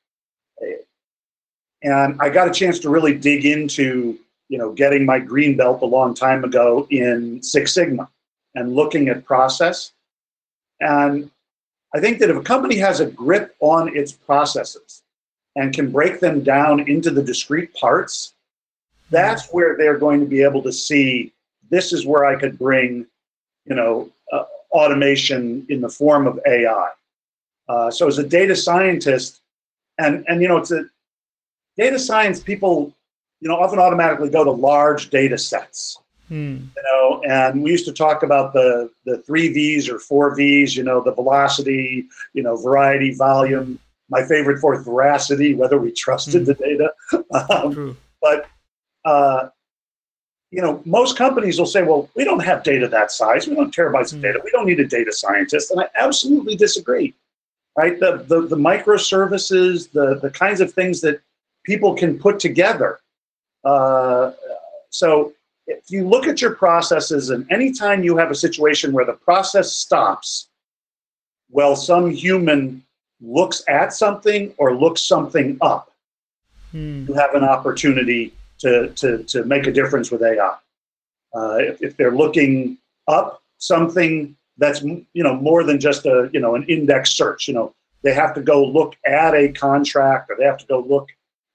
And 1.82 2.20
I 2.20 2.28
got 2.28 2.46
a 2.46 2.50
chance 2.50 2.78
to 2.80 2.90
really 2.90 3.16
dig 3.16 3.46
into, 3.46 4.18
you 4.48 4.58
know, 4.58 4.72
getting 4.72 5.06
my 5.06 5.18
green 5.18 5.56
belt 5.56 5.80
a 5.80 5.86
long 5.86 6.14
time 6.14 6.44
ago 6.44 6.86
in 6.90 7.42
Six 7.42 7.72
Sigma 7.72 8.08
and 8.54 8.74
looking 8.74 9.08
at 9.08 9.24
process. 9.24 9.92
And 10.80 11.30
I 11.94 12.00
think 12.00 12.18
that 12.18 12.30
if 12.30 12.36
a 12.36 12.42
company 12.42 12.76
has 12.76 13.00
a 13.00 13.06
grip 13.06 13.54
on 13.60 13.96
its 13.96 14.12
processes 14.12 15.02
and 15.56 15.74
can 15.74 15.90
break 15.90 16.20
them 16.20 16.42
down 16.42 16.88
into 16.88 17.10
the 17.10 17.22
discrete 17.22 17.74
parts, 17.74 18.34
that's 19.10 19.48
where 19.50 19.76
they're 19.76 19.98
going 19.98 20.20
to 20.20 20.26
be 20.26 20.42
able 20.42 20.62
to 20.62 20.72
see 20.72 21.32
this 21.68 21.92
is 21.92 22.06
where 22.06 22.24
I 22.24 22.38
could 22.38 22.58
bring, 22.58 23.06
you 23.64 23.74
know, 23.74 24.10
uh, 24.32 24.44
automation 24.72 25.66
in 25.68 25.80
the 25.80 25.88
form 25.88 26.26
of 26.26 26.40
AI. 26.46 26.90
Uh, 27.68 27.90
so 27.90 28.06
as 28.06 28.18
a 28.18 28.26
data 28.26 28.56
scientist, 28.56 29.40
and 29.98 30.24
and 30.28 30.40
you 30.42 30.48
know, 30.48 30.56
it's 30.56 30.72
a 30.72 30.84
data 31.76 31.98
science 31.98 32.40
people, 32.40 32.92
you 33.40 33.48
know, 33.48 33.56
often 33.56 33.78
automatically 33.78 34.30
go 34.30 34.44
to 34.44 34.50
large 34.50 35.10
data 35.10 35.38
sets. 35.38 35.98
Hmm. 36.30 36.56
You 36.76 36.82
know, 36.84 37.22
and 37.28 37.62
we 37.62 37.70
used 37.70 37.84
to 37.84 37.92
talk 37.92 38.22
about 38.22 38.54
the 38.54 38.90
the 39.04 39.18
three 39.18 39.52
V's 39.52 39.90
or 39.90 39.98
four 39.98 40.34
V's. 40.34 40.74
You 40.76 40.84
know, 40.84 41.02
the 41.02 41.12
velocity, 41.12 42.06
you 42.32 42.42
know, 42.42 42.56
variety, 42.56 43.12
volume. 43.12 43.78
My 44.08 44.24
favorite 44.24 44.58
fourth, 44.60 44.84
veracity, 44.84 45.54
whether 45.54 45.78
we 45.78 45.92
trusted 45.92 46.42
hmm. 46.42 46.46
the 46.46 46.54
data. 46.54 46.92
Um, 47.50 47.98
but 48.22 48.46
uh, 49.04 49.48
you 50.50 50.62
know, 50.62 50.82
most 50.84 51.16
companies 51.16 51.58
will 51.58 51.66
say, 51.66 51.82
well, 51.82 52.08
we 52.16 52.24
don't 52.24 52.44
have 52.44 52.62
data 52.62 52.88
that 52.88 53.12
size. 53.12 53.46
We 53.46 53.54
don't 53.54 53.66
have 53.66 53.74
terabytes 53.74 54.12
of 54.12 54.18
hmm. 54.18 54.22
data. 54.22 54.40
We 54.42 54.50
don't 54.50 54.66
need 54.66 54.80
a 54.80 54.86
data 54.86 55.12
scientist. 55.12 55.70
And 55.70 55.80
I 55.80 55.88
absolutely 55.94 56.56
disagree. 56.56 57.14
Right? 57.76 58.00
The, 58.00 58.24
the, 58.26 58.42
the 58.42 58.56
microservices, 58.56 59.92
the, 59.92 60.18
the 60.20 60.30
kinds 60.30 60.60
of 60.60 60.72
things 60.72 61.00
that 61.02 61.20
people 61.64 61.94
can 61.94 62.18
put 62.18 62.40
together. 62.40 62.98
Uh, 63.64 64.32
so 64.90 65.32
if 65.70 65.90
you 65.90 66.06
look 66.06 66.26
at 66.26 66.42
your 66.42 66.54
processes, 66.54 67.30
and 67.30 67.50
anytime 67.50 68.02
you 68.02 68.16
have 68.16 68.30
a 68.30 68.34
situation 68.34 68.92
where 68.92 69.04
the 69.04 69.12
process 69.12 69.72
stops, 69.72 70.48
well, 71.50 71.76
some 71.76 72.10
human 72.10 72.82
looks 73.20 73.62
at 73.68 73.92
something 73.92 74.52
or 74.58 74.74
looks 74.74 75.02
something 75.02 75.58
up, 75.60 75.92
hmm. 76.72 77.04
you 77.06 77.14
have 77.14 77.34
an 77.34 77.44
opportunity 77.44 78.34
to, 78.58 78.88
to, 78.90 79.22
to 79.24 79.44
make 79.44 79.66
a 79.66 79.72
difference 79.72 80.10
with 80.10 80.22
AI. 80.22 80.56
Uh, 81.34 81.56
if, 81.58 81.80
if 81.82 81.96
they're 81.96 82.14
looking 82.14 82.76
up 83.06 83.42
something 83.58 84.36
that's 84.58 84.82
you 84.82 85.06
know 85.14 85.34
more 85.36 85.64
than 85.64 85.80
just 85.80 86.04
a 86.04 86.28
you 86.32 86.40
know 86.40 86.54
an 86.54 86.64
index 86.64 87.12
search, 87.12 87.46
you 87.46 87.54
know 87.54 87.72
they 88.02 88.12
have 88.12 88.34
to 88.34 88.42
go 88.42 88.64
look 88.64 88.96
at 89.06 89.34
a 89.34 89.48
contract 89.52 90.30
or 90.30 90.36
they 90.36 90.44
have 90.44 90.58
to 90.58 90.66
go 90.66 90.80
look. 90.80 91.08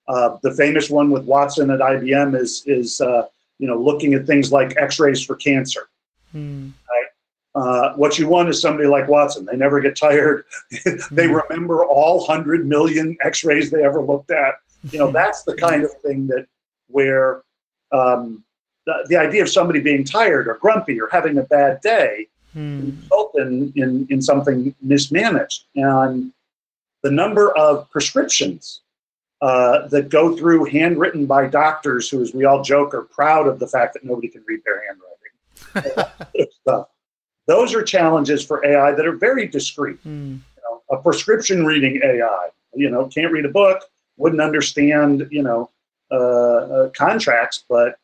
Uh, 0.08 0.38
the 0.44 0.54
famous 0.54 0.90
one 0.90 1.10
with 1.12 1.24
Watson 1.26 1.70
at 1.72 1.80
IBM 1.80 2.40
is 2.40 2.64
is 2.66 3.02
uh, 3.02 3.28
you 3.60 3.68
know 3.68 3.78
looking 3.78 4.14
at 4.14 4.26
things 4.26 4.52
like 4.52 4.76
X-rays 4.78 5.24
for 5.24 5.36
cancer. 5.36 5.90
Hmm. 6.32 6.70
Right? 6.90 7.06
Uh, 7.56 7.94
what 7.96 8.20
you 8.20 8.28
want 8.28 8.50
is 8.50 8.60
somebody 8.60 8.88
like 8.88 9.08
Watson. 9.08 9.46
They 9.46 9.56
never 9.56 9.80
get 9.80 9.96
tired. 9.96 10.46
they 11.12 11.28
hmm. 11.28 11.36
remember 11.36 11.86
all 11.86 12.26
hundred 12.26 12.68
million 12.68 13.18
X-rays 13.24 13.72
they 13.72 13.84
ever 13.84 14.02
looked 14.02 14.32
at. 14.32 14.56
You 14.92 15.00
know 15.00 15.12
that's 15.12 15.44
the 15.44 15.56
kind 15.56 15.84
of 15.84 15.92
thing 16.02 16.28
that 16.28 16.48
where 16.88 17.44
um, 17.92 18.44
the, 18.86 19.06
the 19.10 19.18
idea 19.18 19.42
of 19.42 19.50
somebody 19.50 19.80
being 19.80 20.04
tired 20.04 20.48
or 20.48 20.56
grumpy 20.56 21.00
or 21.00 21.10
having 21.12 21.38
a 21.38 21.44
bad 21.44 21.82
day 21.82 22.28
hmm. 22.54 22.92
result 23.02 23.36
in, 23.36 23.74
in, 23.76 24.08
in 24.10 24.22
something 24.22 24.76
mismanaged. 24.82 25.66
And 25.76 26.32
the 27.04 27.12
number 27.12 27.56
of 27.58 27.90
prescriptions 27.90 28.82
uh, 29.46 29.88
that 29.90 30.10
go 30.10 30.36
through 30.36 30.66
handwritten 30.66 31.28
by 31.28 31.46
doctors 31.46 32.10
who, 32.10 32.20
as 32.20 32.34
we 32.34 32.46
all 32.46 32.64
joke, 32.64 32.96
are 32.96 33.04
proud 33.04 33.48
of 33.48 33.60
the 33.60 33.68
fact 33.68 33.94
that 33.94 34.04
nobody 34.04 34.28
can 34.28 34.44
read 34.48 34.60
their 34.66 34.82
handwriting. 35.76 36.52
Those 37.48 37.76
are 37.76 37.84
challenges 37.84 38.44
for 38.44 38.66
AI 38.66 38.94
that 38.94 39.06
are 39.06 39.16
very 39.16 39.48
discrete. 39.48 40.04
Mm. 40.04 40.40
You 40.40 40.62
know, 40.64 40.82
a 40.90 40.98
prescription 41.00 41.64
reading 41.64 42.02
AI, 42.04 42.48
you 42.74 42.90
know, 42.90 43.06
can't 43.06 43.32
read 43.32 43.46
a 43.46 43.50
book, 43.50 43.84
wouldn't 44.18 44.42
understand, 44.42 45.28
you 45.30 45.44
know, 45.44 45.70
uh, 46.10 46.16
uh, 46.16 46.90
contracts, 46.98 47.66
but 47.70 48.00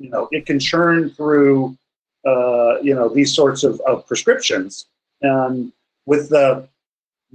you 0.00 0.10
know, 0.10 0.26
it 0.32 0.46
can 0.46 0.58
churn 0.58 1.10
through, 1.10 1.78
uh, 2.26 2.80
you 2.80 2.92
know, 2.96 3.08
these 3.08 3.32
sorts 3.32 3.62
of, 3.62 3.80
of 3.86 4.04
prescriptions. 4.08 4.86
And 5.20 5.72
with 6.06 6.28
the 6.30 6.68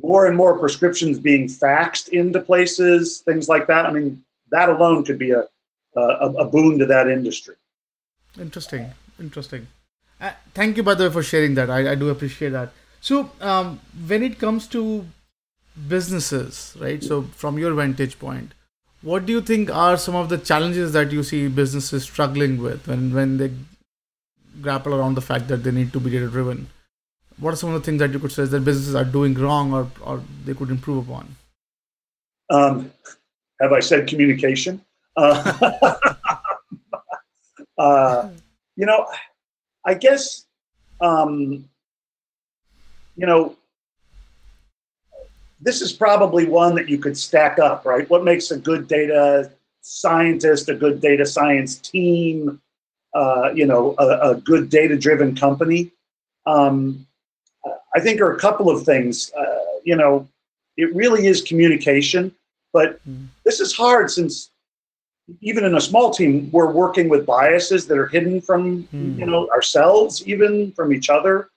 more 0.02 0.28
and 0.28 0.38
more 0.38 0.58
prescriptions 0.58 1.20
being 1.20 1.48
faxed 1.48 2.10
into 2.10 2.40
places, 2.40 3.20
things 3.20 3.50
like 3.50 3.68
that, 3.68 3.86
I 3.86 3.92
mean, 3.92 4.24
that 4.52 4.70
alone 4.70 5.04
could 5.04 5.18
be 5.18 5.32
a, 5.32 5.44
a, 5.96 6.00
a 6.00 6.46
boon 6.46 6.78
to 6.80 6.86
that 6.86 7.08
industry. 7.08 7.56
Interesting. 8.40 8.92
Interesting. 9.20 9.68
Uh, 10.22 10.32
thank 10.54 10.78
you, 10.78 10.84
by 10.84 10.94
the 10.94 11.06
way, 11.06 11.14
for 11.14 11.24
sharing 11.24 11.56
that. 11.56 11.70
I, 11.70 11.92
I 11.92 11.96
do 11.96 12.10
appreciate 12.10 12.50
that. 12.50 12.72
So, 13.02 13.32
um, 13.42 13.80
when 14.08 14.24
it 14.24 14.40
comes 14.40 14.68
to 14.68 15.06
businesses, 15.88 16.76
right? 16.80 17.04
So, 17.04 17.24
from 17.24 17.60
your 17.60 17.74
vantage 17.74 18.18
point, 18.20 18.54
what 19.02 19.26
do 19.26 19.34
you 19.34 19.42
think 19.42 19.70
are 19.70 19.98
some 19.98 20.16
of 20.16 20.30
the 20.30 20.38
challenges 20.38 20.94
that 20.94 21.12
you 21.12 21.24
see 21.24 21.48
businesses 21.48 22.04
struggling 22.04 22.62
with 22.62 22.88
when, 22.88 23.14
when 23.14 23.38
they 23.38 23.52
grapple 24.62 24.96
around 24.96 25.14
the 25.14 25.22
fact 25.22 25.48
that 25.50 25.64
they 25.64 25.72
need 25.72 25.94
to 25.94 26.00
be 26.00 26.10
data 26.10 26.28
driven? 26.28 26.68
What 27.40 27.54
are 27.54 27.58
some 27.58 27.74
of 27.74 27.80
the 27.82 27.86
things 27.86 28.00
that 28.00 28.12
you 28.12 28.20
could 28.20 28.32
say 28.32 28.46
that 28.46 28.66
businesses 28.66 28.96
are 28.96 29.06
doing 29.06 29.34
wrong 29.36 29.74
or, 29.74 29.88
or 30.04 30.24
they 30.44 30.54
could 30.54 30.70
improve 30.70 31.08
upon? 31.08 31.36
Um, 32.50 32.92
have 33.62 33.74
I 33.74 33.80
said 33.80 34.08
communication? 34.08 34.82
Uh, 35.16 35.96
uh, 37.78 38.30
you 38.76 38.86
know, 38.86 39.08
I 39.86 39.94
guess, 39.94 40.46
um, 41.02 41.68
you 43.16 43.26
know, 43.26 43.56
this 45.60 45.82
is 45.82 45.92
probably 45.92 46.46
one 46.46 46.76
that 46.76 46.88
you 46.88 46.98
could 46.98 47.18
stack 47.18 47.58
up, 47.60 47.86
right? 47.86 48.08
What 48.10 48.24
makes 48.24 48.52
a 48.52 48.58
good 48.58 48.88
data 48.88 49.52
scientist, 49.82 50.70
a 50.70 50.76
good 50.76 51.02
data 51.02 51.26
science 51.26 51.78
team, 51.78 52.62
uh, 53.16 53.52
you 53.54 53.66
know, 53.66 53.96
a, 53.98 54.32
a 54.32 54.36
good 54.36 54.70
data 54.70 54.96
driven 54.96 55.36
company? 55.36 55.92
Um, 56.46 57.07
I 57.98 58.00
think 58.00 58.22
are 58.22 58.32
a 58.32 58.40
couple 58.40 58.70
of 58.70 58.84
things. 58.84 59.32
Uh, 59.34 59.80
you 59.84 59.96
know, 59.96 60.28
it 60.78 60.94
really 60.94 61.26
is 61.26 61.42
communication, 61.42 62.32
but 62.72 63.00
mm. 63.10 63.26
this 63.44 63.60
is 63.60 63.76
hard 63.76 64.12
since 64.12 64.52
even 65.42 65.66
in 65.66 65.76
a 65.76 65.82
small 65.82 66.12
team, 66.12 66.50
we're 66.52 66.72
working 66.72 67.10
with 67.10 67.26
biases 67.26 67.88
that 67.88 67.98
are 67.98 68.06
hidden 68.06 68.40
from 68.40 68.84
mm. 68.84 69.18
you 69.18 69.26
know 69.26 69.50
ourselves, 69.50 70.28
even 70.28 70.72
from 70.74 70.94
each 70.94 71.10
other. 71.10 71.50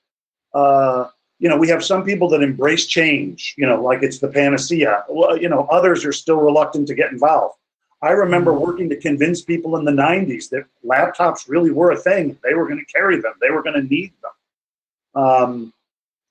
Uh, 0.55 1.09
you 1.41 1.51
know, 1.51 1.59
we 1.59 1.69
have 1.69 1.85
some 1.85 2.05
people 2.05 2.29
that 2.31 2.43
embrace 2.43 2.87
change, 2.87 3.55
you 3.59 3.67
know, 3.67 3.83
like 3.83 4.03
it's 4.03 4.19
the 4.19 4.29
panacea. 4.29 5.05
Well, 5.11 5.37
you 5.37 5.51
know, 5.51 5.67
others 5.71 6.07
are 6.07 6.13
still 6.13 6.41
reluctant 6.41 6.89
to 6.89 6.95
get 6.95 7.13
involved. 7.13 7.57
I 8.01 8.13
remember 8.13 8.53
mm. 8.53 8.61
working 8.61 8.89
to 8.89 8.97
convince 8.97 9.43
people 9.43 9.77
in 9.77 9.85
the 9.85 9.93
90s 9.93 10.49
that 10.51 10.65
laptops 10.87 11.51
really 11.51 11.71
were 11.71 11.91
a 11.91 11.99
thing. 11.99 12.39
They 12.43 12.55
were 12.55 12.67
going 12.67 12.83
to 12.83 12.93
carry 12.93 13.21
them, 13.21 13.35
they 13.43 13.51
were 13.51 13.63
going 13.63 13.77
to 13.83 13.87
need 13.95 14.15
them. 14.23 15.23
Um, 15.23 15.73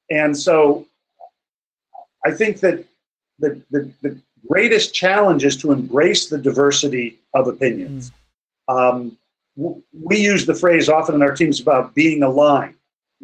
and 0.10 0.38
so 0.38 0.86
I 2.26 2.32
think 2.32 2.60
that 2.62 2.86
the, 3.40 3.62
the, 3.72 3.92
the 4.02 4.22
greatest 4.48 4.94
challenge 4.94 5.46
is 5.46 5.56
to 5.58 5.72
embrace 5.72 6.28
the 6.30 6.38
diversity 6.38 7.20
of 7.34 7.48
opinions. 7.48 8.12
Mm. 8.70 8.76
Um, 8.76 9.18
w- 9.58 9.82
we 9.94 10.18
use 10.18 10.46
the 10.46 10.56
phrase 10.56 10.90
often 10.90 11.16
in 11.16 11.22
our 11.22 11.36
teams 11.36 11.60
about 11.60 11.96
being 11.96 12.24
aligned. 12.24 12.76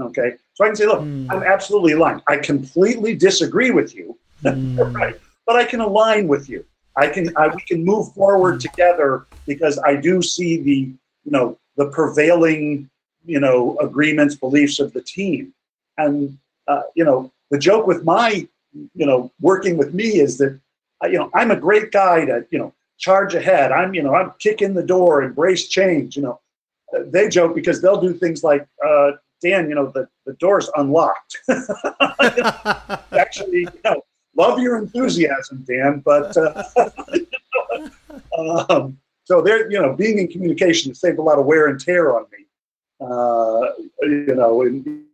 Okay, 0.02 0.34
so 0.54 0.66
I 0.66 0.68
can 0.68 0.76
say, 0.76 0.86
look, 0.86 1.02
mm. 1.02 1.28
I'm 1.30 1.44
absolutely 1.44 1.94
aligned. 1.94 2.22
I 2.28 2.38
completely 2.38 3.16
disagree 3.16 3.72
with 3.72 3.96
you, 3.96 4.18
mm. 4.44 4.94
right? 4.94 5.16
But 5.46 5.56
I 5.56 5.66
can 5.66 5.80
align 5.80 6.28
with 6.28 6.50
you. 6.50 6.66
I 6.98 7.08
can, 7.08 7.36
I, 7.38 7.48
we 7.48 7.62
can 7.62 7.84
move 7.84 8.14
forward 8.14 8.54
hmm. 8.54 8.60
together 8.60 9.26
because 9.46 9.78
I 9.80 9.98
do 9.98 10.22
see 10.22 10.62
the, 10.62 10.94
you 11.26 11.32
know, 11.32 11.58
the 11.76 11.88
prevailing, 11.88 12.90
you 13.26 13.42
know, 13.42 13.78
agreements, 13.82 14.36
beliefs 14.36 14.80
of 14.80 14.94
the 14.94 15.02
team, 15.02 15.54
and 15.98 16.38
uh, 16.68 16.82
you 16.96 17.04
know, 17.04 17.32
the 17.52 17.58
joke 17.58 17.88
with 17.88 18.04
my, 18.04 18.48
you 18.74 19.06
know, 19.06 19.32
working 19.40 19.78
with 19.78 19.94
me 19.94 20.20
is 20.20 20.38
that 20.38 20.60
you 21.04 21.18
know, 21.18 21.30
I'm 21.34 21.52
a 21.52 21.56
great 21.56 21.92
guy 21.92 22.26
to, 22.26 22.46
you 22.50 22.60
know, 22.60 22.74
charge 22.98 23.36
ahead. 23.36 23.72
I'm, 23.72 23.94
you 23.94 24.02
know, 24.02 24.16
I'm 24.16 24.34
kicking 24.40 24.74
the 24.74 24.84
door, 24.84 25.24
embrace 25.24 25.68
change. 25.68 26.16
You 26.16 26.24
know, 26.24 26.40
they 26.94 27.30
joke 27.30 27.56
because 27.56 27.82
they'll 27.82 28.02
do 28.02 28.14
things 28.14 28.44
like, 28.44 28.68
uh, 28.86 29.12
Dan, 29.42 29.70
you 29.70 29.76
know, 29.76 29.88
the, 29.88 30.08
the 30.26 30.34
door's 30.34 30.70
unlocked. 30.76 31.38
Actually, 33.12 33.60
you 33.60 33.80
know, 33.84 34.02
love 34.36 34.60
your 34.60 34.78
enthusiasm, 34.78 35.66
Dan, 35.68 36.02
but 36.04 36.36
uh, 36.38 36.64
um, 38.70 38.98
so 39.26 39.42
they're, 39.42 39.70
you 39.72 39.82
know, 39.82 39.94
being 39.94 40.20
in 40.20 40.28
communication 40.28 40.92
has 40.92 41.00
saved 41.00 41.20
a 41.20 41.22
lot 41.22 41.40
of 41.40 41.46
wear 41.46 41.68
and 41.68 41.80
tear 41.80 42.16
on 42.16 42.26
me. 42.32 42.46
Uh, 43.02 43.72
you 44.04 44.36
know, 44.36 44.62
and, 44.62 45.06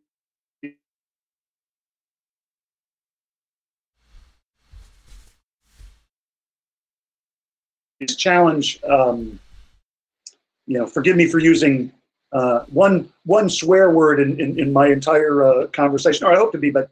challenge. 8.07 8.79
Um, 8.83 9.39
you 10.67 10.77
know, 10.77 10.87
forgive 10.87 11.15
me 11.17 11.27
for 11.27 11.39
using 11.39 11.91
uh, 12.31 12.61
one 12.71 13.11
one 13.25 13.49
swear 13.49 13.91
word 13.91 14.19
in, 14.19 14.39
in, 14.39 14.59
in 14.59 14.71
my 14.71 14.87
entire 14.87 15.43
uh, 15.43 15.67
conversation, 15.67 16.25
or 16.25 16.33
I 16.33 16.37
hope 16.37 16.51
to 16.53 16.57
be, 16.57 16.71
but 16.71 16.89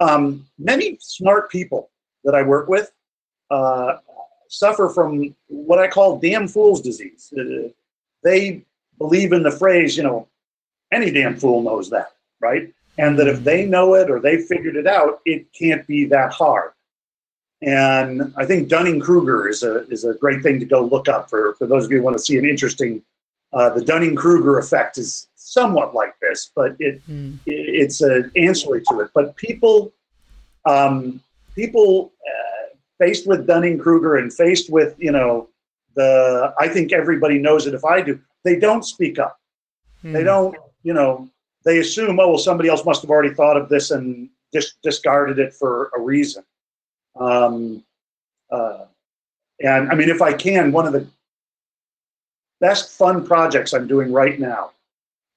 um, 0.00 0.46
many 0.58 0.98
smart 1.00 1.50
people 1.50 1.90
that 2.24 2.34
I 2.34 2.42
work 2.42 2.68
with 2.68 2.92
uh, 3.50 3.98
suffer 4.48 4.88
from 4.88 5.34
what 5.48 5.78
I 5.78 5.88
call 5.88 6.18
damn 6.18 6.46
fool's 6.46 6.80
disease. 6.80 7.32
Uh, 7.36 7.68
they 8.22 8.62
believe 8.98 9.32
in 9.32 9.42
the 9.42 9.50
phrase, 9.50 9.96
you 9.96 10.02
know, 10.02 10.28
any 10.92 11.10
damn 11.10 11.36
fool 11.36 11.62
knows 11.62 11.90
that, 11.90 12.12
right? 12.40 12.72
And 12.98 13.18
that 13.18 13.28
if 13.28 13.42
they 13.42 13.66
know 13.66 13.94
it 13.94 14.10
or 14.10 14.20
they 14.20 14.38
figured 14.38 14.76
it 14.76 14.86
out, 14.86 15.20
it 15.24 15.52
can't 15.52 15.86
be 15.86 16.04
that 16.06 16.32
hard. 16.32 16.72
And 17.62 18.32
I 18.36 18.44
think 18.44 18.68
Dunning 18.68 19.00
Kruger 19.00 19.48
is 19.48 19.62
a 19.62 19.88
is 19.88 20.04
a 20.04 20.14
great 20.14 20.42
thing 20.42 20.58
to 20.60 20.66
go 20.66 20.82
look 20.82 21.08
up 21.08 21.30
for 21.30 21.54
for 21.54 21.66
those 21.66 21.84
of 21.84 21.90
you 21.90 21.98
who 21.98 22.02
want 22.02 22.16
to 22.16 22.22
see 22.22 22.38
an 22.38 22.44
interesting. 22.44 23.02
Uh, 23.52 23.70
the 23.70 23.84
Dunning 23.84 24.16
Kruger 24.16 24.58
effect 24.58 24.98
is 24.98 25.28
somewhat 25.36 25.94
like 25.94 26.18
this, 26.20 26.50
but 26.54 26.74
it, 26.80 27.00
mm. 27.08 27.38
it 27.46 27.52
it's 27.52 28.00
an 28.00 28.30
ancillary 28.36 28.82
to 28.88 29.00
it. 29.00 29.10
But 29.14 29.36
people 29.36 29.92
um, 30.66 31.20
people 31.54 32.12
uh, 32.26 32.76
faced 32.98 33.26
with 33.26 33.46
Dunning 33.46 33.78
Kruger 33.78 34.16
and 34.16 34.32
faced 34.32 34.70
with 34.70 34.94
you 34.98 35.12
know 35.12 35.48
the 35.94 36.52
I 36.58 36.68
think 36.68 36.92
everybody 36.92 37.38
knows 37.38 37.66
it 37.66 37.74
if 37.74 37.84
I 37.84 38.02
do 38.02 38.20
they 38.44 38.58
don't 38.58 38.84
speak 38.84 39.18
up. 39.18 39.38
Mm. 40.02 40.12
They 40.12 40.24
don't 40.24 40.56
you 40.82 40.92
know 40.92 41.28
they 41.64 41.78
assume 41.78 42.18
oh 42.20 42.28
well 42.30 42.38
somebody 42.38 42.68
else 42.68 42.84
must 42.84 43.02
have 43.02 43.10
already 43.10 43.34
thought 43.34 43.56
of 43.56 43.68
this 43.68 43.90
and 43.90 44.28
dis- 44.52 44.74
discarded 44.82 45.38
it 45.38 45.54
for 45.54 45.90
a 45.96 46.00
reason. 46.00 46.44
Um, 47.18 47.82
uh, 48.50 48.84
and 49.60 49.90
I 49.90 49.94
mean, 49.94 50.08
if 50.08 50.20
I 50.20 50.32
can, 50.32 50.72
one 50.72 50.86
of 50.86 50.92
the 50.92 51.06
best 52.64 52.90
fun 52.90 53.26
projects 53.26 53.74
I'm 53.74 53.86
doing 53.86 54.10
right 54.10 54.40
now. 54.40 54.70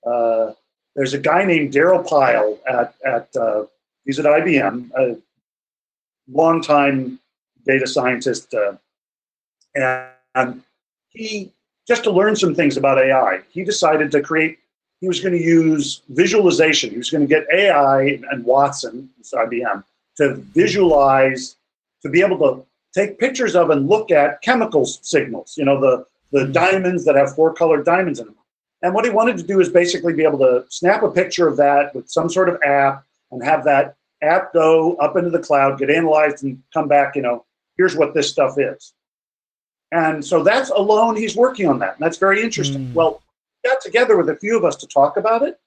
Uh, 0.05 0.53
there's 0.95 1.13
a 1.13 1.19
guy 1.19 1.43
named 1.43 1.73
Daryl 1.73 2.07
Pyle 2.07 2.57
at 2.65 2.95
at 3.05 3.35
uh, 3.35 3.65
he's 4.05 4.17
at 4.17 4.25
IBM, 4.25 4.91
a 4.97 5.17
longtime 6.31 7.19
data 7.65 7.85
scientist, 7.85 8.53
uh, 8.53 8.77
and, 9.75 10.07
and 10.35 10.63
he 11.09 11.51
just 11.85 12.05
to 12.05 12.11
learn 12.11 12.37
some 12.37 12.55
things 12.55 12.77
about 12.77 12.97
AI. 12.97 13.41
He 13.49 13.65
decided 13.65 14.09
to 14.11 14.21
create. 14.21 14.59
He 15.01 15.07
was 15.07 15.19
going 15.19 15.33
to 15.33 15.43
use 15.43 16.01
visualization. 16.09 16.91
He 16.91 16.97
was 16.97 17.09
going 17.09 17.27
to 17.27 17.27
get 17.27 17.45
AI 17.53 18.19
and 18.31 18.43
Watson, 18.43 19.09
it's 19.19 19.33
IBM, 19.33 19.83
to 20.15 20.35
visualize 20.55 21.56
to 22.01 22.09
be 22.09 22.21
able 22.21 22.37
to 22.39 22.65
take 22.93 23.19
pictures 23.19 23.55
of 23.55 23.69
and 23.69 23.87
look 23.87 24.11
at 24.11 24.41
chemical 24.41 24.85
signals, 24.85 25.55
you 25.57 25.65
know, 25.65 25.79
the, 25.79 26.05
the 26.31 26.43
mm-hmm. 26.43 26.51
diamonds 26.51 27.05
that 27.05 27.15
have 27.15 27.35
four 27.35 27.53
colored 27.53 27.85
diamonds 27.85 28.19
in 28.19 28.25
them. 28.25 28.35
And 28.81 28.93
what 28.93 29.05
he 29.05 29.11
wanted 29.11 29.37
to 29.37 29.43
do 29.43 29.59
is 29.59 29.69
basically 29.69 30.13
be 30.13 30.23
able 30.23 30.39
to 30.39 30.65
snap 30.69 31.03
a 31.03 31.11
picture 31.11 31.47
of 31.47 31.57
that 31.57 31.95
with 31.95 32.09
some 32.09 32.29
sort 32.29 32.49
of 32.49 32.61
app 32.63 33.03
and 33.31 33.43
have 33.43 33.63
that 33.63 33.95
app 34.21 34.53
go 34.53 34.95
up 34.95 35.17
into 35.17 35.29
the 35.29 35.39
cloud, 35.39 35.79
get 35.79 35.89
analyzed, 35.89 36.43
and 36.43 36.61
come 36.73 36.87
back, 36.87 37.15
you 37.15 37.21
know, 37.21 37.45
here's 37.77 37.95
what 37.95 38.13
this 38.13 38.29
stuff 38.29 38.57
is. 38.57 38.93
And 39.91 40.23
so 40.23 40.43
that's 40.43 40.69
alone, 40.69 41.15
he's 41.15 41.35
working 41.35 41.67
on 41.67 41.79
that. 41.79 41.95
And 41.95 42.05
that's 42.05 42.17
very 42.17 42.41
interesting. 42.41 42.87
Mm. 42.87 42.93
Well, 42.93 43.21
got 43.63 43.81
together 43.81 44.17
with 44.17 44.29
a 44.29 44.35
few 44.35 44.57
of 44.57 44.65
us 44.65 44.75
to 44.77 44.87
talk 44.87 45.17
about 45.17 45.43
it. 45.43 45.59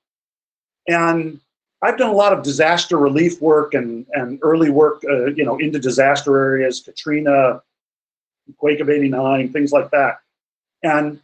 And 0.88 1.40
I've 1.82 1.96
done 1.96 2.10
a 2.10 2.14
lot 2.14 2.32
of 2.32 2.42
disaster 2.42 2.98
relief 2.98 3.40
work 3.40 3.74
and, 3.74 4.06
and 4.12 4.38
early 4.42 4.70
work, 4.70 5.02
uh, 5.08 5.26
you 5.26 5.44
know, 5.44 5.58
into 5.58 5.78
disaster 5.78 6.36
areas, 6.36 6.80
Katrina, 6.80 7.62
Quake 8.58 8.80
of 8.80 8.90
89, 8.90 9.52
things 9.52 9.72
like 9.72 9.90
that. 9.90 10.18
And 10.82 11.20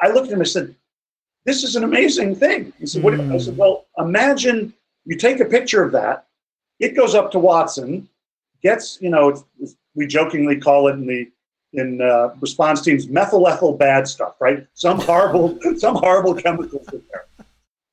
I 0.00 0.08
looked 0.08 0.28
at 0.28 0.34
him 0.34 0.40
and 0.40 0.48
said, 0.48 0.74
this 1.44 1.64
is 1.64 1.74
an 1.74 1.82
amazing 1.82 2.36
thing. 2.36 2.72
He 2.78 2.86
said, 2.86 3.02
what? 3.02 3.18
I 3.18 3.38
said, 3.38 3.56
well, 3.56 3.86
imagine 3.98 4.72
you 5.04 5.16
take 5.16 5.40
a 5.40 5.44
picture 5.44 5.82
of 5.82 5.90
that. 5.92 6.26
It 6.78 6.94
goes 6.94 7.14
up 7.14 7.32
to 7.32 7.38
Watson, 7.38 8.08
gets, 8.62 8.98
you 9.00 9.10
know, 9.10 9.30
it's, 9.30 9.44
it's, 9.58 9.76
we 9.94 10.06
jokingly 10.06 10.58
call 10.58 10.88
it 10.88 10.92
in 10.92 11.06
the 11.06 11.30
in 11.74 12.02
uh, 12.02 12.34
response 12.40 12.82
teams 12.82 13.08
methyl 13.08 13.48
ethyl 13.48 13.72
bad 13.72 14.06
stuff, 14.06 14.36
right? 14.40 14.66
Some 14.74 14.98
horrible, 15.00 15.58
some 15.78 15.96
horrible 15.96 16.34
chemicals 16.34 16.86
in 16.92 17.02
there. 17.10 17.26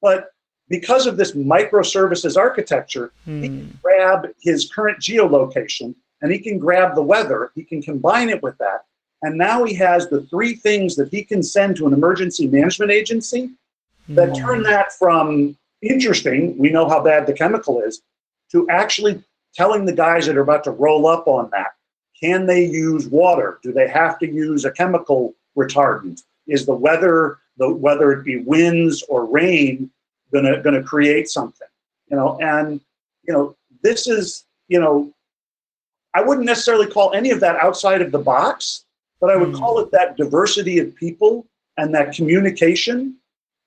But 0.02 0.32
because 0.70 1.07
of 1.07 1.17
this 1.17 1.32
microservices 1.34 2.38
architecture, 2.38 3.11
he 3.26 3.41
can 3.41 3.65
hmm. 3.65 3.78
grab 3.82 4.28
his 4.41 4.72
current 4.72 4.99
geolocation 4.99 5.95
and 6.22 6.32
he 6.32 6.39
can 6.39 6.59
grab 6.59 6.95
the 6.95 7.01
weather, 7.01 7.51
he 7.55 7.63
can 7.63 7.82
combine 7.82 8.30
it 8.30 8.43
with 8.43 8.57
that. 8.57 8.86
And 9.22 9.38
now 9.38 9.65
he 9.65 9.74
has 9.76 10.07
the 10.07 10.22
three 10.24 10.55
things 10.55 10.95
that 10.95 11.09
he 11.09 11.24
can 11.24 11.43
send 11.43 11.76
to 11.78 11.88
an 11.88 11.93
emergency 11.93 12.47
management 12.47 12.91
agency 12.91 13.51
that 14.09 14.30
hmm. 14.30 14.36
turn 14.36 14.63
that 14.63 14.93
from 14.93 15.57
interesting, 15.82 16.57
we 16.57 16.70
know 16.70 16.88
how 16.88 17.01
bad 17.01 17.26
the 17.26 17.34
chemical 17.34 17.82
is, 17.82 18.01
to 18.51 18.70
actually 18.70 19.24
telling 19.55 19.86
the 19.86 19.93
guys 19.93 20.26
that 20.26 20.38
are 20.38 20.41
about 20.41 20.63
to 20.63 20.72
roll 20.72 21.07
up 21.07 21.28
on 21.28 21.49
that 21.51 21.72
can 22.20 22.45
they 22.45 22.65
use 22.65 23.07
water? 23.07 23.59
Do 23.63 23.72
they 23.72 23.88
have 23.88 24.20
to 24.20 24.28
use 24.28 24.65
a 24.65 24.72
chemical 24.72 25.36
retardant? 25.57 26.22
Is 26.47 26.65
the 26.65 26.74
weather, 26.74 27.38
the 27.57 27.70
whether 27.70 28.11
it 28.11 28.26
be 28.26 28.38
winds 28.38 29.03
or 29.03 29.26
rain, 29.26 29.89
gonna 30.34 30.62
gonna 30.62 30.84
create 30.84 31.30
something? 31.30 31.68
You 32.10 32.18
know, 32.18 32.38
and 32.42 32.82
you 33.28 33.34
know, 33.34 33.56
this 33.84 34.08
is, 34.08 34.46
you 34.68 34.80
know, 34.80 35.14
I 36.14 36.22
wouldn't 36.24 36.46
necessarily 36.46 36.88
call 36.88 37.14
any 37.14 37.32
of 37.32 37.40
that 37.42 37.56
outside 37.58 38.02
of 38.02 38.12
the 38.12 38.20
box, 38.20 38.86
but 39.22 39.30
I 39.30 39.36
would 39.36 39.54
call 39.54 39.80
it 39.80 39.92
that 39.92 40.18
diversity 40.18 40.80
of 40.80 40.96
people 40.96 41.46
and 41.78 41.94
that 41.94 42.14
communication, 42.14 43.16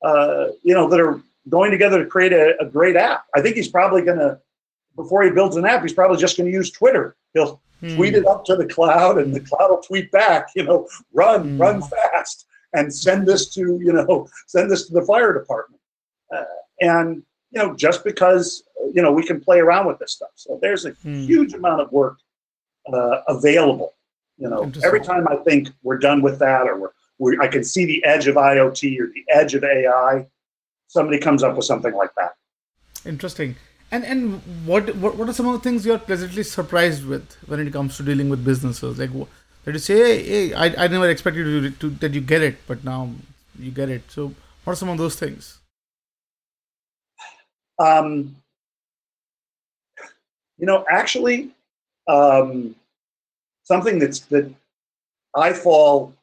uh, 0.03 0.49
you 0.63 0.75
know, 0.75 0.89
that 0.89 1.01
are 1.01 1.23
going 1.49 1.71
together 1.71 2.03
to 2.03 2.11
create 2.11 2.33
a, 2.33 2.61
a 2.61 2.67
great 2.67 2.97
app. 2.97 3.27
I 3.35 3.41
think 3.41 3.57
he's 3.57 3.69
probably 3.69 4.03
gonna, 4.03 4.41
before 4.97 5.23
he 5.23 5.31
builds 5.31 5.57
an 5.57 5.65
app, 5.65 5.83
he's 5.83 5.93
probably 5.93 6.17
just 6.17 6.37
gonna 6.37 6.51
use 6.51 6.71
Twitter. 6.71 7.17
He'll 7.35 7.61
mm. 7.83 7.97
tweet 7.97 8.15
it 8.15 8.27
up 8.27 8.45
to 8.47 8.57
the 8.57 8.67
cloud 8.67 9.19
and 9.19 9.35
the 9.35 9.41
cloud 9.41 9.71
will 9.71 9.83
tweet 9.83 10.11
back, 10.11 10.49
you 10.57 10.65
know, 10.65 10.89
run, 11.13 11.57
mm. 11.57 11.61
run 11.61 11.83
fast 11.83 12.47
and 12.75 12.93
send 12.93 13.27
this 13.27 13.53
to, 13.55 13.61
you 13.61 13.93
know, 13.93 14.29
send 14.47 14.71
this 14.71 14.87
to 14.89 14.95
the 14.95 15.03
fire 15.03 15.33
department. 15.33 15.81
Uh, 16.33 16.45
and, 16.81 17.23
you 17.51 17.63
know, 17.63 17.75
just 17.75 18.05
because, 18.05 18.65
you 18.95 19.03
know, 19.03 19.13
we 19.13 19.25
can 19.25 19.41
play 19.41 19.61
around 19.61 19.87
with 19.87 19.99
this 19.99 20.13
stuff. 20.13 20.31
So 20.35 20.59
there's 20.63 20.85
a 20.85 20.93
mm. 20.93 21.27
huge 21.27 21.55
amount 21.55 21.81
of 21.83 21.93
work 21.93 22.19
uh, 22.93 23.21
available. 23.29 23.95
You 24.39 24.49
know, 24.49 24.73
every 24.83 25.01
time 25.01 25.29
I 25.29 25.37
think 25.37 25.69
we're 25.83 25.99
done 25.99 26.23
with 26.23 26.39
that 26.41 26.67
or 26.67 26.79
we're, 26.79 26.91
we're, 27.19 27.41
I 27.41 27.47
can 27.47 27.63
see 27.63 27.85
the 27.85 28.05
edge 28.05 28.27
of 28.27 28.37
IoT 28.37 28.99
or 28.99 29.07
the 29.09 29.25
edge 29.29 29.55
of 29.55 29.63
AI, 29.63 30.27
somebody 30.89 31.19
comes 31.19 31.43
up 31.43 31.57
with 31.57 31.67
something 31.67 31.95
like 31.95 32.15
that. 32.17 32.33
Interesting. 33.05 33.57
And 33.93 34.05
and 34.05 34.41
what, 34.67 34.95
what 34.97 35.17
what 35.17 35.29
are 35.29 35.33
some 35.35 35.47
of 35.47 35.53
the 35.53 35.61
things 35.61 35.85
you're 35.85 35.99
pleasantly 35.99 36.43
surprised 36.43 37.05
with 37.05 37.37
when 37.47 37.61
it 37.61 37.73
comes 37.73 37.97
to 37.99 38.03
dealing 38.03 38.31
with 38.31 38.43
businesses? 38.43 38.99
Like 38.99 39.11
that 39.65 39.73
you 39.73 39.79
say, 39.79 39.97
hey, 39.97 40.23
hey 40.23 40.55
I, 40.55 40.85
I 40.85 40.89
never 40.89 41.09
expected 41.11 41.47
you 41.47 41.71
to, 41.71 41.77
to, 41.81 41.91
that 41.91 42.15
you 42.15 42.23
get 42.23 42.43
it, 42.43 42.57
but 42.67 42.85
now 42.85 43.11
you 43.59 43.71
get 43.71 43.91
it. 43.91 44.11
So 44.11 44.35
what 44.65 44.73
are 44.73 44.77
some 44.77 44.89
of 44.89 44.99
those 44.99 45.17
things? 45.17 45.59
Um, 47.79 48.37
you 50.59 50.67
know, 50.67 50.85
actually, 50.89 51.51
um, 52.09 52.75
something 53.65 53.99
that's 53.99 54.21
that 54.21 54.53
I 55.35 55.53
fall 55.53 56.15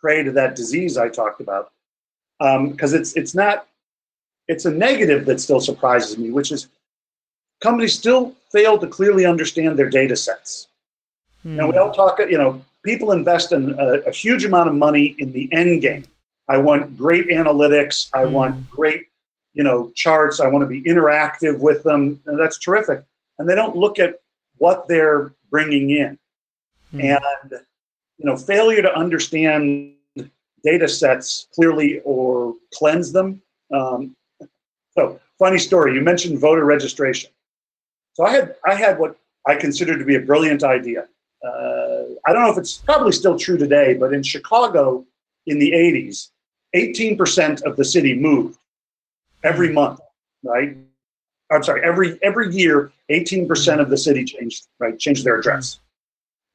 prey 0.00 0.22
to 0.22 0.32
that 0.32 0.56
disease 0.56 0.96
I 0.96 1.08
talked 1.08 1.40
about 1.40 1.72
because 2.38 2.94
um, 2.94 3.00
it's 3.00 3.14
it's 3.14 3.34
not 3.34 3.66
it's 4.48 4.64
a 4.64 4.70
negative 4.70 5.24
that 5.26 5.40
still 5.40 5.60
surprises 5.60 6.18
me, 6.18 6.30
which 6.30 6.52
is 6.52 6.68
companies 7.60 7.94
still 7.94 8.34
fail 8.50 8.76
to 8.78 8.86
clearly 8.86 9.24
understand 9.24 9.78
their 9.78 9.88
data 9.88 10.16
sets. 10.16 10.68
Hmm. 11.42 11.56
Now, 11.56 11.70
we 11.70 11.76
all 11.78 11.92
talk, 11.92 12.18
you 12.18 12.38
know, 12.38 12.62
people 12.84 13.12
invest 13.12 13.52
in 13.52 13.78
a, 13.78 14.00
a, 14.00 14.10
huge 14.10 14.44
amount 14.44 14.68
of 14.68 14.74
money 14.74 15.14
in 15.18 15.32
the 15.32 15.48
end 15.52 15.80
game. 15.80 16.04
I 16.48 16.58
want 16.58 16.98
great 16.98 17.28
analytics. 17.28 18.10
I 18.12 18.26
hmm. 18.26 18.32
want 18.32 18.70
great, 18.70 19.06
you 19.54 19.62
know, 19.62 19.90
charts. 19.94 20.40
I 20.40 20.48
want 20.48 20.62
to 20.62 20.66
be 20.66 20.82
interactive 20.82 21.58
with 21.58 21.82
them. 21.82 22.20
And 22.26 22.38
that's 22.38 22.58
terrific. 22.58 23.04
And 23.38 23.48
they 23.48 23.54
don't 23.54 23.76
look 23.76 23.98
at 23.98 24.20
what 24.58 24.88
they're 24.88 25.34
bringing 25.50 25.90
in. 25.90 26.18
Hmm. 26.90 27.00
And, 27.00 27.52
you 28.18 28.26
know, 28.26 28.36
failure 28.36 28.82
to 28.82 28.94
understand 28.94 29.94
data 30.64 30.88
sets 30.88 31.48
clearly 31.54 32.00
or 32.04 32.54
cleanse 32.72 33.12
them. 33.12 33.42
Um, 33.74 34.16
so, 34.96 35.20
funny 35.38 35.58
story. 35.58 35.94
You 35.94 36.02
mentioned 36.02 36.38
voter 36.38 36.64
registration. 36.64 37.30
So 38.14 38.24
I 38.24 38.30
had 38.30 38.54
I 38.64 38.74
had 38.74 38.98
what 38.98 39.16
I 39.46 39.54
considered 39.56 39.98
to 39.98 40.04
be 40.04 40.16
a 40.16 40.20
brilliant 40.20 40.62
idea. 40.62 41.08
Uh, 41.44 42.02
I 42.26 42.32
don't 42.32 42.42
know 42.42 42.52
if 42.52 42.58
it's 42.58 42.76
probably 42.76 43.12
still 43.12 43.38
true 43.38 43.56
today, 43.56 43.94
but 43.94 44.12
in 44.12 44.22
Chicago 44.22 45.04
in 45.46 45.58
the 45.58 45.72
80s, 45.72 46.28
18% 46.76 47.62
of 47.62 47.76
the 47.76 47.84
city 47.84 48.14
moved 48.14 48.58
every 49.42 49.68
hmm. 49.68 49.74
month, 49.74 50.00
right? 50.42 50.76
I'm 51.50 51.62
sorry, 51.62 51.82
every 51.84 52.18
every 52.22 52.54
year, 52.54 52.92
18% 53.10 53.80
of 53.80 53.90
the 53.90 53.98
city 53.98 54.24
changed, 54.24 54.66
right, 54.78 54.98
changed 54.98 55.24
their 55.24 55.38
address. 55.38 55.80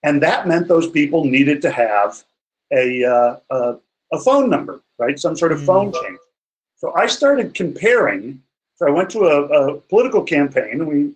And 0.03 0.21
that 0.23 0.47
meant 0.47 0.67
those 0.67 0.89
people 0.89 1.25
needed 1.25 1.61
to 1.63 1.71
have 1.71 2.23
a, 2.71 3.03
uh, 3.03 3.37
a, 3.49 3.75
a, 4.13 4.19
phone 4.19 4.49
number, 4.49 4.81
right? 4.99 5.19
Some 5.19 5.35
sort 5.35 5.51
of 5.51 5.63
phone 5.63 5.91
change. 5.91 6.19
So 6.75 6.93
I 6.95 7.07
started 7.07 7.53
comparing. 7.53 8.41
So 8.75 8.87
I 8.87 8.91
went 8.91 9.09
to 9.11 9.25
a, 9.25 9.43
a 9.43 9.81
political 9.81 10.23
campaign. 10.23 10.85
We 10.85 11.13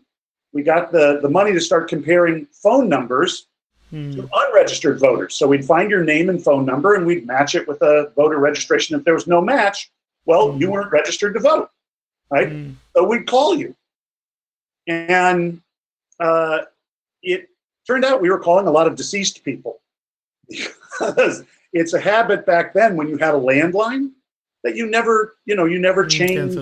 we 0.54 0.64
got 0.64 0.92
the, 0.92 1.20
the 1.22 1.30
money 1.30 1.54
to 1.54 1.62
start 1.62 1.88
comparing 1.88 2.46
phone 2.52 2.90
numbers 2.90 3.48
hmm. 3.90 4.12
to 4.12 4.30
unregistered 4.34 5.00
voters. 5.00 5.36
So 5.36 5.48
we'd 5.48 5.66
find 5.66 5.90
your 5.90 6.04
name 6.04 6.30
and 6.30 6.44
phone 6.44 6.66
number 6.66 6.96
and 6.96 7.06
we'd 7.06 7.26
match 7.26 7.56
it 7.56 7.68
with 7.68 7.82
a 7.82 8.12
voter 8.16 8.38
registration. 8.38 8.98
If 8.98 9.06
there 9.06 9.14
was 9.14 9.28
no 9.28 9.42
match, 9.42 9.90
well, 10.26 10.52
hmm. 10.52 10.62
you 10.62 10.72
weren't 10.72 10.92
registered 10.92 11.34
to 11.34 11.40
vote, 11.40 11.70
right? 12.30 12.50
Hmm. 12.50 12.72
So 12.96 13.04
we'd 13.04 13.28
call 13.28 13.56
you. 13.56 13.76
And 14.88 15.62
uh, 16.20 16.60
it 17.22 17.50
turned 17.88 18.06
out 18.06 18.22
we 18.22 18.30
were 18.30 18.40
calling 18.40 18.68
a 18.68 18.72
lot 18.72 18.88
of 18.88 18.96
deceased 18.96 19.44
people 19.44 19.82
because 20.50 21.44
it's 21.74 21.94
a 21.94 22.00
habit 22.00 22.46
back 22.46 22.74
then 22.74 22.96
when 22.96 23.08
you 23.08 23.18
had 23.18 23.34
a 23.34 23.40
landline 23.40 24.12
that 24.64 24.76
you 24.76 24.88
never, 24.88 25.36
you 25.46 25.56
know, 25.56 25.66
you 25.66 25.80
never 25.80 26.06
changed 26.06 26.58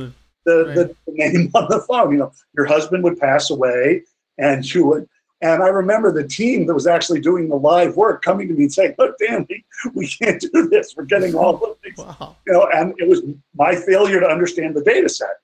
the, 0.46 0.66
right. 0.66 0.76
the, 0.76 0.96
the 1.08 1.14
name 1.14 1.52
on 1.56 1.68
the 1.70 1.82
phone. 1.82 2.12
You 2.12 2.20
know, 2.20 2.32
your 2.56 2.66
husband 2.66 3.04
would 3.04 3.20
pass 3.20 3.50
away, 3.50 4.04
and 4.38 4.74
you 4.74 4.86
would. 4.86 5.10
And 5.42 5.64
I 5.64 5.68
remember 5.68 6.12
the 6.12 6.28
team 6.28 6.66
that 6.68 6.74
was 6.74 6.86
actually 6.86 7.22
doing 7.22 7.48
the 7.48 7.56
live 7.56 7.96
work 7.96 8.22
coming 8.22 8.50
to 8.50 8.54
me 8.54 8.64
and 8.64 8.74
saying, 8.74 8.96
"Look, 8.98 9.18
Dan, 9.18 9.46
we, 9.50 9.64
we 9.94 10.08
can't 10.08 10.42
do 10.42 10.68
this. 10.68 10.96
We're 10.98 11.06
getting 11.06 11.36
all 11.36 11.64
of 11.64 11.78
these." 11.84 11.94
Wow. 11.98 12.36
You 12.46 12.54
know, 12.54 12.70
and 12.74 12.94
it 12.98 13.08
was 13.08 13.22
my 13.56 13.76
failure 13.76 14.20
to 14.20 14.28
understand 14.28 14.76
the 14.76 14.84
data 14.84 15.08
set. 15.08 15.38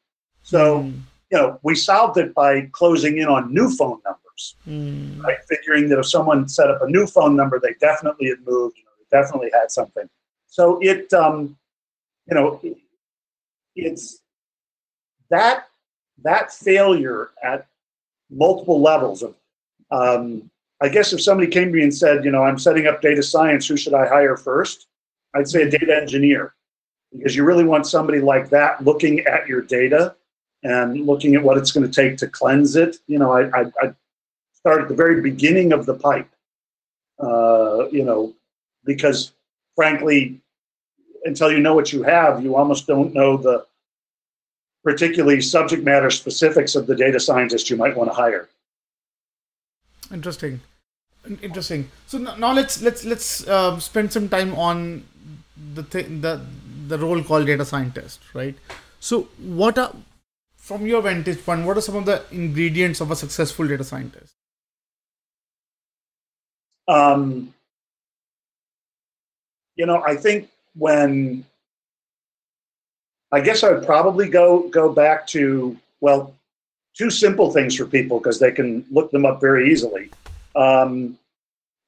So, 0.44 0.80
mm. 0.80 1.00
you 1.32 1.38
know, 1.38 1.60
we 1.64 1.76
solved 1.76 2.18
it 2.18 2.34
by 2.34 2.70
closing 2.72 3.18
in 3.18 3.28
on 3.28 3.54
new 3.54 3.70
phone 3.70 4.00
numbers, 4.06 4.56
mm. 4.68 5.22
right? 5.24 5.38
Figuring 5.48 5.90
that 5.90 6.00
if 6.00 6.08
someone 6.08 6.48
set 6.48 6.70
up 6.70 6.82
a 6.82 6.90
new 6.90 7.08
phone 7.08 7.36
number, 7.36 7.60
they 7.60 7.74
definitely 7.80 8.30
had 8.30 8.40
moved. 8.46 8.78
You 8.78 8.84
know, 8.84 8.92
they 9.00 9.22
definitely 9.22 9.50
had 9.54 9.72
something. 9.72 10.10
So 10.48 10.80
it, 10.82 11.12
um, 11.14 11.58
you 12.28 12.36
know, 12.36 12.60
it, 12.64 12.78
it's 13.76 14.20
that 15.30 15.68
that 16.24 16.52
failure 16.52 17.32
at 17.44 17.68
multiple 18.30 18.82
levels 18.82 19.24
of 19.24 19.36
um, 19.92 20.50
I 20.82 20.90
guess 20.90 21.14
if 21.14 21.22
somebody 21.22 21.50
came 21.50 21.70
to 21.70 21.74
me 21.74 21.84
and 21.84 21.96
said, 21.96 22.26
you 22.26 22.32
know, 22.32 22.44
I'm 22.44 22.60
setting 22.60 22.88
up 22.88 23.02
data 23.02 23.24
science, 23.24 23.68
who 23.68 23.78
should 23.78 23.94
I 23.94 24.08
hire 24.08 24.38
first? 24.38 24.88
I'd 25.34 25.48
say 25.48 25.64
a 25.64 25.70
data 25.70 25.96
engineer 25.96 26.54
because 27.12 27.36
you 27.36 27.44
really 27.44 27.64
want 27.64 27.88
somebody 27.88 28.20
like 28.20 28.50
that 28.50 28.84
looking 28.84 29.22
at 29.22 29.48
your 29.48 29.62
data 29.62 30.16
and 30.64 31.06
looking 31.06 31.36
at 31.36 31.44
what 31.44 31.58
it's 31.58 31.72
going 31.72 31.90
to 31.90 31.94
take 31.94 32.18
to 32.18 32.28
cleanse 32.28 32.76
it. 32.76 32.98
You 33.08 33.20
know, 33.20 33.32
I, 33.32 33.48
I, 33.58 33.66
I 33.82 33.94
start 34.54 34.82
at 34.82 34.90
the 34.90 34.96
very 34.96 35.22
beginning 35.22 35.74
of 35.74 35.86
the 35.86 35.94
pipe, 35.94 36.30
uh, 37.20 37.88
you 37.92 38.04
know, 38.04 38.34
because 38.84 39.34
frankly, 39.76 40.42
until 41.24 41.52
you 41.52 41.60
know 41.60 41.74
what 41.74 41.94
you 41.94 42.04
have, 42.04 42.44
you 42.44 42.56
almost 42.56 42.88
don't 42.88 43.14
know 43.14 43.38
the 43.38 43.66
particularly 44.84 45.42
subject 45.42 45.84
matter 45.84 46.12
specifics 46.12 46.76
of 46.76 46.86
the 46.86 46.96
data 46.96 47.20
scientist 47.20 47.70
you 47.70 47.76
might 47.76 47.96
want 47.98 48.10
to 48.10 48.14
hire. 48.14 48.50
Interesting, 50.12 50.62
interesting. 51.42 51.90
So 52.08 52.18
now 52.18 52.54
let's 52.54 52.82
let's 52.82 53.04
let's 53.06 53.48
uh, 53.48 53.80
spend 53.80 54.14
some 54.14 54.30
time 54.30 54.54
on 54.54 55.04
the 55.74 55.84
th- 55.84 56.22
the 56.22 56.42
the 56.88 56.98
role 57.00 57.24
called 57.24 57.48
data 57.48 57.66
scientist, 57.66 58.20
right? 58.34 58.56
So 59.00 59.24
what 59.40 59.78
are 59.78 59.94
from 60.58 60.86
your 60.86 61.02
vantage 61.02 61.44
point, 61.46 61.66
what 61.66 61.78
are 61.78 61.82
some 61.82 61.96
of 61.96 62.06
the 62.06 62.24
ingredients 62.32 63.00
of 63.00 63.12
a 63.12 63.16
successful 63.16 63.68
data 63.68 63.84
scientist? 63.84 64.34
Um, 66.88 67.54
you 69.76 69.86
know, 69.86 70.04
I 70.04 70.16
think 70.16 70.50
when 70.76 71.46
I 73.32 73.42
guess 73.42 73.64
I 73.64 73.72
would 73.72 73.86
probably 73.86 74.30
go 74.30 74.70
go 74.70 74.92
back 74.92 75.28
to 75.28 75.78
well, 76.00 76.34
two 76.98 77.10
simple 77.10 77.52
things 77.52 77.76
for 77.76 77.86
people 77.86 78.20
because 78.20 78.40
they 78.40 78.52
can 78.52 78.86
look 78.90 79.12
them 79.12 79.26
up 79.26 79.42
very 79.42 79.72
easily. 79.72 80.10
Um, 80.56 81.18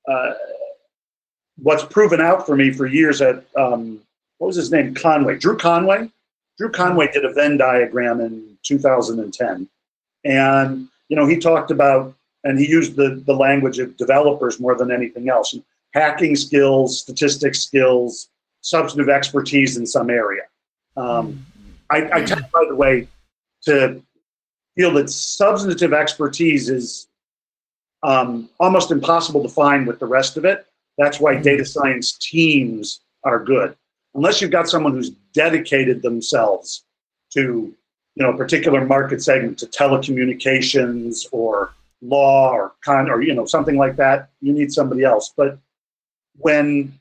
uh, 0.08 0.34
what's 1.58 1.84
proven 1.86 2.22
out 2.22 2.46
for 2.46 2.56
me 2.56 2.72
for 2.72 2.86
years 2.86 3.22
at 3.22 3.44
um, 3.56 4.00
what 4.38 4.48
was 4.48 4.56
his 4.56 4.72
name 4.72 4.94
Conway 4.94 5.38
Drew 5.38 5.58
Conway. 5.58 6.10
Drew 6.58 6.72
Conway 6.72 7.12
did 7.12 7.26
a 7.26 7.34
Venn 7.34 7.58
diagram 7.58 8.20
in 8.20 8.58
2010, 8.64 9.68
and 10.26 10.88
you 11.10 11.16
know 11.16 11.26
he 11.26 11.38
talked 11.38 11.72
about 11.72 12.14
and 12.44 12.60
he 12.60 12.68
used 12.68 12.96
the 12.96 13.22
the 13.26 13.34
language 13.34 13.80
of 13.80 13.96
developers 13.98 14.60
more 14.60 14.76
than 14.76 14.92
anything 14.92 15.30
else. 15.30 15.56
Hacking 15.94 16.36
skills, 16.36 17.00
statistics 17.00 17.62
skills, 17.62 18.30
substantive 18.62 19.10
expertise 19.10 19.78
in 19.78 19.86
some 19.86 20.10
area. 20.10 20.44
Um, 20.96 21.46
I, 21.90 22.10
I 22.12 22.24
tend, 22.24 22.46
by 22.54 22.66
the 22.68 22.76
way, 22.76 23.08
to 23.64 24.02
feel 24.78 24.94
that 24.94 25.10
substantive 25.10 25.92
expertise 25.92 26.70
is 26.70 27.08
um, 28.04 28.50
almost 28.60 28.92
impossible 28.92 29.42
to 29.42 29.50
find 29.50 29.88
with 29.88 30.00
the 30.00 30.06
rest 30.06 30.38
of 30.38 30.46
it. 30.46 30.68
That's 30.98 31.20
why 31.20 31.36
data 31.36 31.66
science 31.66 32.14
teams 32.14 33.02
are 33.24 33.44
good. 33.44 33.76
Unless 34.14 34.42
you've 34.42 34.52
got 34.52 34.70
someone 34.70 34.94
who's 34.94 35.10
dedicated 35.34 36.02
themselves 36.02 36.84
to 37.34 37.76
you 38.16 38.24
know 38.24 38.32
a 38.32 38.38
particular 38.38 38.86
market 38.86 39.22
segment, 39.22 39.60
to 39.60 39.68
telecommunications 39.68 41.26
or 41.32 41.74
law 42.02 42.52
or 42.52 42.74
con 42.84 43.10
or 43.10 43.22
you 43.22 43.34
know 43.34 43.46
something 43.46 43.78
like 43.78 43.96
that, 43.98 44.30
you 44.42 44.54
need 44.54 44.72
somebody 44.72 45.04
else. 45.04 45.34
But 45.36 45.60
when 46.38 46.94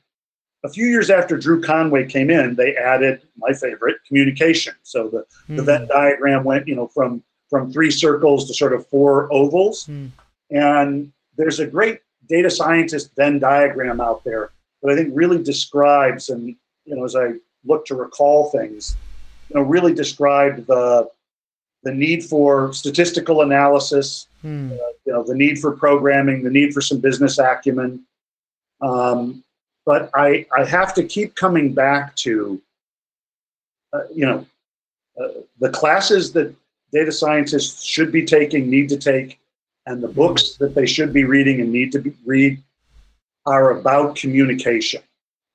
a 0.63 0.69
few 0.69 0.87
years 0.87 1.09
after 1.09 1.37
Drew 1.37 1.61
Conway 1.61 2.07
came 2.07 2.29
in, 2.29 2.55
they 2.55 2.75
added 2.75 3.21
my 3.37 3.53
favorite 3.53 3.97
communication. 4.07 4.73
So 4.83 5.09
the, 5.09 5.17
mm-hmm. 5.19 5.55
the 5.55 5.63
Venn 5.63 5.87
diagram 5.87 6.43
went, 6.43 6.67
you 6.67 6.75
know, 6.75 6.87
from 6.87 7.23
from 7.49 7.71
three 7.71 7.91
circles 7.91 8.47
to 8.47 8.53
sort 8.53 8.73
of 8.73 8.87
four 8.87 9.31
ovals. 9.31 9.87
Mm. 9.87 10.11
And 10.51 11.11
there's 11.37 11.59
a 11.59 11.67
great 11.67 12.01
data 12.27 12.49
scientist 12.49 13.11
Venn 13.15 13.39
diagram 13.39 14.01
out 14.01 14.23
there 14.23 14.51
that 14.81 14.91
I 14.91 14.95
think 14.95 15.11
really 15.13 15.41
describes, 15.41 16.29
and 16.29 16.55
you 16.85 16.95
know, 16.95 17.03
as 17.03 17.15
I 17.15 17.33
look 17.65 17.85
to 17.87 17.95
recall 17.95 18.49
things, 18.49 18.95
you 19.49 19.55
know, 19.55 19.61
really 19.61 19.93
described 19.93 20.67
the 20.67 21.09
the 21.83 21.93
need 21.93 22.23
for 22.23 22.73
statistical 22.73 23.43
analysis, 23.43 24.27
mm. 24.43 24.71
uh, 24.71 24.91
you 25.05 25.13
know, 25.13 25.23
the 25.23 25.35
need 25.35 25.59
for 25.59 25.71
programming, 25.71 26.43
the 26.43 26.49
need 26.49 26.73
for 26.73 26.81
some 26.81 26.99
business 26.99 27.37
acumen, 27.37 28.03
um, 28.81 29.43
but 29.85 30.09
I, 30.13 30.45
I 30.55 30.65
have 30.65 30.93
to 30.95 31.03
keep 31.03 31.35
coming 31.35 31.73
back 31.73 32.15
to, 32.17 32.61
uh, 33.93 34.03
you 34.13 34.25
know, 34.25 34.45
uh, 35.17 35.29
the 35.59 35.69
classes 35.69 36.33
that 36.33 36.53
data 36.91 37.11
scientists 37.11 37.83
should 37.83 38.11
be 38.11 38.25
taking, 38.25 38.69
need 38.69 38.89
to 38.89 38.97
take, 38.97 39.39
and 39.85 40.01
the 40.01 40.07
books 40.07 40.55
that 40.57 40.75
they 40.75 40.85
should 40.85 41.13
be 41.13 41.23
reading 41.23 41.61
and 41.61 41.71
need 41.71 41.91
to 41.91 41.99
be, 41.99 42.13
read 42.25 42.61
are 43.45 43.77
about 43.77 44.15
communication. 44.15 45.01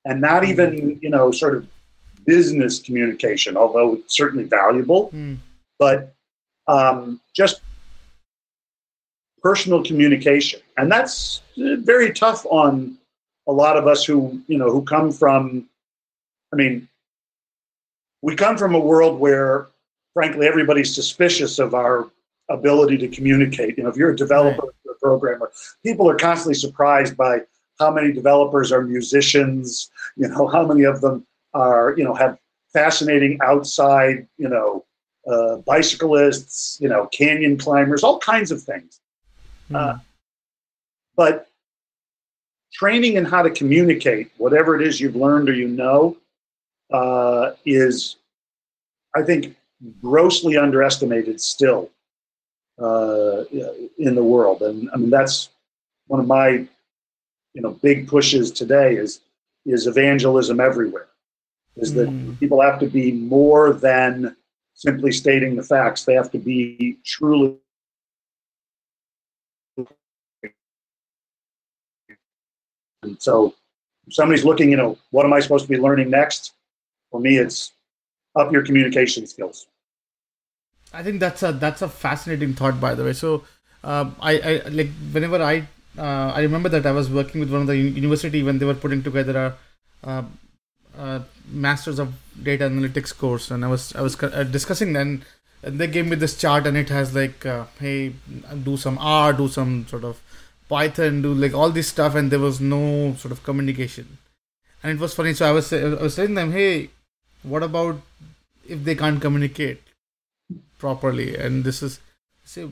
And 0.05 0.19
not 0.19 0.43
even, 0.43 0.99
you 1.01 1.09
know, 1.09 1.31
sort 1.31 1.55
of 1.55 1.67
business 2.25 2.79
communication, 2.79 3.55
although 3.55 3.95
it's 3.95 4.17
certainly 4.17 4.45
valuable, 4.45 5.09
mm. 5.11 5.37
but 5.79 6.13
um, 6.67 7.21
just 7.33 7.61
personal 9.41 9.83
communication. 9.83 10.59
And 10.77 10.91
that's 10.91 11.41
very 11.57 12.13
tough 12.13 12.45
on 12.45 12.97
a 13.47 13.51
lot 13.51 13.77
of 13.77 13.87
us 13.87 14.05
who 14.05 14.41
you 14.47 14.57
know 14.57 14.69
who 14.69 14.81
come 14.83 15.11
from 15.11 15.67
i 16.51 16.55
mean 16.55 16.87
we 18.21 18.35
come 18.35 18.57
from 18.57 18.75
a 18.75 18.79
world 18.79 19.19
where 19.19 19.67
frankly 20.13 20.47
everybody's 20.47 20.93
suspicious 20.93 21.59
of 21.59 21.73
our 21.73 22.09
ability 22.49 22.97
to 22.97 23.07
communicate 23.07 23.77
you 23.77 23.83
know 23.83 23.89
if 23.89 23.95
you're 23.95 24.11
a 24.11 24.15
developer 24.15 24.61
right. 24.61 24.73
or 24.85 24.91
a 24.91 24.95
programmer 24.99 25.51
people 25.83 26.09
are 26.09 26.15
constantly 26.15 26.53
surprised 26.53 27.15
by 27.15 27.39
how 27.79 27.91
many 27.91 28.11
developers 28.11 28.71
are 28.71 28.81
musicians 28.81 29.89
you 30.15 30.27
know 30.27 30.47
how 30.47 30.65
many 30.65 30.83
of 30.83 31.01
them 31.01 31.25
are 31.53 31.93
you 31.97 32.03
know 32.03 32.13
have 32.13 32.37
fascinating 32.73 33.37
outside 33.41 34.27
you 34.37 34.49
know 34.49 34.83
uh, 35.31 35.57
bicyclists 35.57 36.77
you 36.81 36.89
know 36.89 37.05
canyon 37.07 37.57
climbers 37.57 38.03
all 38.03 38.19
kinds 38.19 38.51
of 38.51 38.61
things 38.61 38.99
mm. 39.69 39.75
uh, 39.75 39.97
but 41.15 41.47
training 42.73 43.15
in 43.15 43.25
how 43.25 43.41
to 43.41 43.49
communicate, 43.49 44.31
whatever 44.37 44.79
it 44.79 44.85
is 44.85 44.99
you've 44.99 45.15
learned 45.15 45.47
or 45.47 45.53
you 45.53 45.67
know, 45.67 46.17
uh, 46.91 47.51
is, 47.65 48.17
I 49.15 49.21
think, 49.21 49.55
grossly 50.01 50.57
underestimated 50.57 51.39
still 51.41 51.89
uh, 52.81 53.43
in 53.97 54.15
the 54.15 54.23
world. 54.23 54.61
And 54.61 54.89
I 54.93 54.97
mean, 54.97 55.09
that's 55.09 55.49
one 56.07 56.19
of 56.19 56.27
my, 56.27 56.67
you 57.53 57.61
know, 57.61 57.71
big 57.71 58.07
pushes 58.07 58.51
today 58.51 58.95
is 58.95 59.21
is 59.65 59.87
evangelism 59.87 60.59
everywhere. 60.59 61.07
Is 61.77 61.93
that 61.93 62.09
mm. 62.09 62.37
people 62.39 62.61
have 62.61 62.79
to 62.79 62.87
be 62.87 63.11
more 63.11 63.73
than 63.73 64.35
simply 64.73 65.11
stating 65.11 65.55
the 65.55 65.63
facts. 65.63 66.03
They 66.03 66.13
have 66.13 66.31
to 66.31 66.39
be 66.39 66.99
truly 67.05 67.57
And 73.03 73.21
so 73.21 73.53
if 74.07 74.13
somebody's 74.13 74.45
looking, 74.45 74.71
you 74.71 74.77
know, 74.77 74.97
what 75.11 75.25
am 75.25 75.33
I 75.33 75.39
supposed 75.39 75.65
to 75.65 75.69
be 75.69 75.77
learning 75.77 76.09
next? 76.09 76.53
For 77.11 77.19
me, 77.19 77.37
it's 77.37 77.73
up 78.35 78.51
your 78.51 78.63
communication 78.63 79.27
skills. 79.27 79.67
I 80.93 81.03
think 81.03 81.19
that's 81.19 81.41
a 81.43 81.51
that's 81.51 81.81
a 81.81 81.89
fascinating 81.89 82.53
thought, 82.53 82.79
by 82.79 82.93
the 82.93 83.03
way. 83.03 83.13
So, 83.13 83.43
uh, 83.83 84.11
I, 84.21 84.39
I 84.39 84.69
like 84.69 84.91
whenever 85.11 85.41
I 85.41 85.67
uh, 85.97 86.31
I 86.35 86.41
remember 86.41 86.69
that 86.69 86.85
I 86.85 86.91
was 86.91 87.09
working 87.09 87.39
with 87.39 87.51
one 87.51 87.61
of 87.61 87.67
the 87.67 87.77
university 87.77 88.43
when 88.43 88.59
they 88.59 88.65
were 88.65 88.73
putting 88.75 89.03
together 89.03 89.55
a, 90.03 90.25
a, 90.97 91.23
masters 91.51 91.99
of 91.99 92.13
data 92.41 92.65
analytics 92.65 93.15
course, 93.15 93.51
and 93.51 93.65
I 93.65 93.67
was 93.67 93.95
I 93.95 94.01
was 94.01 94.21
uh, 94.23 94.43
discussing 94.43 94.93
then, 94.93 95.23
and 95.61 95.79
they 95.79 95.87
gave 95.87 96.07
me 96.07 96.15
this 96.15 96.37
chart, 96.37 96.65
and 96.65 96.77
it 96.77 96.89
has 96.89 97.13
like, 97.13 97.45
uh, 97.45 97.65
hey, 97.79 98.13
do 98.63 98.77
some 98.77 98.97
R, 98.99 99.33
do 99.33 99.47
some 99.47 99.87
sort 99.87 100.03
of 100.03 100.21
Python, 100.69 101.21
do 101.21 101.33
like 101.33 101.53
all 101.53 101.69
this 101.69 101.87
stuff, 101.87 102.15
and 102.15 102.31
there 102.31 102.39
was 102.39 102.59
no 102.59 103.13
sort 103.15 103.31
of 103.31 103.43
communication. 103.43 104.17
And 104.81 104.97
it 104.97 105.01
was 105.01 105.13
funny. 105.13 105.33
So 105.33 105.47
I 105.47 105.51
was 105.51 105.71
I 105.71 105.83
was 105.89 106.15
telling 106.15 106.33
them, 106.33 106.51
hey, 106.51 106.89
what 107.43 107.63
about 107.63 108.01
if 108.67 108.83
they 108.83 108.95
can't 108.95 109.21
communicate 109.21 109.82
properly? 110.83 111.27
And 111.35 111.63
this 111.69 111.81
is 111.81 111.99
say, 112.53 112.67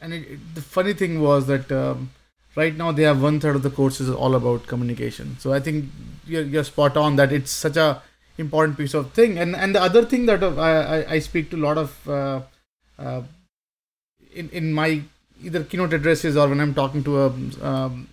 and 0.00 0.12
it, 0.18 0.26
it, 0.34 0.54
the 0.54 0.62
funny 0.62 0.94
thing 1.02 1.20
was 1.20 1.46
that 1.52 1.72
um, 1.82 2.10
right 2.56 2.76
now 2.82 2.92
they 2.92 3.06
have 3.10 3.22
one 3.28 3.40
third 3.44 3.56
of 3.56 3.62
the 3.68 3.70
courses 3.78 4.10
all 4.10 4.34
about 4.40 4.66
communication. 4.72 5.36
So 5.44 5.52
I 5.52 5.60
think 5.60 5.86
you're, 6.26 6.42
you're 6.42 6.64
spot 6.72 6.96
on 6.96 7.16
that 7.16 7.32
it's 7.32 7.50
such 7.50 7.76
a 7.76 8.02
important 8.38 8.78
piece 8.82 8.94
of 8.94 9.12
thing. 9.12 9.38
And 9.38 9.56
and 9.56 9.74
the 9.74 9.82
other 9.90 10.04
thing 10.04 10.26
that 10.26 10.42
I 10.42 10.70
I, 10.96 10.98
I 11.16 11.18
speak 11.30 11.50
to 11.50 11.60
a 11.62 11.64
lot 11.66 11.78
of 11.84 12.08
uh, 12.08 12.40
uh, 12.98 13.22
in 14.42 14.50
in 14.62 14.72
my 14.80 14.88
either 15.42 15.64
keynote 15.64 15.92
addresses 15.92 16.36
or 16.36 16.48
when 16.48 16.60
I'm 16.60 16.74
talking 16.74 17.04
to 17.04 17.22
a 17.22 17.26
um, 17.70 18.08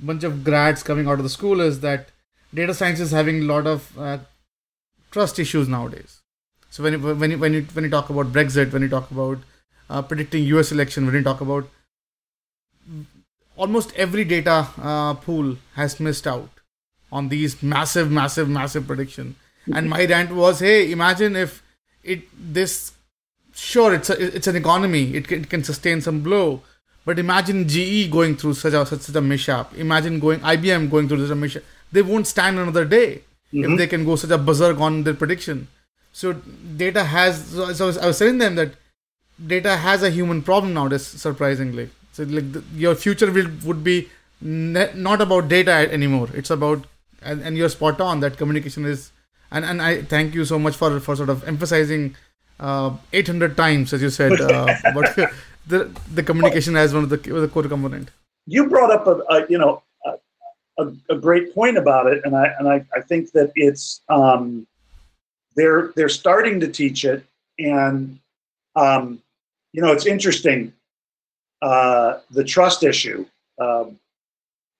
bunch 0.00 0.24
of 0.24 0.44
grads 0.44 0.82
coming 0.82 1.06
out 1.06 1.18
of 1.18 1.22
the 1.22 1.34
school 1.38 1.60
is 1.60 1.80
that 1.80 2.08
data 2.54 2.74
science 2.74 3.00
is 3.00 3.10
having 3.10 3.42
a 3.42 3.44
lot 3.44 3.66
of 3.66 3.98
uh, 3.98 4.18
trust 5.10 5.38
issues 5.38 5.68
nowadays. 5.68 6.20
So 6.76 6.82
when 6.82 6.92
you, 6.92 7.14
when 7.14 7.30
you, 7.30 7.38
when 7.38 7.54
you 7.54 7.62
when 7.72 7.84
you 7.84 7.90
talk 7.90 8.10
about 8.10 8.32
Brexit, 8.32 8.70
when 8.70 8.82
you 8.82 8.88
talk 8.90 9.10
about 9.10 9.38
uh, 9.88 10.02
predicting 10.02 10.42
U.S. 10.48 10.72
election, 10.72 11.06
when 11.06 11.14
you 11.14 11.22
talk 11.22 11.40
about 11.40 11.70
almost 13.56 13.94
every 13.96 14.24
data 14.24 14.56
uh, 14.82 15.14
pool 15.14 15.56
has 15.76 15.98
missed 15.98 16.26
out 16.26 16.50
on 17.10 17.30
these 17.30 17.62
massive, 17.62 18.10
massive, 18.10 18.50
massive 18.50 18.86
prediction. 18.86 19.36
And 19.72 19.88
my 19.88 20.04
rant 20.04 20.32
was, 20.32 20.60
hey, 20.60 20.92
imagine 20.92 21.34
if 21.34 21.62
it 22.04 22.28
this 22.38 22.92
sure 23.54 23.94
it's 23.94 24.10
a, 24.10 24.36
it's 24.36 24.46
an 24.46 24.56
economy 24.56 25.14
it 25.14 25.26
can, 25.28 25.40
it 25.40 25.48
can 25.48 25.64
sustain 25.64 26.02
some 26.02 26.20
blow 26.20 26.60
but 27.06 27.18
imagine 27.18 27.66
GE 27.66 28.10
going 28.10 28.36
through 28.36 28.52
such 28.52 28.74
a 28.74 28.84
such, 28.84 29.00
such 29.00 29.16
a 29.16 29.20
mishap 29.22 29.74
imagine 29.78 30.20
going 30.20 30.40
IBM 30.40 30.90
going 30.90 31.08
through 31.08 31.22
such 31.22 31.32
a 31.32 31.34
mishap 31.34 31.62
they 31.90 32.02
won't 32.02 32.26
stand 32.26 32.58
another 32.58 32.84
day 32.84 33.22
mm-hmm. 33.50 33.72
if 33.72 33.78
they 33.78 33.86
can 33.86 34.04
go 34.04 34.14
such 34.14 34.30
a 34.30 34.36
berserk 34.36 34.78
on 34.78 35.04
their 35.04 35.14
prediction 35.14 35.66
so 36.18 36.32
data 36.82 37.04
has 37.12 37.40
so 37.54 37.64
I 37.64 37.86
was, 37.86 37.98
I 37.98 38.06
was 38.06 38.18
telling 38.18 38.38
them 38.38 38.54
that 38.56 38.74
data 39.54 39.76
has 39.86 40.02
a 40.02 40.10
human 40.10 40.42
problem 40.42 40.74
nowadays 40.74 41.06
surprisingly 41.24 41.90
so 42.12 42.24
like 42.36 42.52
the, 42.52 42.62
your 42.84 42.94
future 42.94 43.30
will 43.30 43.50
would 43.64 43.82
be 43.88 43.96
ne- 44.40 44.92
not 44.94 45.20
about 45.26 45.48
data 45.48 45.74
anymore 45.98 46.28
it's 46.34 46.50
about 46.50 46.86
and, 47.22 47.42
and 47.42 47.58
you're 47.58 47.68
spot 47.68 48.00
on 48.00 48.20
that 48.20 48.38
communication 48.38 48.84
is 48.94 49.10
and, 49.50 49.64
and 49.64 49.82
I 49.82 50.02
thank 50.02 50.34
you 50.34 50.44
so 50.44 50.58
much 50.58 50.76
for 50.76 51.00
for 51.00 51.16
sort 51.16 51.28
of 51.28 51.44
emphasizing 51.46 52.16
uh, 52.58 52.96
800 53.12 53.56
times, 53.56 53.92
as 53.92 54.02
you 54.02 54.10
said, 54.10 54.40
uh, 54.40 54.74
but 54.94 55.14
the 55.66 55.90
the 56.14 56.22
communication 56.22 56.76
as 56.76 56.94
one 56.94 57.04
of 57.04 57.10
the, 57.10 57.16
the 57.16 57.48
core 57.48 57.64
component. 57.64 58.10
You 58.46 58.68
brought 58.68 58.90
up 58.90 59.06
a, 59.06 59.22
a 59.34 59.46
you 59.48 59.58
know 59.58 59.82
a, 60.78 60.92
a, 61.10 61.16
great 61.16 61.54
point 61.54 61.76
about 61.76 62.06
it, 62.06 62.22
and 62.24 62.36
I 62.36 62.46
and 62.58 62.68
I, 62.68 62.84
I 62.94 63.00
think 63.00 63.32
that 63.32 63.52
it's 63.54 64.02
um, 64.08 64.66
they're 65.56 65.92
they're 65.96 66.08
starting 66.08 66.60
to 66.60 66.68
teach 66.68 67.04
it, 67.04 67.24
and 67.58 68.18
um, 68.76 69.20
you 69.72 69.82
know 69.82 69.92
it's 69.92 70.06
interesting 70.06 70.72
uh, 71.62 72.18
the 72.30 72.44
trust 72.44 72.82
issue. 72.82 73.26
Um, 73.58 73.98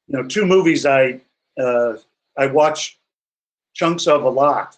you 0.07 0.16
know, 0.16 0.22
two 0.27 0.47
movies 0.47 0.87
I 0.87 1.20
uh, 1.59 1.95
I 2.39 2.47
watch 2.47 2.99
chunks 3.74 4.07
of 4.07 4.22
a 4.24 4.29
lot 4.29 4.77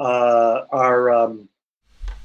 uh, 0.00 0.64
are 0.70 1.10
um, 1.12 1.48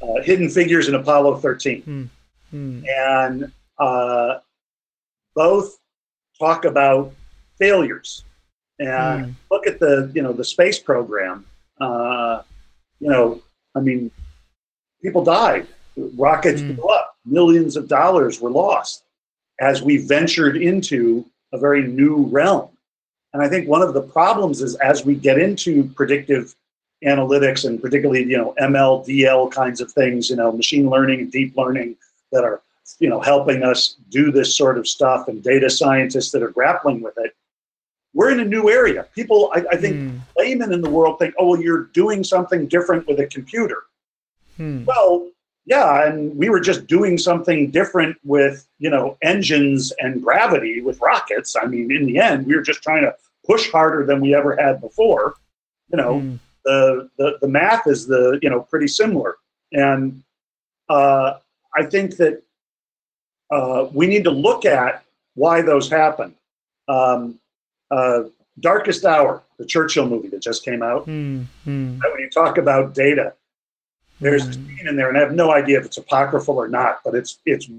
uh, 0.02 0.22
Hidden 0.22 0.50
Figures 0.50 0.88
and 0.88 0.96
Apollo 0.96 1.38
13, 1.38 1.82
Hmm. 1.82 2.04
Hmm. 2.52 2.84
and 2.88 3.52
uh, 3.80 4.40
both 5.36 5.78
talk 6.40 6.66
about 6.66 7.14
failures. 7.60 8.24
And 8.80 9.26
Hmm. 9.26 9.32
look 9.50 9.66
at 9.66 9.80
the 9.80 10.12
you 10.14 10.22
know 10.22 10.34
the 10.34 10.44
space 10.46 10.78
program. 10.78 11.46
Uh, 11.82 12.44
you 13.00 13.10
know, 13.10 13.42
I 13.76 13.80
mean, 13.80 14.12
people 15.02 15.24
died. 15.24 15.68
Rockets 16.16 16.62
Mm. 16.62 16.76
blew 16.76 16.86
up. 16.86 17.16
Millions 17.26 17.76
of 17.76 17.88
dollars 17.88 18.40
were 18.40 18.52
lost 18.52 19.04
as 19.60 19.82
we 19.82 19.98
ventured 19.98 20.56
into 20.58 21.26
a 21.54 21.58
very 21.58 21.84
new 21.88 22.24
realm. 22.28 22.70
And 23.34 23.42
I 23.44 23.50
think 23.50 23.68
one 23.68 23.82
of 23.82 23.94
the 23.94 24.02
problems 24.02 24.62
is 24.62 24.76
as 24.76 25.06
we 25.06 25.16
get 25.16 25.38
into 25.40 25.84
predictive 25.96 26.56
analytics 27.04 27.66
and 27.66 27.80
particularly 27.82 28.24
you 28.24 28.38
know 28.38 28.54
ML, 28.60 29.06
DL 29.06 29.52
kinds 29.52 29.82
of 29.82 29.92
things, 29.92 30.30
you 30.30 30.36
know, 30.36 30.52
machine 30.52 30.90
learning 30.90 31.20
and 31.22 31.32
deep 31.32 31.56
learning 31.58 31.96
that 32.32 32.44
are 32.44 32.62
you 33.00 33.10
know 33.10 33.20
helping 33.20 33.64
us 33.64 33.98
do 34.10 34.32
this 34.32 34.56
sort 34.56 34.78
of 34.78 34.88
stuff, 34.88 35.28
and 35.28 35.44
data 35.44 35.70
scientists 35.70 36.32
that 36.32 36.42
are 36.42 36.50
grappling 36.50 37.02
with 37.02 37.18
it. 37.18 37.36
We're 38.18 38.32
in 38.32 38.40
a 38.40 38.46
new 38.46 38.68
area. 38.68 39.06
People, 39.14 39.52
I, 39.54 39.60
I 39.74 39.78
think, 39.78 39.96
Hmm. 39.96 40.18
laymen 40.36 40.74
in 40.74 40.82
the 40.82 40.90
world 40.90 41.20
think, 41.20 41.36
oh, 41.38 41.50
well, 41.50 41.62
you're 41.62 41.84
doing 42.02 42.24
something 42.24 42.68
different 42.68 43.08
with 43.08 43.20
a 43.20 43.28
computer. 43.28 43.84
Hmm. 44.58 44.86
Well, 44.86 45.30
yeah, 45.68 46.08
and 46.08 46.36
we 46.36 46.50
were 46.50 46.60
just 46.60 46.88
doing 46.88 47.20
something 47.20 47.70
different 47.70 48.18
with, 48.24 48.68
you 48.80 48.90
know, 48.90 49.18
engines 49.22 49.94
and 50.00 50.24
gravity 50.24 50.82
with 50.82 51.00
rockets. 51.00 51.56
I 51.62 51.66
mean, 51.68 51.92
in 51.96 52.08
the 52.08 52.18
end, 52.18 52.48
we 52.48 52.56
were 52.56 52.64
just 52.64 52.82
trying 52.82 53.04
to 53.04 53.14
push 53.46 53.70
harder 53.70 54.04
than 54.04 54.20
we 54.20 54.34
ever 54.34 54.56
had 54.56 54.82
before. 54.82 55.36
You 55.92 55.98
know, 55.98 56.20
Hmm. 56.22 56.36
the, 56.66 57.10
the 57.20 57.38
the 57.44 57.48
math 57.48 57.86
is 57.86 58.08
the 58.08 58.40
you 58.42 58.50
know 58.50 58.62
pretty 58.62 58.88
similar, 58.88 59.36
and 59.72 60.24
uh, 60.90 61.38
I 61.80 61.86
think 61.86 62.18
that 62.18 62.42
uh, 63.52 63.88
we 63.94 64.08
need 64.08 64.24
to 64.24 64.32
look 64.32 64.66
at 64.66 65.04
why 65.36 65.62
those 65.62 65.88
happen. 65.90 66.34
Um, 66.88 67.40
uh, 67.92 68.24
Darkest 68.60 69.06
Hour, 69.06 69.44
the 69.60 69.66
Churchill 69.66 70.08
movie 70.08 70.30
that 70.30 70.42
just 70.42 70.66
came 70.66 70.82
out. 70.82 71.06
Hmm. 71.06 71.44
Hmm. 71.64 72.00
When 72.00 72.20
you 72.20 72.30
talk 72.30 72.58
about 72.58 72.94
data, 72.96 73.34
there's 74.20 74.44
a 74.44 74.46
Hmm. 74.48 74.52
scene 74.54 74.88
in 74.90 74.96
there, 74.96 75.10
and 75.10 75.18
I 75.18 75.22
have 75.22 75.34
no 75.34 75.52
idea 75.52 75.80
if 75.80 75.86
it's 75.86 75.98
apocryphal 75.98 76.58
or 76.58 76.68
not, 76.68 77.00
but 77.04 77.14
it's 77.16 77.40
it's 77.46 77.70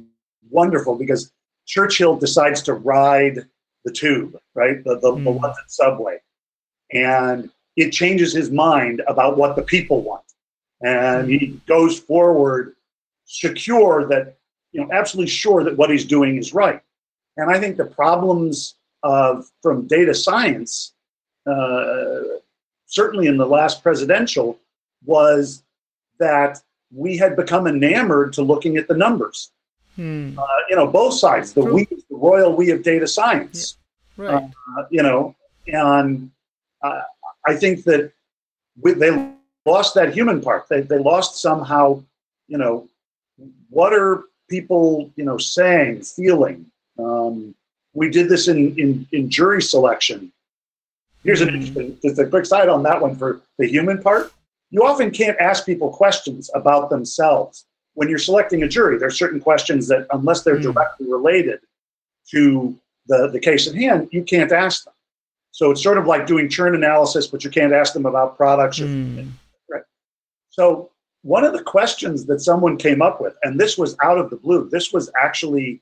wonderful 0.51 0.95
because 0.97 1.33
Churchill 1.67 2.17
decides 2.17 2.63
to 2.63 2.75
ride 2.75 3.47
the 3.85 3.93
tube, 3.93 4.39
right, 4.55 4.83
the 4.85 4.95
the, 5.01 5.13
the 5.13 5.19
Mm. 5.19 5.41
London 5.43 5.65
subway, 5.67 6.21
and 6.93 7.51
it 7.77 7.91
changes 7.91 8.33
his 8.33 8.51
mind 8.51 9.03
about 9.07 9.37
what 9.37 9.57
the 9.57 9.63
people 9.63 10.03
want, 10.03 10.25
and 10.83 11.29
he 11.29 11.61
goes 11.67 11.99
forward 11.99 12.75
secure 13.25 14.07
that 14.09 14.37
you 14.73 14.81
know 14.81 14.89
absolutely 14.93 15.31
sure 15.31 15.63
that 15.65 15.77
what 15.77 15.91
he's 15.91 16.05
doing 16.05 16.37
is 16.39 16.55
right, 16.55 16.81
and 17.37 17.51
I 17.51 17.59
think 17.61 17.77
the 17.77 17.85
problems 17.85 18.77
of 19.03 19.47
from 19.63 19.87
data 19.87 20.15
science, 20.15 20.95
uh, 21.47 22.21
certainly 22.87 23.27
in 23.27 23.37
the 23.37 23.47
last 23.47 23.83
presidential, 23.83 24.59
was 25.05 25.63
that 26.19 26.61
we 26.93 27.17
had 27.17 27.37
become 27.37 27.67
enamored 27.67 28.33
to 28.33 28.43
looking 28.43 28.77
at 28.77 28.89
the 28.89 28.97
numbers. 28.97 29.53
Hmm. 29.97 30.39
Uh, 30.39 30.45
you 30.69 30.77
know, 30.77 30.87
both 30.87 31.15
sides, 31.15 31.53
the 31.53 31.63
True. 31.63 31.75
we, 31.75 31.85
the 31.85 32.05
royal 32.11 32.55
we 32.55 32.71
of 32.71 32.83
data 32.83 33.07
science. 33.07 33.77
Right. 34.17 34.45
Uh, 34.45 34.85
you 34.91 35.03
know, 35.03 35.35
and 35.67 36.31
uh, 36.83 37.03
I 37.47 37.55
think 37.55 37.85
that 37.85 38.13
we, 38.81 38.95
they 38.95 39.33
lost 39.67 39.95
that 39.95 40.13
human 40.13 40.41
part. 40.41 40.69
They 40.69 40.81
they 40.83 40.99
lost 40.99 41.41
somehow. 41.41 42.03
You 42.49 42.59
know, 42.59 42.89
what 43.69 43.93
are 43.93 44.25
people 44.49 45.11
you 45.17 45.25
know 45.25 45.39
saying, 45.39 46.03
feeling? 46.03 46.67
Um, 46.99 47.55
we 47.99 48.09
did 48.11 48.29
this 48.29 48.47
in, 48.49 48.59
in 48.79 49.07
in 49.13 49.29
jury 49.29 49.61
selection. 49.61 50.33
Here's 51.25 51.41
an 51.41 51.49
Mhm. 51.49 51.55
interesting, 51.55 51.99
just 52.03 52.19
a 52.21 52.27
quick 52.27 52.47
side 52.47 52.69
on 52.69 52.83
that 52.85 53.01
one 53.03 53.15
for 53.17 53.41
the 53.59 53.67
human 53.67 54.01
part. 54.01 54.33
You 54.71 54.85
often 54.85 55.11
can't 55.11 55.39
ask 55.41 55.67
people 55.67 55.91
questions 55.91 56.49
about 56.55 56.91
themselves 56.91 57.67
when 57.95 58.09
you're 58.09 58.19
selecting 58.31 58.63
a 58.63 58.69
jury. 58.69 58.99
There 58.99 59.09
are 59.09 59.23
certain 59.25 59.41
questions 59.41 59.89
that, 59.89 60.07
unless 60.13 60.43
they're 60.45 60.59
Mm. 60.59 60.63
directly 60.73 61.07
related 61.11 61.59
to 62.31 62.79
the, 63.09 63.29
the 63.35 63.41
case 63.41 63.67
at 63.67 63.75
hand, 63.75 64.09
you 64.13 64.23
can't 64.23 64.53
ask 64.53 64.85
them. 64.85 64.95
So 65.51 65.71
it's 65.73 65.83
sort 65.83 65.99
of 65.99 66.07
like 66.07 66.27
doing 66.27 66.49
churn 66.49 66.75
analysis, 66.77 67.27
but 67.27 67.43
you 67.43 67.51
can't 67.51 67.73
ask 67.73 67.93
them 67.95 68.07
about 68.07 68.37
products. 68.37 68.79
Or, 68.81 68.87
Hmm. 68.87 69.29
So 70.51 70.91
one 71.23 71.45
of 71.45 71.53
the 71.53 71.63
questions 71.63 72.27
that 72.27 72.41
someone 72.41 72.77
came 72.77 73.01
up 73.09 73.21
with, 73.21 73.35
and 73.45 73.59
this 73.59 73.77
was 73.79 73.97
out 74.03 74.19
of 74.19 74.29
the 74.31 74.37
blue, 74.37 74.69
this 74.69 74.93
was 74.93 75.11
actually 75.27 75.81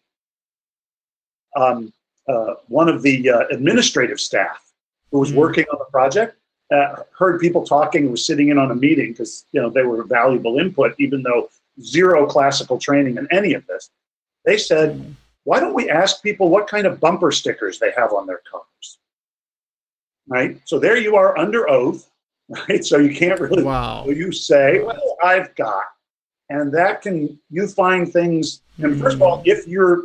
um, 1.56 1.92
uh, 2.28 2.54
one 2.68 2.88
of 2.88 3.02
the 3.02 3.30
uh, 3.30 3.46
administrative 3.50 4.20
staff 4.20 4.72
who 5.12 5.18
was 5.20 5.32
Mm. 5.32 5.36
working 5.36 5.64
on 5.72 5.78
the 5.78 5.84
project. 5.86 6.36
Uh, 6.72 7.02
heard 7.16 7.40
people 7.40 7.64
talking, 7.64 8.02
and 8.02 8.10
was 8.10 8.26
sitting 8.26 8.48
in 8.48 8.58
on 8.58 8.72
a 8.72 8.74
meeting 8.74 9.12
because 9.12 9.44
you 9.52 9.60
know 9.62 9.70
they 9.70 9.82
were 9.84 10.02
valuable 10.02 10.58
input, 10.58 10.94
even 10.98 11.22
though 11.22 11.48
zero 11.80 12.26
classical 12.26 12.76
training 12.78 13.16
in 13.18 13.28
any 13.30 13.54
of 13.54 13.64
this. 13.68 13.90
They 14.44 14.58
said, 14.58 14.96
Hmm. 14.96 15.10
why 15.44 15.60
don't 15.60 15.74
we 15.74 15.88
ask 15.88 16.22
people 16.24 16.48
what 16.48 16.66
kind 16.66 16.86
of 16.86 16.98
bumper 16.98 17.30
stickers 17.30 17.78
they 17.78 17.92
have 17.92 18.12
on 18.12 18.26
their 18.26 18.40
cars? 18.50 18.98
Right? 20.26 20.60
So 20.64 20.80
there 20.80 20.96
you 20.96 21.14
are 21.14 21.38
under 21.38 21.70
oath, 21.70 22.10
right? 22.68 22.84
So 22.84 22.98
you 22.98 23.14
can't 23.14 23.40
really 23.40 23.62
Wow. 23.62 24.06
you 24.08 24.32
say, 24.32 24.80
well, 24.82 25.16
I've 25.22 25.54
got, 25.54 25.84
and 26.48 26.72
that 26.74 27.00
can 27.02 27.38
you 27.50 27.68
find 27.68 28.12
things. 28.12 28.62
And 28.78 28.98
first 29.00 29.16
of 29.16 29.22
all, 29.22 29.42
if 29.44 29.68
you're, 29.68 30.04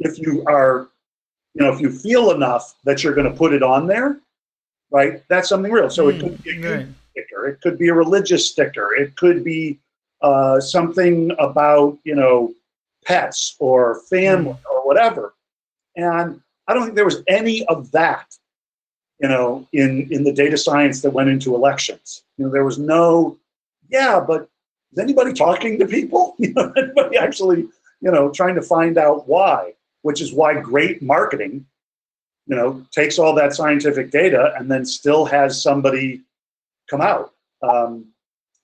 if 0.00 0.18
you 0.18 0.44
are, 0.46 0.88
you 1.54 1.64
know, 1.64 1.72
if 1.72 1.80
you 1.80 1.90
feel 1.90 2.30
enough 2.32 2.74
that 2.84 3.02
you're 3.02 3.14
going 3.14 3.30
to 3.30 3.36
put 3.36 3.52
it 3.52 3.62
on 3.62 3.86
there, 3.86 4.18
right? 4.90 5.22
That's 5.28 5.48
something 5.48 5.70
real. 5.72 5.90
So 5.90 6.08
it 6.08 6.20
could 6.20 6.42
be 6.42 6.50
a 6.50 6.54
Hmm. 6.54 6.64
Right. 6.66 6.86
sticker, 7.12 7.46
it 7.48 7.60
could 7.60 7.78
be 7.78 7.88
a 7.88 7.94
religious 7.94 8.46
sticker, 8.46 8.94
it 8.94 9.16
could 9.16 9.44
be 9.44 9.78
uh, 10.22 10.60
something 10.60 11.32
about 11.38 11.98
you 12.04 12.14
know 12.14 12.54
pets 13.04 13.56
or 13.58 14.00
family 14.08 14.56
or 14.70 14.86
whatever. 14.86 15.34
And 15.96 16.40
I 16.68 16.74
don't 16.74 16.84
think 16.84 16.94
there 16.96 17.04
was 17.04 17.22
any 17.28 17.66
of 17.66 17.90
that, 17.92 18.34
you 19.20 19.28
know, 19.28 19.66
in 19.72 20.08
in 20.12 20.24
the 20.24 20.32
data 20.32 20.56
science 20.56 21.02
that 21.02 21.10
went 21.10 21.28
into 21.28 21.54
elections. 21.54 22.22
You 22.38 22.46
know, 22.46 22.50
there 22.52 22.64
was 22.64 22.78
no, 22.78 23.36
yeah, 23.90 24.20
but 24.20 24.48
is 24.92 24.98
anybody 24.98 25.32
talking 25.32 25.78
to 25.78 25.86
people? 25.86 26.34
You 26.38 26.52
know, 26.54 26.72
anybody 26.76 27.16
actually, 27.18 27.60
you 28.00 28.10
know, 28.10 28.30
trying 28.30 28.54
to 28.54 28.62
find 28.62 28.96
out 28.96 29.28
why? 29.28 29.74
Which 30.02 30.20
is 30.20 30.32
why 30.32 30.60
great 30.60 31.02
marketing, 31.02 31.66
you 32.46 32.56
know, 32.56 32.84
takes 32.90 33.18
all 33.18 33.34
that 33.36 33.54
scientific 33.54 34.10
data 34.10 34.54
and 34.58 34.70
then 34.70 34.84
still 34.84 35.24
has 35.24 35.62
somebody 35.62 36.22
come 36.90 37.00
out. 37.00 37.32
Um, 37.62 38.06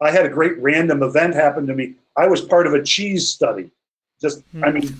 I 0.00 0.10
had 0.10 0.26
a 0.26 0.28
great 0.28 0.58
random 0.58 1.02
event 1.02 1.34
happen 1.34 1.66
to 1.66 1.74
me. 1.74 1.94
I 2.16 2.26
was 2.26 2.40
part 2.40 2.66
of 2.66 2.74
a 2.74 2.82
cheese 2.82 3.28
study. 3.28 3.70
Just, 4.20 4.42
I 4.62 4.72
mean, 4.72 4.92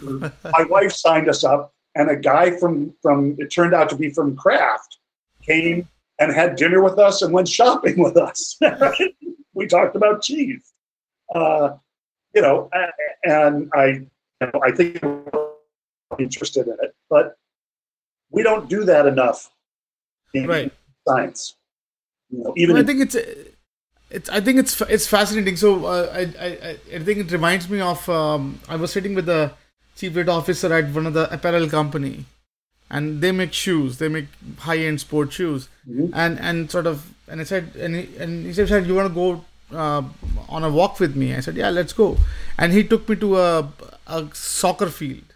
my 0.45 0.65
wife 0.71 0.93
signed 0.93 1.29
us 1.29 1.43
up, 1.43 1.73
and 1.97 2.09
a 2.09 2.17
guy 2.17 2.57
from 2.57 2.95
from 3.03 3.35
it 3.39 3.51
turned 3.51 3.75
out 3.75 3.89
to 3.91 3.97
be 3.97 4.11
from 4.11 4.37
Kraft 4.37 4.99
came 5.43 5.89
and 6.21 6.33
had 6.33 6.57
dinner 6.57 6.83
with 6.83 6.99
us 6.99 7.23
and 7.23 7.33
went 7.33 7.49
shopping 7.49 7.99
with 8.03 8.17
us. 8.17 8.59
we 9.55 9.67
talked 9.67 9.97
about 9.97 10.23
cheese, 10.23 10.73
uh, 11.35 11.71
you 12.35 12.43
know, 12.43 12.71
and 13.25 13.69
I, 13.75 13.87
you 13.87 14.09
know, 14.41 14.61
I 14.63 14.71
think 14.71 15.03
interested 16.19 16.67
in 16.67 16.77
it, 16.83 16.95
but 17.11 17.37
we 18.31 18.43
don't 18.43 18.69
do 18.69 18.85
that 18.85 19.07
enough 19.07 19.51
in 20.35 20.47
Right. 20.47 20.73
science. 21.07 21.55
You 22.31 22.45
know, 22.45 22.55
even 22.57 22.75
Well, 22.75 22.83
I 22.83 22.87
think 22.87 23.01
it's 23.01 23.17
it's 24.11 24.29
I 24.29 24.41
think 24.41 24.59
it's 24.59 24.81
it's 24.83 25.07
fascinating. 25.07 25.57
So 25.57 25.85
uh, 25.87 26.11
I, 26.13 26.21
I 26.47 26.79
I- 26.97 26.99
think 27.05 27.19
it 27.25 27.31
reminds 27.33 27.69
me 27.69 27.81
of 27.81 28.09
um, 28.09 28.61
I 28.69 28.77
was 28.77 28.93
sitting 28.93 29.15
with 29.15 29.27
the 29.27 29.53
chief 29.97 30.15
data 30.15 30.31
officer 30.31 30.73
at 30.73 30.91
one 30.95 31.07
of 31.07 31.15
the 31.15 31.33
apparel 31.33 31.69
company, 31.69 32.25
and 32.91 33.21
they 33.23 33.33
make 33.33 33.53
shoes. 33.53 33.99
They 33.99 34.09
make 34.09 34.27
high 34.59 34.79
end 34.79 35.01
sport 35.01 35.33
shoes, 35.33 35.69
Mhm. 35.89 36.11
and 36.15 36.39
and 36.41 36.71
sort 36.71 36.87
of 36.87 37.07
and 37.29 37.41
I 37.41 37.45
said 37.45 37.73
and 37.77 37.97
he, 37.97 38.17
and 38.19 38.47
he 38.47 38.53
said, 38.53 38.87
"You 38.87 38.95
want 38.95 39.09
to 39.09 39.15
go 39.15 39.45
uh, 39.85 40.03
on 40.49 40.65
a 40.65 40.71
walk 40.71 41.01
with 41.01 41.17
me?" 41.17 41.35
I 41.35 41.41
said, 41.41 41.57
"Yeah, 41.57 41.71
let's 41.71 41.93
go." 41.93 42.17
And 42.59 42.73
he 42.73 42.85
took 42.85 43.09
me 43.09 43.17
to 43.17 43.39
a 43.39 43.73
a 44.07 44.27
soccer 44.35 44.89
field, 44.89 45.35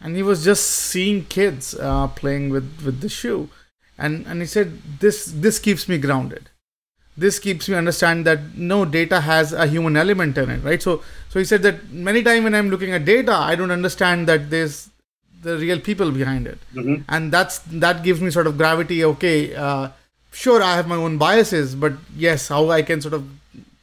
and 0.00 0.16
he 0.16 0.22
was 0.22 0.44
just 0.44 0.66
seeing 0.66 1.24
kids 1.26 1.74
uh, 1.74 2.08
playing 2.08 2.50
with 2.50 2.82
with 2.84 3.00
the 3.00 3.08
shoe, 3.08 3.48
and 3.98 4.26
and 4.26 4.40
he 4.40 4.46
said, 4.46 4.78
"This 5.00 5.24
this 5.26 5.58
keeps 5.58 5.88
me 5.88 5.98
grounded." 5.98 6.50
this 7.24 7.38
keeps 7.38 7.66
me 7.66 7.74
understand 7.74 8.26
that 8.26 8.40
no 8.58 8.84
data 8.84 9.18
has 9.26 9.52
a 9.52 9.66
human 9.66 9.96
element 9.96 10.36
in 10.40 10.50
it 10.54 10.62
right 10.62 10.82
so 10.86 11.02
so 11.30 11.38
he 11.38 11.46
said 11.50 11.62
that 11.66 11.78
many 12.08 12.22
time 12.26 12.44
when 12.44 12.54
i'm 12.58 12.68
looking 12.72 12.92
at 12.92 13.06
data 13.06 13.32
i 13.32 13.54
don't 13.60 13.70
understand 13.76 14.28
that 14.30 14.50
there's 14.50 14.90
the 15.46 15.54
real 15.62 15.80
people 15.86 16.10
behind 16.18 16.46
it 16.50 16.58
Mhm. 16.74 16.98
and 17.08 17.32
that's 17.36 17.56
that 17.86 18.02
gives 18.08 18.20
me 18.26 18.30
sort 18.36 18.46
of 18.50 18.58
gravity 18.58 18.98
okay 19.12 19.38
uh, 19.54 19.88
sure 20.42 20.62
i 20.62 20.74
have 20.80 20.86
my 20.92 20.98
own 21.06 21.16
biases 21.24 21.74
but 21.86 21.94
yes 22.26 22.48
how 22.56 22.60
i 22.78 22.82
can 22.82 23.00
sort 23.06 23.14
of 23.20 23.24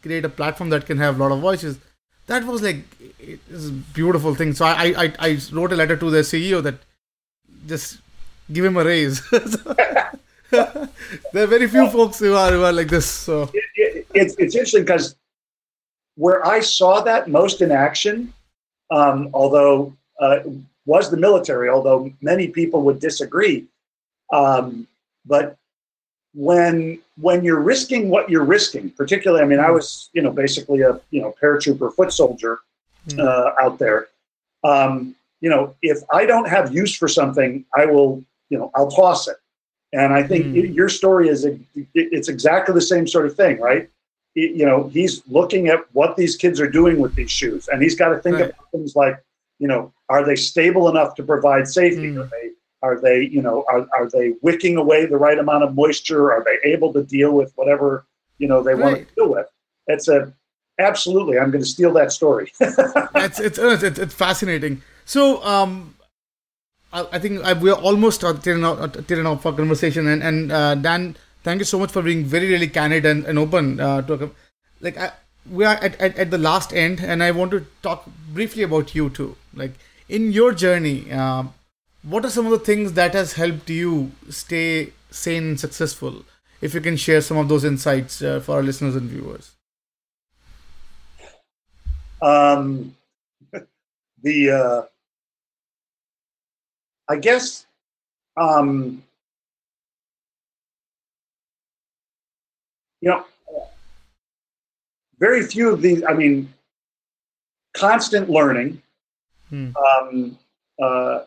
create 0.03 0.26
a 0.32 0.34
platform 0.41 0.70
that 0.76 0.86
can 0.91 0.99
have 1.05 1.20
a 1.20 1.24
lot 1.24 1.32
of 1.38 1.41
voices 1.49 1.80
that 2.28 2.45
was 2.53 2.61
like 2.70 2.84
it 3.34 3.39
is 3.49 3.69
a 3.69 3.71
beautiful 3.99 4.36
thing 4.36 4.53
so 4.53 4.65
i 4.65 4.93
i, 5.03 5.13
I 5.28 5.39
wrote 5.51 5.74
a 5.74 5.76
letter 5.76 5.97
to 5.97 6.09
the 6.09 6.19
ceo 6.19 6.61
that 6.63 6.76
just 7.65 7.99
give 8.51 8.65
him 8.65 8.78
a 8.78 8.84
raise 8.84 9.21
there 10.51 11.43
are 11.43 11.53
very 11.55 11.67
few 11.67 11.89
folks 11.89 12.19
who 12.19 12.34
are, 12.36 12.51
who 12.51 12.63
are 12.63 12.74
like 12.74 12.89
this 12.89 13.09
so 13.09 13.43
it, 13.53 13.63
it, 13.76 14.07
it's, 14.13 14.36
it's 14.38 14.55
interesting 14.55 14.84
because 14.84 15.15
where 16.15 16.45
I 16.45 16.59
saw 16.59 17.01
that 17.01 17.28
most 17.28 17.61
in 17.61 17.71
action, 17.71 18.34
um, 18.91 19.30
although 19.34 19.93
uh, 20.19 20.39
was 20.86 21.09
the 21.09 21.17
military, 21.17 21.69
although 21.69 22.11
many 22.21 22.47
people 22.47 22.82
would 22.84 22.99
disagree. 22.99 23.65
Um, 24.32 24.88
but 25.26 25.57
when 26.34 26.99
when 27.17 27.43
you're 27.43 27.61
risking 27.61 28.09
what 28.09 28.30
you're 28.30 28.43
risking, 28.43 28.89
particularly, 28.91 29.43
I 29.43 29.47
mean, 29.47 29.59
I 29.59 29.71
was 29.71 30.09
you 30.13 30.21
know 30.21 30.32
basically 30.32 30.82
a 30.82 30.99
you 31.11 31.21
know 31.21 31.34
paratrooper 31.41 31.93
foot 31.93 32.11
soldier 32.11 32.59
uh, 33.20 33.51
out 33.62 33.80
there. 33.80 34.08
Um, 34.64 35.16
you 35.41 35.49
know, 35.49 35.76
if 35.82 35.99
I 36.12 36.26
don't 36.26 36.47
have 36.47 36.74
use 36.74 36.95
for 36.95 37.08
something, 37.08 37.66
I 37.76 37.86
will 37.86 38.24
you 38.49 38.58
know 38.58 38.72
I'll 38.76 38.89
toss 38.91 39.28
it. 39.28 39.38
And 39.93 40.14
I 40.14 40.24
think 40.24 40.47
Hmm. 40.47 40.54
y- 40.56 40.72
your 40.80 40.89
story 40.89 41.28
is 41.30 41.45
a, 41.45 41.60
it's 41.93 42.28
exactly 42.30 42.74
the 42.74 42.82
same 42.82 43.06
sort 43.08 43.26
of 43.28 43.36
thing, 43.36 43.60
right? 43.60 43.89
Y- 44.36 44.51
You 44.56 44.66
know, 44.66 44.88
he's 44.89 45.22
looking 45.28 45.68
at 45.68 45.80
what 45.93 46.16
these 46.18 46.36
kids 46.36 46.60
are 46.60 46.70
doing 46.70 46.97
with 46.99 47.14
these 47.16 47.30
shoes, 47.32 47.68
and 47.68 47.82
he's 47.82 47.95
got 47.95 48.10
to 48.10 48.20
think 48.20 48.38
Right. 48.39 48.49
about 48.49 48.72
things 48.72 48.95
like, 48.95 49.22
you 49.60 49.68
know, 49.68 49.93
are 50.10 50.26
they 50.26 50.36
stable 50.36 50.89
enough 50.89 51.14
to 51.16 51.24
provide 51.24 51.68
safety? 51.68 52.10
Hmm. 52.14 52.20
Are 52.22 52.30
they 52.32 52.49
are 52.82 52.99
they 52.99 53.22
you 53.22 53.41
know 53.41 53.64
are, 53.70 53.86
are 53.97 54.10
they 54.10 54.34
wicking 54.41 54.78
away 54.78 55.06
the 55.06 55.18
right 55.18 55.38
amount 55.38 55.64
of 55.64 55.76
moisture? 55.76 56.32
Are 56.32 56.43
they 56.43 56.58
able 56.72 56.91
to 56.93 57.04
deal 57.04 57.32
with 57.34 57.51
whatever 57.56 58.06
you 58.39 58.47
know 58.47 58.64
they 58.64 58.76
want 58.76 58.97
to 58.97 59.16
deal 59.16 59.30
with? 59.30 59.47
It's 59.88 60.08
a 60.08 60.34
absolutely. 60.80 61.38
I'm 61.38 61.51
going 61.51 61.63
to 61.63 61.69
steal 61.69 61.93
that 61.93 62.11
story. 62.11 62.51
it's, 62.59 63.39
it's 63.39 63.57
it's 63.57 63.84
it's 63.84 63.99
it's 63.99 64.13
fascinating. 64.13 64.82
So 65.05 65.43
um, 65.43 65.95
I, 66.91 67.07
I 67.13 67.19
think 67.19 67.43
I, 67.43 67.53
we're 67.53 67.74
almost 67.74 68.21
tearing 68.21 68.63
at 68.63 69.07
tearing 69.07 69.38
for 69.38 69.53
conversation. 69.53 70.07
And 70.07 70.24
and 70.24 70.51
uh, 70.51 70.76
Dan, 70.76 71.15
thank 71.43 71.59
you 71.59 71.65
so 71.65 71.80
much 71.80 71.91
for 71.91 72.01
being 72.01 72.24
very 72.26 72.49
really 72.49 72.67
candid 72.67 73.05
and, 73.05 73.26
and 73.26 73.39
open 73.39 73.80
uh, 73.80 74.01
to 74.03 74.32
like 74.82 74.97
I, 74.97 75.11
we 75.49 75.65
are 75.65 75.76
at, 75.76 75.99
at 75.99 76.17
at 76.17 76.32
the 76.32 76.38
last 76.38 76.74
end, 76.74 77.01
and 77.01 77.24
I 77.24 77.32
want 77.32 77.51
to 77.51 77.65
talk 77.82 78.05
briefly 78.32 78.63
about 78.63 78.95
you 78.95 79.09
too. 79.09 79.36
Like 79.53 79.74
in 80.07 80.32
your 80.32 80.53
journey, 80.53 81.11
um, 81.11 81.53
what 82.03 82.26
are 82.26 82.30
some 82.30 82.45
of 82.45 82.51
the 82.51 82.59
things 82.59 82.93
that 82.93 83.13
has 83.13 83.34
helped 83.34 83.69
you 83.69 84.11
stay 84.30 84.93
sane 85.09 85.43
and 85.49 85.59
successful? 85.59 86.24
If 86.61 86.74
you 86.74 86.80
can 86.80 86.95
share 86.95 87.19
some 87.19 87.36
of 87.38 87.49
those 87.49 87.65
insights 87.65 88.21
uh, 88.21 88.39
for 88.39 88.55
our 88.55 88.63
listeners 88.63 88.95
and 88.95 89.09
viewers. 89.09 89.51
Um, 92.24 92.95
the 94.21 94.51
uh, 94.51 94.82
I 97.09 97.17
guess 97.17 97.65
um, 98.38 99.03
you 103.01 103.09
know 103.09 103.26
very 105.19 105.43
few 105.43 105.69
of 105.69 105.82
these. 105.82 106.01
I 106.03 106.13
mean, 106.13 106.53
constant 107.74 108.30
learning. 108.30 108.82
Hmm. 109.49 109.71
Um, 109.76 110.38
uh, 110.82 111.19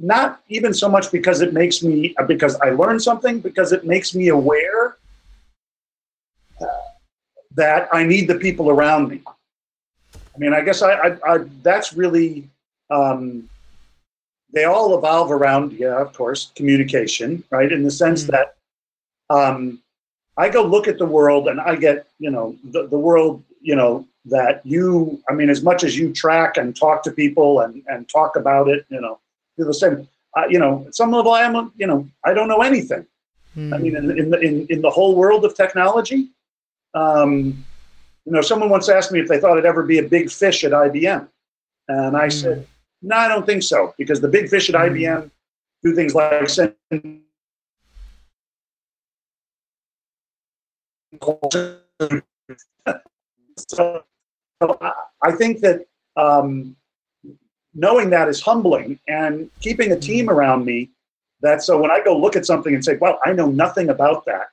not 0.00 0.42
even 0.48 0.74
so 0.74 0.88
much 0.88 1.12
because 1.12 1.40
it 1.40 1.52
makes 1.52 1.82
me 1.82 2.14
because 2.26 2.56
I 2.56 2.70
learn 2.70 2.98
something, 2.98 3.38
because 3.38 3.72
it 3.72 3.84
makes 3.84 4.14
me 4.16 4.28
aware 4.28 4.96
uh, 6.60 6.66
that 7.54 7.88
I 7.92 8.02
need 8.04 8.26
the 8.26 8.36
people 8.36 8.68
around 8.68 9.08
me. 9.08 9.22
I 10.38 10.40
mean, 10.40 10.54
I 10.54 10.60
guess 10.60 10.82
I, 10.82 10.92
I, 10.92 11.16
I 11.26 11.38
that's 11.64 11.94
really 11.94 12.48
um, 12.90 13.48
they 14.54 14.64
all 14.64 14.96
evolve 14.96 15.32
around, 15.32 15.72
yeah, 15.72 16.00
of 16.00 16.12
course, 16.12 16.52
communication, 16.54 17.42
right? 17.50 17.70
In 17.72 17.82
the 17.82 17.90
sense 17.90 18.24
Mm. 18.24 18.30
that 18.30 18.54
um, 19.30 19.82
I 20.36 20.48
go 20.48 20.62
look 20.62 20.86
at 20.86 20.96
the 20.96 21.06
world 21.06 21.48
and 21.48 21.60
I 21.60 21.74
get, 21.74 22.06
you 22.20 22.30
know, 22.30 22.56
the, 22.62 22.86
the 22.86 22.96
world, 22.98 23.42
you 23.60 23.74
know, 23.74 24.06
that 24.26 24.64
you, 24.64 25.20
I 25.28 25.32
mean, 25.34 25.50
as 25.50 25.62
much 25.62 25.82
as 25.82 25.98
you 25.98 26.12
track 26.12 26.56
and 26.56 26.74
talk 26.74 27.02
to 27.02 27.10
people 27.10 27.60
and, 27.62 27.82
and 27.88 28.08
talk 28.08 28.36
about 28.36 28.68
it, 28.68 28.86
you 28.90 29.00
know, 29.00 29.18
do 29.58 29.64
the 29.64 29.74
same. 29.74 30.08
Uh, 30.36 30.46
you 30.48 30.60
know, 30.60 30.84
at 30.86 30.94
some 30.94 31.10
level, 31.10 31.32
I 31.32 31.42
am, 31.42 31.72
you 31.76 31.86
know, 31.88 32.08
I 32.24 32.32
don't 32.32 32.48
know 32.48 32.62
anything. 32.62 33.04
Hmm. 33.54 33.74
I 33.74 33.78
mean, 33.78 33.96
in, 33.96 34.16
in, 34.16 34.30
the, 34.30 34.38
in, 34.38 34.66
in 34.68 34.82
the 34.82 34.90
whole 34.90 35.16
world 35.16 35.44
of 35.44 35.56
technology, 35.56 36.28
um, 36.94 37.64
you 38.28 38.34
know, 38.34 38.42
someone 38.42 38.68
once 38.68 38.90
asked 38.90 39.10
me 39.10 39.20
if 39.20 39.26
they 39.26 39.40
thought 39.40 39.56
I'd 39.56 39.64
ever 39.64 39.82
be 39.82 39.98
a 40.00 40.02
big 40.02 40.30
fish 40.30 40.62
at 40.62 40.72
IBM. 40.72 41.26
And 41.88 42.14
I 42.14 42.24
Hmm. 42.24 42.28
said, 42.28 42.66
no, 43.00 43.16
I 43.16 43.26
don't 43.26 43.46
think 43.46 43.62
so, 43.62 43.94
because 43.96 44.20
the 44.20 44.28
big 44.28 44.50
fish 44.50 44.68
at 44.68 44.74
Hmm. 44.74 44.82
IBM 44.82 45.30
do 45.82 45.94
things 45.94 46.14
like 46.14 46.46
send 46.50 46.74
so, 53.68 54.02
I- 55.22 55.32
think 55.32 55.60
that 55.60 55.86
um, 56.16 56.76
knowing 57.74 58.10
that 58.10 58.28
is 58.28 58.42
humbling 58.42 58.98
and 59.08 59.50
keeping 59.60 59.92
a 59.92 59.98
team 59.98 60.28
around 60.28 60.64
me 60.66 60.90
that 61.40 61.62
so 61.62 61.78
when 61.80 61.90
I 61.90 62.00
go 62.04 62.16
look 62.18 62.36
at 62.36 62.44
something 62.44 62.74
and 62.74 62.84
say, 62.84 62.96
well, 62.98 63.18
I 63.24 63.32
know 63.32 63.46
nothing 63.48 63.88
about 63.88 64.24
that, 64.26 64.48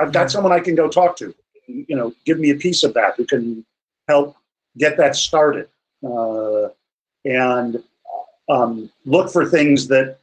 I've 0.00 0.12
got 0.12 0.26
Mhm. 0.26 0.30
someone 0.30 0.52
I 0.52 0.60
can 0.60 0.74
go 0.74 0.88
talk 0.88 1.16
to, 1.18 1.34
you 1.68 1.94
know, 1.96 2.12
give 2.24 2.38
me 2.40 2.50
a 2.50 2.54
piece 2.56 2.82
of 2.82 2.94
that 2.94 3.14
who 3.16 3.24
can 3.24 3.64
help 4.08 4.36
get 4.78 4.96
that 4.96 5.14
started 5.14 5.68
uh, 6.04 6.68
and 7.24 7.82
um, 8.48 8.90
look 9.04 9.30
for 9.30 9.44
things 9.46 9.86
that 9.88 10.18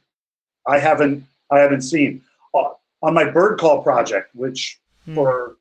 I 0.66 0.78
haven't 0.78 1.24
I 1.50 1.60
haven't 1.60 1.82
seen 1.82 2.22
uh, 2.54 2.70
on 3.02 3.14
my 3.14 3.30
bird 3.30 3.58
call 3.58 3.82
project, 3.82 4.34
which 4.34 4.78
Hmm. 5.06 5.14
for 5.14 5.56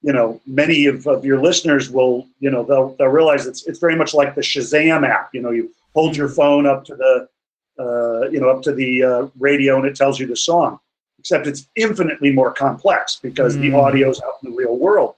you 0.00 0.12
know 0.14 0.40
many 0.46 0.86
of, 0.86 1.06
of 1.06 1.22
your 1.24 1.38
listeners 1.38 1.90
will 1.90 2.26
you 2.40 2.50
know 2.50 2.62
they'll 2.64 2.94
they'll 2.96 3.08
realize 3.08 3.46
it's 3.46 3.66
it's 3.66 3.78
very 3.78 3.94
much 3.94 4.14
like 4.14 4.34
the 4.34 4.40
Shazam 4.40 5.06
app. 5.06 5.34
You 5.34 5.42
know, 5.42 5.50
you 5.50 5.70
hold 5.94 6.16
your 6.16 6.30
phone 6.30 6.66
up 6.66 6.86
to 6.86 6.96
the 6.96 7.28
uh, 7.78 8.30
you 8.30 8.40
know 8.40 8.48
up 8.48 8.62
to 8.62 8.72
the 8.72 9.02
uh, 9.02 9.26
radio 9.38 9.76
and 9.76 9.84
it 9.84 9.94
tells 9.96 10.18
you 10.18 10.26
the 10.26 10.36
song. 10.36 10.78
Except 11.18 11.46
it's 11.46 11.66
infinitely 11.76 12.30
more 12.32 12.52
complex 12.52 13.16
because 13.20 13.58
the 13.58 13.68
Mm. 13.70 13.74
audio's 13.82 14.22
out 14.22 14.34
in 14.42 14.50
the 14.50 14.56
real 14.56 14.76
world. 14.78 15.15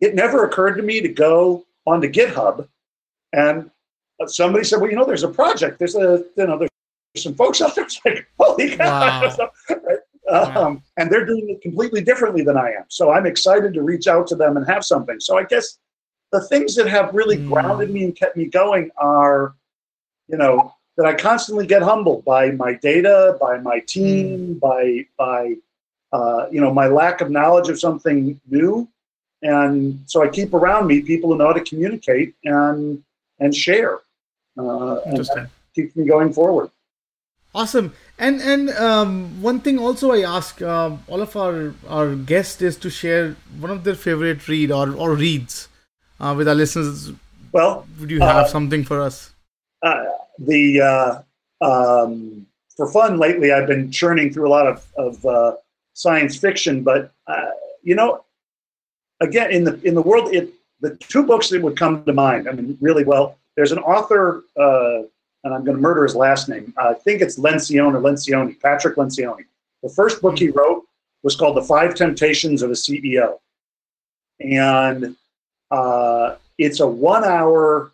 It 0.00 0.14
never 0.14 0.44
occurred 0.44 0.74
to 0.76 0.82
me 0.82 1.00
to 1.00 1.08
go 1.08 1.64
onto 1.86 2.08
GitHub 2.10 2.68
and 3.32 3.70
somebody 4.26 4.64
said, 4.64 4.80
"Well, 4.80 4.90
you 4.90 4.96
know, 4.96 5.04
there's 5.04 5.22
a 5.24 5.28
project. 5.28 5.78
There's 5.78 5.94
a 5.94 6.24
you 6.36 6.46
know 6.46 6.58
there's 6.58 6.70
some 7.16 7.34
folks 7.34 7.60
out 7.60 7.74
there." 7.74 7.84
It's 7.86 8.00
like, 8.04 8.26
holy 8.38 8.76
cow! 8.76 9.20
Wow. 9.38 9.50
Right? 10.28 10.56
Um, 10.56 10.82
and 10.96 11.08
they're 11.08 11.24
doing 11.24 11.48
it 11.50 11.62
completely 11.62 12.00
differently 12.02 12.42
than 12.42 12.56
I 12.56 12.70
am. 12.72 12.84
So 12.88 13.12
I'm 13.12 13.26
excited 13.26 13.72
to 13.74 13.82
reach 13.82 14.08
out 14.08 14.26
to 14.28 14.34
them 14.34 14.56
and 14.56 14.66
have 14.66 14.84
something. 14.84 15.20
So 15.20 15.38
I 15.38 15.44
guess 15.44 15.78
the 16.32 16.40
things 16.48 16.74
that 16.74 16.88
have 16.88 17.14
really 17.14 17.38
Mm. 17.38 17.46
grounded 17.46 17.90
me 17.92 18.02
and 18.04 18.16
kept 18.16 18.36
me 18.36 18.46
going 18.46 18.90
are, 18.96 19.54
you 20.26 20.36
know, 20.36 20.74
that 20.96 21.06
I 21.06 21.14
constantly 21.14 21.64
get 21.64 21.82
humbled 21.82 22.24
by 22.24 22.50
my 22.50 22.72
data, 22.74 23.36
by 23.40 23.58
my 23.58 23.78
team, 23.80 24.58
by 24.58 25.06
by 25.16 25.54
uh, 26.12 26.46
you 26.50 26.60
know 26.60 26.72
my 26.72 26.88
lack 26.88 27.20
of 27.20 27.30
knowledge 27.30 27.68
of 27.68 27.78
something 27.78 28.40
new, 28.50 28.88
and 29.54 30.00
so 30.10 30.16
I 30.24 30.28
keep 30.38 30.50
around 30.60 30.84
me 30.90 30.96
people 31.12 31.26
who 31.30 31.36
know 31.38 31.48
how 31.50 31.58
to 31.60 31.66
communicate 31.72 32.34
and 32.44 33.02
and 33.42 33.50
share. 33.64 33.94
Uh, 34.58 34.96
and 35.04 35.10
Interesting. 35.12 35.44
that 35.44 35.50
keeps 35.76 35.92
me 35.96 36.04
going 36.14 36.32
forward. 36.32 36.68
Awesome. 37.54 37.88
And 38.18 38.40
and 38.52 38.70
um, 38.70 39.10
one 39.42 39.60
thing 39.60 39.78
also 39.78 40.12
I 40.12 40.20
ask 40.36 40.60
um, 40.62 40.90
all 41.08 41.20
of 41.22 41.36
our 41.36 41.74
our 41.88 42.14
guests 42.32 42.60
is 42.62 42.76
to 42.84 42.90
share 42.90 43.36
one 43.60 43.70
of 43.76 43.84
their 43.84 43.94
favorite 44.06 44.46
read 44.48 44.70
or 44.70 44.86
or 45.02 45.14
reads 45.14 45.68
uh, 46.20 46.34
with 46.36 46.48
our 46.48 46.54
listeners. 46.62 47.12
Well, 47.52 47.86
Would 48.00 48.10
you 48.10 48.20
have 48.20 48.44
Uh, 48.44 48.48
something 48.56 48.84
for 48.84 49.00
us? 49.08 49.32
uh, 49.82 50.04
the 50.38 50.62
uh, 50.92 51.12
um, 51.64 52.46
for 52.76 52.86
fun 52.92 53.16
lately, 53.18 53.52
I've 53.52 53.66
been 53.66 53.90
churning 53.90 54.28
through 54.32 54.48
a 54.48 54.52
lot 54.58 54.66
of, 54.66 54.78
of 54.98 55.24
uh, 55.24 55.52
science 55.94 56.36
fiction, 56.36 56.82
but 56.82 57.12
uh, 57.26 57.50
you 57.82 57.94
know, 57.94 58.24
again, 59.20 59.50
in 59.50 59.64
the 59.64 59.80
in 59.82 59.94
the 59.94 60.02
world, 60.02 60.34
it 60.34 60.52
the 60.80 60.96
two 60.96 61.24
books 61.24 61.48
that 61.50 61.62
would 61.62 61.76
come 61.76 62.04
to 62.04 62.12
mind. 62.12 62.48
I 62.48 62.52
mean, 62.52 62.76
really 62.80 63.04
well. 63.04 63.38
There's 63.56 63.72
an 63.72 63.78
author, 63.78 64.44
uh, 64.58 65.02
and 65.44 65.54
I'm 65.54 65.64
going 65.64 65.76
to 65.76 65.82
murder 65.82 66.02
his 66.02 66.14
last 66.14 66.48
name. 66.48 66.74
I 66.76 66.92
think 66.92 67.22
it's 67.22 67.38
Lencioni 67.38 67.94
or 67.94 68.00
Lencioni, 68.00 68.60
Patrick 68.60 68.96
Lencioni. 68.96 69.44
The 69.82 69.88
first 69.88 70.20
book 70.20 70.38
he 70.38 70.50
wrote 70.50 70.84
was 71.22 71.36
called 71.36 71.56
The 71.56 71.62
Five 71.62 71.94
Temptations 71.94 72.62
of 72.62 72.70
a 72.70 72.74
CEO, 72.74 73.38
and 74.40 75.16
uh, 75.70 76.36
it's 76.58 76.80
a 76.80 76.86
one 76.86 77.24
hour, 77.24 77.92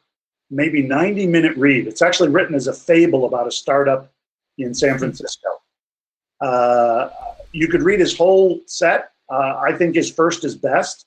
maybe 0.51 0.83
90 0.83 1.27
minute 1.27 1.57
read. 1.57 1.87
It's 1.87 2.03
actually 2.03 2.31
written 2.31 2.55
as 2.55 2.66
a 2.66 2.75
fable 2.75 3.27
about 3.27 3.47
a 3.47 3.53
startup 3.53 4.12
in 4.59 4.75
San 4.75 4.99
Francisco. 4.99 5.49
Uh, 6.41 7.11
you 7.53 7.68
could 7.68 7.83
read 7.83 8.01
his 8.01 8.16
whole 8.16 8.61
set. 8.66 9.12
Uh, 9.31 9.61
I 9.62 9.73
think 9.73 9.95
his 9.95 10.11
first 10.11 10.45
is 10.45 10.57
best. 10.57 11.07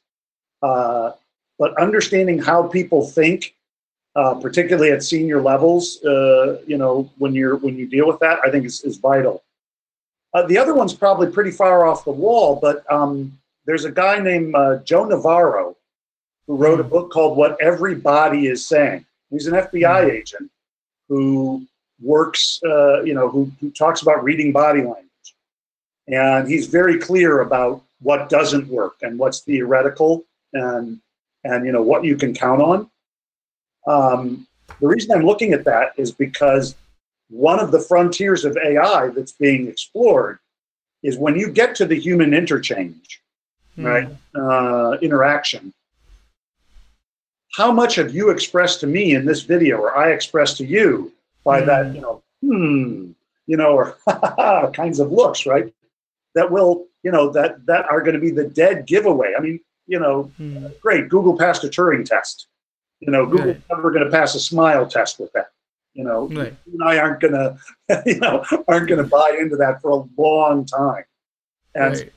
Uh, 0.61 1.11
but 1.57 1.77
understanding 1.79 2.39
how 2.39 2.67
people 2.67 3.05
think, 3.07 3.55
uh, 4.15 4.35
particularly 4.35 4.91
at 4.91 5.03
senior 5.03 5.41
levels, 5.41 6.03
uh, 6.03 6.61
you 6.65 6.77
know, 6.77 7.09
when 7.17 7.33
you're 7.33 7.57
when 7.57 7.77
you 7.77 7.87
deal 7.87 8.07
with 8.07 8.19
that, 8.19 8.39
I 8.45 8.49
think 8.49 8.65
is, 8.65 8.83
is 8.83 8.97
vital. 8.97 9.43
Uh, 10.33 10.45
the 10.47 10.57
other 10.57 10.73
one's 10.73 10.93
probably 10.93 11.31
pretty 11.31 11.51
far 11.51 11.85
off 11.85 12.03
the 12.03 12.11
wall, 12.11 12.59
but 12.61 12.89
um, 12.91 13.37
there's 13.65 13.85
a 13.85 13.91
guy 13.91 14.19
named 14.19 14.53
uh, 14.53 14.77
Joe 14.83 15.05
Navarro 15.05 15.75
who 16.47 16.55
wrote 16.57 16.79
a 16.79 16.83
hmm. 16.83 16.89
book 16.89 17.11
called 17.11 17.37
What 17.37 17.57
Everybody 17.61 18.47
Is 18.47 18.67
Saying. 18.67 19.05
He's 19.29 19.47
an 19.47 19.53
FBI 19.53 20.03
hmm. 20.03 20.11
agent 20.11 20.51
who 21.07 21.65
works, 22.01 22.59
uh, 22.65 23.03
you 23.03 23.13
know, 23.13 23.29
who, 23.29 23.51
who 23.59 23.71
talks 23.71 24.01
about 24.01 24.23
reading 24.23 24.51
body 24.51 24.79
language. 24.79 25.05
And 26.07 26.47
he's 26.47 26.67
very 26.67 26.99
clear 26.99 27.39
about 27.39 27.81
what 28.01 28.29
doesn't 28.29 28.67
work 28.67 28.95
and 29.01 29.17
what's 29.17 29.39
theoretical 29.39 30.23
and, 30.55 30.99
and 31.43 31.65
you 31.65 31.71
know, 31.71 31.81
what 31.81 32.03
you 32.03 32.17
can 32.17 32.33
count 32.33 32.61
on. 32.61 32.89
Um, 33.87 34.47
the 34.79 34.87
reason 34.87 35.11
I'm 35.11 35.25
looking 35.25 35.53
at 35.53 35.63
that 35.65 35.93
is 35.97 36.11
because 36.11 36.75
one 37.29 37.59
of 37.59 37.71
the 37.71 37.79
frontiers 37.79 38.45
of 38.45 38.57
AI 38.57 39.09
that's 39.09 39.31
being 39.33 39.67
explored 39.67 40.39
is 41.03 41.17
when 41.17 41.35
you 41.35 41.51
get 41.51 41.75
to 41.75 41.85
the 41.85 41.99
human 41.99 42.33
interchange, 42.33 43.21
mm. 43.77 43.85
right? 43.85 44.09
Uh, 44.35 44.97
interaction. 44.99 45.73
How 47.53 47.71
much 47.71 47.95
have 47.95 48.13
you 48.13 48.31
expressed 48.31 48.79
to 48.81 48.87
me 48.87 49.13
in 49.13 49.25
this 49.25 49.43
video, 49.43 49.77
or 49.77 49.95
I 49.95 50.11
expressed 50.11 50.57
to 50.57 50.65
you 50.65 51.13
by 51.43 51.61
mm. 51.61 51.65
that, 51.67 51.95
you 51.95 52.01
know, 52.01 52.23
hmm, 52.41 53.11
you 53.47 53.57
know, 53.57 53.73
or 53.73 53.97
kinds 54.73 54.99
of 54.99 55.11
looks, 55.11 55.45
right? 55.45 55.71
That 56.33 56.51
will, 56.51 56.87
you 57.03 57.11
know, 57.11 57.29
that 57.31 57.65
that 57.65 57.85
are 57.85 58.01
going 58.01 58.15
to 58.15 58.19
be 58.19 58.31
the 58.31 58.49
dead 58.49 58.85
giveaway. 58.85 59.33
I 59.37 59.41
mean, 59.41 59.59
you 59.87 59.99
know, 59.99 60.31
mm. 60.39 60.79
great. 60.81 61.09
Google 61.09 61.37
passed 61.37 61.63
a 61.63 61.67
Turing 61.67 62.05
test. 62.05 62.47
You 62.99 63.11
know, 63.11 63.25
Google's 63.25 63.55
right. 63.55 63.61
never 63.69 63.91
going 63.91 64.05
to 64.05 64.11
pass 64.11 64.35
a 64.35 64.39
smile 64.39 64.87
test 64.87 65.19
with 65.19 65.31
that. 65.33 65.51
You 65.93 66.03
know, 66.03 66.27
right. 66.27 66.53
you 66.65 66.73
and 66.73 66.83
I 66.83 66.97
aren't 66.97 67.21
gonna, 67.21 67.57
you 68.05 68.19
know, 68.19 68.43
aren't 68.67 68.89
gonna 68.89 69.03
buy 69.03 69.37
into 69.39 69.55
that 69.55 69.81
for 69.81 69.91
a 69.91 70.21
long 70.21 70.65
time. 70.65 71.05
And 71.73 71.95
right. 71.95 72.11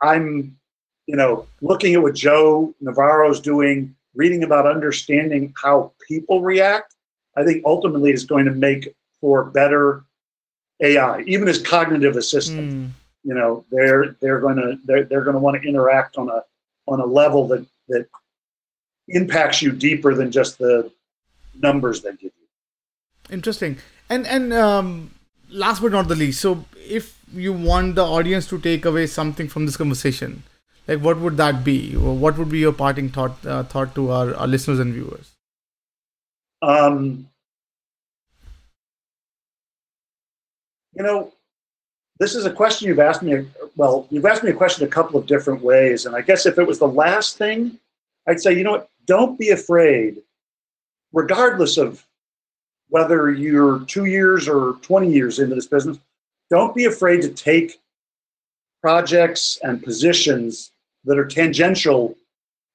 I'm, 0.00 0.56
you 1.06 1.16
know, 1.16 1.46
looking 1.60 1.94
at 1.94 2.02
what 2.02 2.14
Joe 2.14 2.74
Navarro's 2.80 3.40
doing, 3.40 3.94
reading 4.14 4.44
about 4.44 4.66
understanding 4.66 5.52
how 5.60 5.92
people 6.08 6.40
react. 6.40 6.94
I 7.36 7.44
think 7.44 7.64
ultimately 7.66 8.12
is 8.12 8.24
going 8.24 8.44
to 8.44 8.52
make 8.52 8.94
for 9.20 9.44
better 9.44 10.04
AI, 10.80 11.20
even 11.22 11.48
as 11.48 11.60
cognitive 11.60 12.16
assistant. 12.16 12.72
Mm. 12.72 12.90
You 13.24 13.34
know, 13.34 13.64
they're 13.70 14.16
they're 14.20 14.40
going 14.40 14.56
to 14.56 14.78
they're, 14.84 15.04
they're 15.04 15.24
going 15.24 15.34
to 15.34 15.40
want 15.40 15.60
to 15.60 15.68
interact 15.68 16.16
on 16.16 16.28
a 16.28 16.42
on 16.86 17.00
a 17.00 17.06
level 17.06 17.48
that 17.48 17.66
that 17.88 18.06
impacts 19.08 19.62
you 19.62 19.72
deeper 19.72 20.14
than 20.14 20.30
just 20.30 20.58
the 20.58 20.90
numbers 21.60 22.02
they 22.02 22.10
give 22.10 22.22
you. 22.22 23.30
Interesting. 23.30 23.78
And 24.10 24.26
and 24.26 24.52
um, 24.52 25.14
last 25.50 25.80
but 25.80 25.92
not 25.92 26.08
the 26.08 26.14
least, 26.14 26.40
so 26.40 26.64
if 26.76 27.18
you 27.32 27.52
want 27.52 27.94
the 27.94 28.04
audience 28.04 28.46
to 28.48 28.58
take 28.58 28.84
away 28.84 29.06
something 29.06 29.48
from 29.48 29.66
this 29.66 29.76
conversation, 29.76 30.42
like 30.86 31.00
what 31.00 31.18
would 31.18 31.36
that 31.38 31.64
be? 31.64 31.96
What 31.96 32.36
would 32.36 32.50
be 32.50 32.58
your 32.58 32.72
parting 32.72 33.08
thought 33.08 33.44
uh, 33.46 33.62
thought 33.64 33.94
to 33.94 34.10
our, 34.10 34.34
our 34.34 34.46
listeners 34.46 34.78
and 34.78 34.92
viewers? 34.92 35.30
Um, 36.60 37.28
you 40.94 41.02
know, 41.02 41.32
this 42.18 42.34
is 42.34 42.46
a 42.46 42.52
question 42.52 42.88
you've 42.88 43.00
asked 43.00 43.22
me. 43.22 43.46
Well, 43.76 44.06
you've 44.10 44.26
asked 44.26 44.44
me 44.44 44.50
a 44.50 44.54
question 44.54 44.86
a 44.86 44.90
couple 44.90 45.18
of 45.18 45.26
different 45.26 45.62
ways, 45.62 46.06
and 46.06 46.14
I 46.14 46.20
guess 46.20 46.46
if 46.46 46.58
it 46.58 46.66
was 46.66 46.78
the 46.78 46.88
last 46.88 47.36
thing, 47.36 47.78
I'd 48.26 48.40
say, 48.40 48.56
you 48.56 48.62
know 48.62 48.72
what? 48.72 48.88
Don't 49.06 49.38
be 49.38 49.50
afraid, 49.50 50.22
regardless 51.12 51.76
of 51.76 52.04
whether 52.88 53.32
you're 53.32 53.80
two 53.80 54.04
years 54.04 54.48
or 54.48 54.74
20 54.82 55.10
years 55.10 55.40
into 55.40 55.54
this 55.54 55.66
business, 55.66 55.98
don't 56.50 56.74
be 56.74 56.84
afraid 56.84 57.20
to 57.22 57.28
take 57.30 57.80
projects 58.80 59.58
and 59.62 59.82
positions 59.82 60.70
that 61.04 61.18
are 61.18 61.26
tangential 61.26 62.10
to 62.10 62.16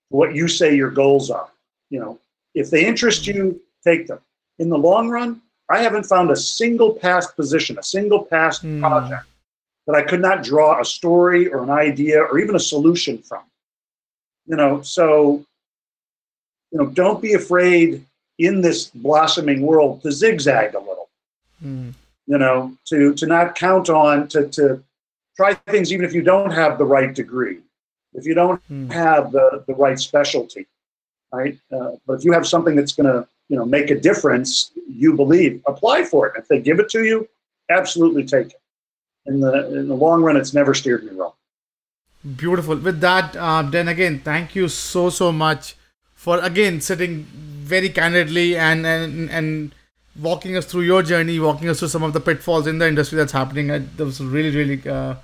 what 0.09 0.35
you 0.35 0.47
say 0.47 0.75
your 0.75 0.91
goals 0.91 1.31
are. 1.31 1.49
You 1.89 1.99
know, 1.99 2.19
if 2.53 2.69
they 2.69 2.85
interest 2.85 3.25
you, 3.25 3.61
take 3.83 4.07
them. 4.07 4.19
In 4.59 4.69
the 4.69 4.77
long 4.77 5.09
run, 5.09 5.41
I 5.69 5.79
haven't 5.79 6.05
found 6.05 6.29
a 6.29 6.35
single 6.35 6.93
past 6.93 7.35
position, 7.35 7.77
a 7.79 7.83
single 7.83 8.23
past 8.23 8.63
mm. 8.63 8.81
project 8.81 9.28
that 9.89 9.97
I 9.97 10.03
could 10.03 10.21
not 10.21 10.43
draw 10.43 10.79
a 10.79 10.85
story 10.85 11.47
or 11.47 11.63
an 11.63 11.71
idea 11.71 12.21
or 12.21 12.37
even 12.37 12.55
a 12.55 12.59
solution 12.59 13.17
from. 13.17 13.41
You 14.45 14.55
know, 14.55 14.83
so 14.83 15.43
you 16.71 16.77
know, 16.77 16.85
don't 16.85 17.19
be 17.19 17.33
afraid 17.33 18.05
in 18.37 18.61
this 18.61 18.85
blossoming 18.85 19.63
world 19.63 20.03
to 20.03 20.11
zigzag 20.11 20.75
a 20.75 20.79
little. 20.79 21.09
Mm. 21.65 21.95
You 22.27 22.37
know, 22.37 22.77
to 22.85 23.15
to 23.15 23.25
not 23.25 23.55
count 23.55 23.89
on 23.89 24.27
to 24.27 24.47
to 24.49 24.83
try 25.35 25.55
things 25.55 25.91
even 25.91 26.05
if 26.05 26.13
you 26.13 26.21
don't 26.21 26.51
have 26.51 26.77
the 26.77 26.85
right 26.85 27.11
degree, 27.15 27.57
if 28.13 28.27
you 28.27 28.35
don't 28.35 28.61
mm. 28.69 28.91
have 28.91 29.31
the 29.31 29.63
the 29.65 29.73
right 29.73 29.97
specialty, 29.97 30.67
right? 31.33 31.57
Uh, 31.71 31.93
but 32.05 32.13
if 32.13 32.23
you 32.23 32.31
have 32.31 32.45
something 32.45 32.75
that's 32.75 32.93
going 32.93 33.11
to 33.11 33.27
you 33.49 33.57
know 33.57 33.65
make 33.65 33.89
a 33.89 33.99
difference, 33.99 34.69
you 34.87 35.15
believe, 35.15 35.63
apply 35.65 36.03
for 36.03 36.27
it. 36.27 36.33
If 36.37 36.47
they 36.47 36.61
give 36.61 36.77
it 36.77 36.89
to 36.89 37.03
you, 37.03 37.27
absolutely 37.71 38.23
take 38.23 38.49
it. 38.49 38.61
In 39.29 39.39
the 39.39 39.53
in 39.79 39.87
the 39.87 39.95
long 39.95 40.23
run, 40.23 40.37
it's 40.37 40.53
never 40.53 40.73
steered 40.73 41.03
me 41.03 41.11
wrong. 41.11 41.33
Beautiful. 42.43 42.75
With 42.75 42.99
that, 43.01 43.35
uh, 43.35 43.61
then 43.61 43.87
again, 43.87 44.19
thank 44.19 44.55
you 44.55 44.67
so 44.67 45.09
so 45.09 45.31
much 45.31 45.75
for 46.15 46.39
again 46.39 46.81
sitting 46.81 47.23
very 47.73 47.89
candidly 47.89 48.57
and 48.57 48.85
and 48.85 49.29
and 49.29 49.75
walking 50.19 50.57
us 50.57 50.65
through 50.65 50.81
your 50.81 51.03
journey, 51.03 51.39
walking 51.39 51.69
us 51.69 51.79
through 51.79 51.93
some 51.95 52.03
of 52.03 52.13
the 52.13 52.19
pitfalls 52.19 52.67
in 52.67 52.79
the 52.79 52.87
industry 52.87 53.17
that's 53.17 53.31
happening. 53.31 53.67
That 53.67 54.05
was 54.09 54.19
really 54.21 54.55
really 54.55 54.89
uh, 54.89 55.15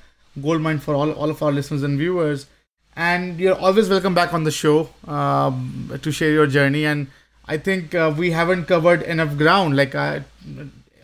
gold 0.41 0.61
mine 0.61 0.80
for 0.80 0.95
all 0.95 1.11
all 1.11 1.30
of 1.30 1.44
our 1.44 1.52
listeners 1.52 1.84
and 1.84 1.98
viewers. 1.98 2.48
And 2.95 3.40
you're 3.40 3.60
always 3.68 3.90
welcome 3.90 4.14
back 4.14 4.34
on 4.34 4.45
the 4.45 4.52
show 4.52 4.90
um, 5.07 5.99
to 6.02 6.11
share 6.11 6.32
your 6.32 6.48
journey. 6.48 6.86
And 6.86 7.07
I 7.45 7.57
think 7.57 7.94
uh, 7.94 8.14
we 8.18 8.32
haven't 8.32 8.65
covered 8.65 9.02
enough 9.02 9.38
ground. 9.38 9.76
Like 9.76 9.95
I, 9.95 10.23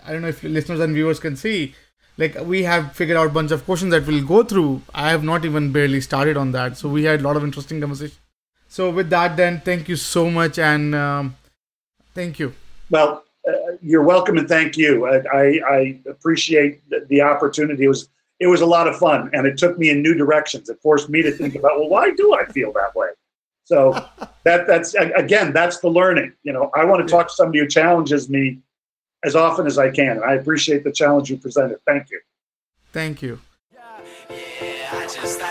I 0.06 0.14
don't 0.14 0.22
know 0.22 0.30
if 0.30 0.42
listeners 0.44 0.80
and 0.80 0.94
viewers 0.94 1.20
can 1.20 1.36
see. 1.36 1.76
Like 2.22 2.36
we 2.46 2.62
have 2.62 2.94
figured 2.94 3.18
out 3.18 3.26
a 3.26 3.32
bunch 3.32 3.50
of 3.50 3.66
questions 3.66 3.90
that 3.94 4.06
we'll 4.06 4.24
go 4.24 4.44
through. 4.44 4.84
I 4.94 5.10
have 5.10 5.24
not 5.24 5.44
even 5.44 5.72
barely 5.72 6.02
started 6.02 6.38
on 6.38 6.52
that. 6.52 6.78
So 6.78 6.88
we 6.88 7.04
had 7.06 7.22
a 7.22 7.24
lot 7.24 7.36
of 7.36 7.44
interesting 7.44 7.82
conversation. 7.82 8.16
So 8.68 8.92
with 8.92 9.10
that, 9.10 9.36
then 9.38 9.60
thank 9.62 9.90
you 9.90 9.96
so 9.96 10.30
much 10.30 10.60
and 10.60 10.94
um, 10.94 11.36
thank 12.14 12.38
you. 12.38 12.54
Well, 12.92 13.24
uh, 13.48 13.54
you're 13.82 14.04
welcome 14.04 14.38
and 14.38 14.48
thank 14.48 14.78
you. 14.78 15.08
I, 15.08 15.16
I, 15.34 15.46
I 15.78 16.00
appreciate 16.08 16.88
the, 16.92 17.08
the 17.10 17.22
opportunity. 17.22 17.86
It 17.86 17.88
was 17.88 18.08
it 18.40 18.46
was 18.46 18.62
a 18.62 18.68
lot 18.68 18.88
of 18.88 18.98
fun 18.98 19.32
and 19.34 19.48
it 19.48 19.58
took 19.58 19.80
me 19.80 19.90
in 19.90 20.04
new 20.04 20.14
directions. 20.14 20.70
It 20.70 20.78
forced 20.84 21.10
me 21.10 21.24
to 21.24 21.32
think 21.32 21.56
about 21.56 21.80
well, 21.80 21.90
why 21.90 22.12
do 22.12 22.36
I 22.36 22.46
feel 22.46 22.72
that 22.74 22.94
way? 22.96 23.10
So 23.64 23.94
that 24.44 24.68
that's 24.68 24.94
again 24.94 25.54
that's 25.54 25.80
the 25.80 25.90
learning. 25.90 26.34
You 26.44 26.54
know, 26.54 26.70
I 26.76 26.86
want 26.86 27.08
to 27.08 27.12
talk 27.12 27.30
to 27.30 27.34
somebody 27.34 27.60
who 27.60 27.68
challenges 27.68 28.30
me 28.30 28.60
as 29.24 29.36
often 29.36 29.68
as 29.68 29.78
I 29.78 29.92
can, 29.92 30.18
and 30.18 30.24
I 30.24 30.34
appreciate 30.34 30.84
the 30.84 30.92
challenge 30.92 31.30
you 31.30 31.38
presented. 31.38 31.80
Thank 31.86 32.10
you. 32.10 32.20
Thank 32.92 33.22
you. 33.22 33.40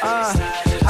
Uh, 0.03 0.33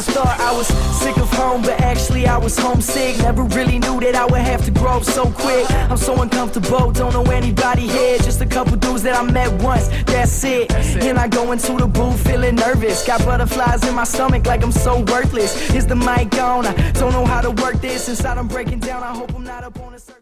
I 0.00 0.02
thought 0.02 0.40
I 0.40 0.52
was 0.56 0.66
sick 0.98 1.16
of 1.18 1.30
home, 1.32 1.62
but 1.62 1.80
actually 1.80 2.26
I 2.26 2.38
was 2.38 2.56
homesick. 2.58 3.18
Never 3.18 3.42
really 3.42 3.78
knew 3.78 4.00
that 4.00 4.14
I 4.14 4.24
would 4.24 4.40
have 4.40 4.64
to 4.64 4.70
grow 4.70 4.92
up 4.92 5.04
so 5.04 5.30
quick. 5.30 5.70
I'm 5.70 5.96
so 5.96 6.20
uncomfortable, 6.22 6.90
don't 6.92 7.12
know 7.12 7.24
anybody 7.30 7.86
here. 7.86 8.18
Just 8.18 8.40
a 8.40 8.46
couple 8.46 8.76
dudes 8.76 9.02
that 9.02 9.16
I 9.16 9.22
met 9.30 9.52
once, 9.62 9.88
that's 10.04 10.42
it. 10.44 10.68
That's 10.68 10.94
it. 10.94 11.04
And 11.04 11.18
I 11.18 11.28
go 11.28 11.52
into 11.52 11.72
the 11.76 11.86
booth 11.86 12.26
feeling 12.26 12.54
nervous. 12.54 13.06
Got 13.06 13.24
butterflies 13.24 13.86
in 13.86 13.94
my 13.94 14.04
stomach 14.04 14.46
like 14.46 14.62
I'm 14.62 14.72
so 14.72 15.00
worthless. 15.00 15.74
Is 15.74 15.86
the 15.86 15.96
mic 15.96 16.34
on? 16.38 16.66
I 16.66 16.92
don't 16.92 17.12
know 17.12 17.26
how 17.26 17.40
to 17.40 17.50
work 17.50 17.80
this. 17.80 18.08
Inside 18.08 18.38
I'm 18.38 18.48
breaking 18.48 18.80
down, 18.80 19.02
I 19.02 19.14
hope 19.14 19.34
I'm 19.34 19.44
not 19.44 19.64
up 19.64 19.78
on 19.80 19.94
a 19.94 19.98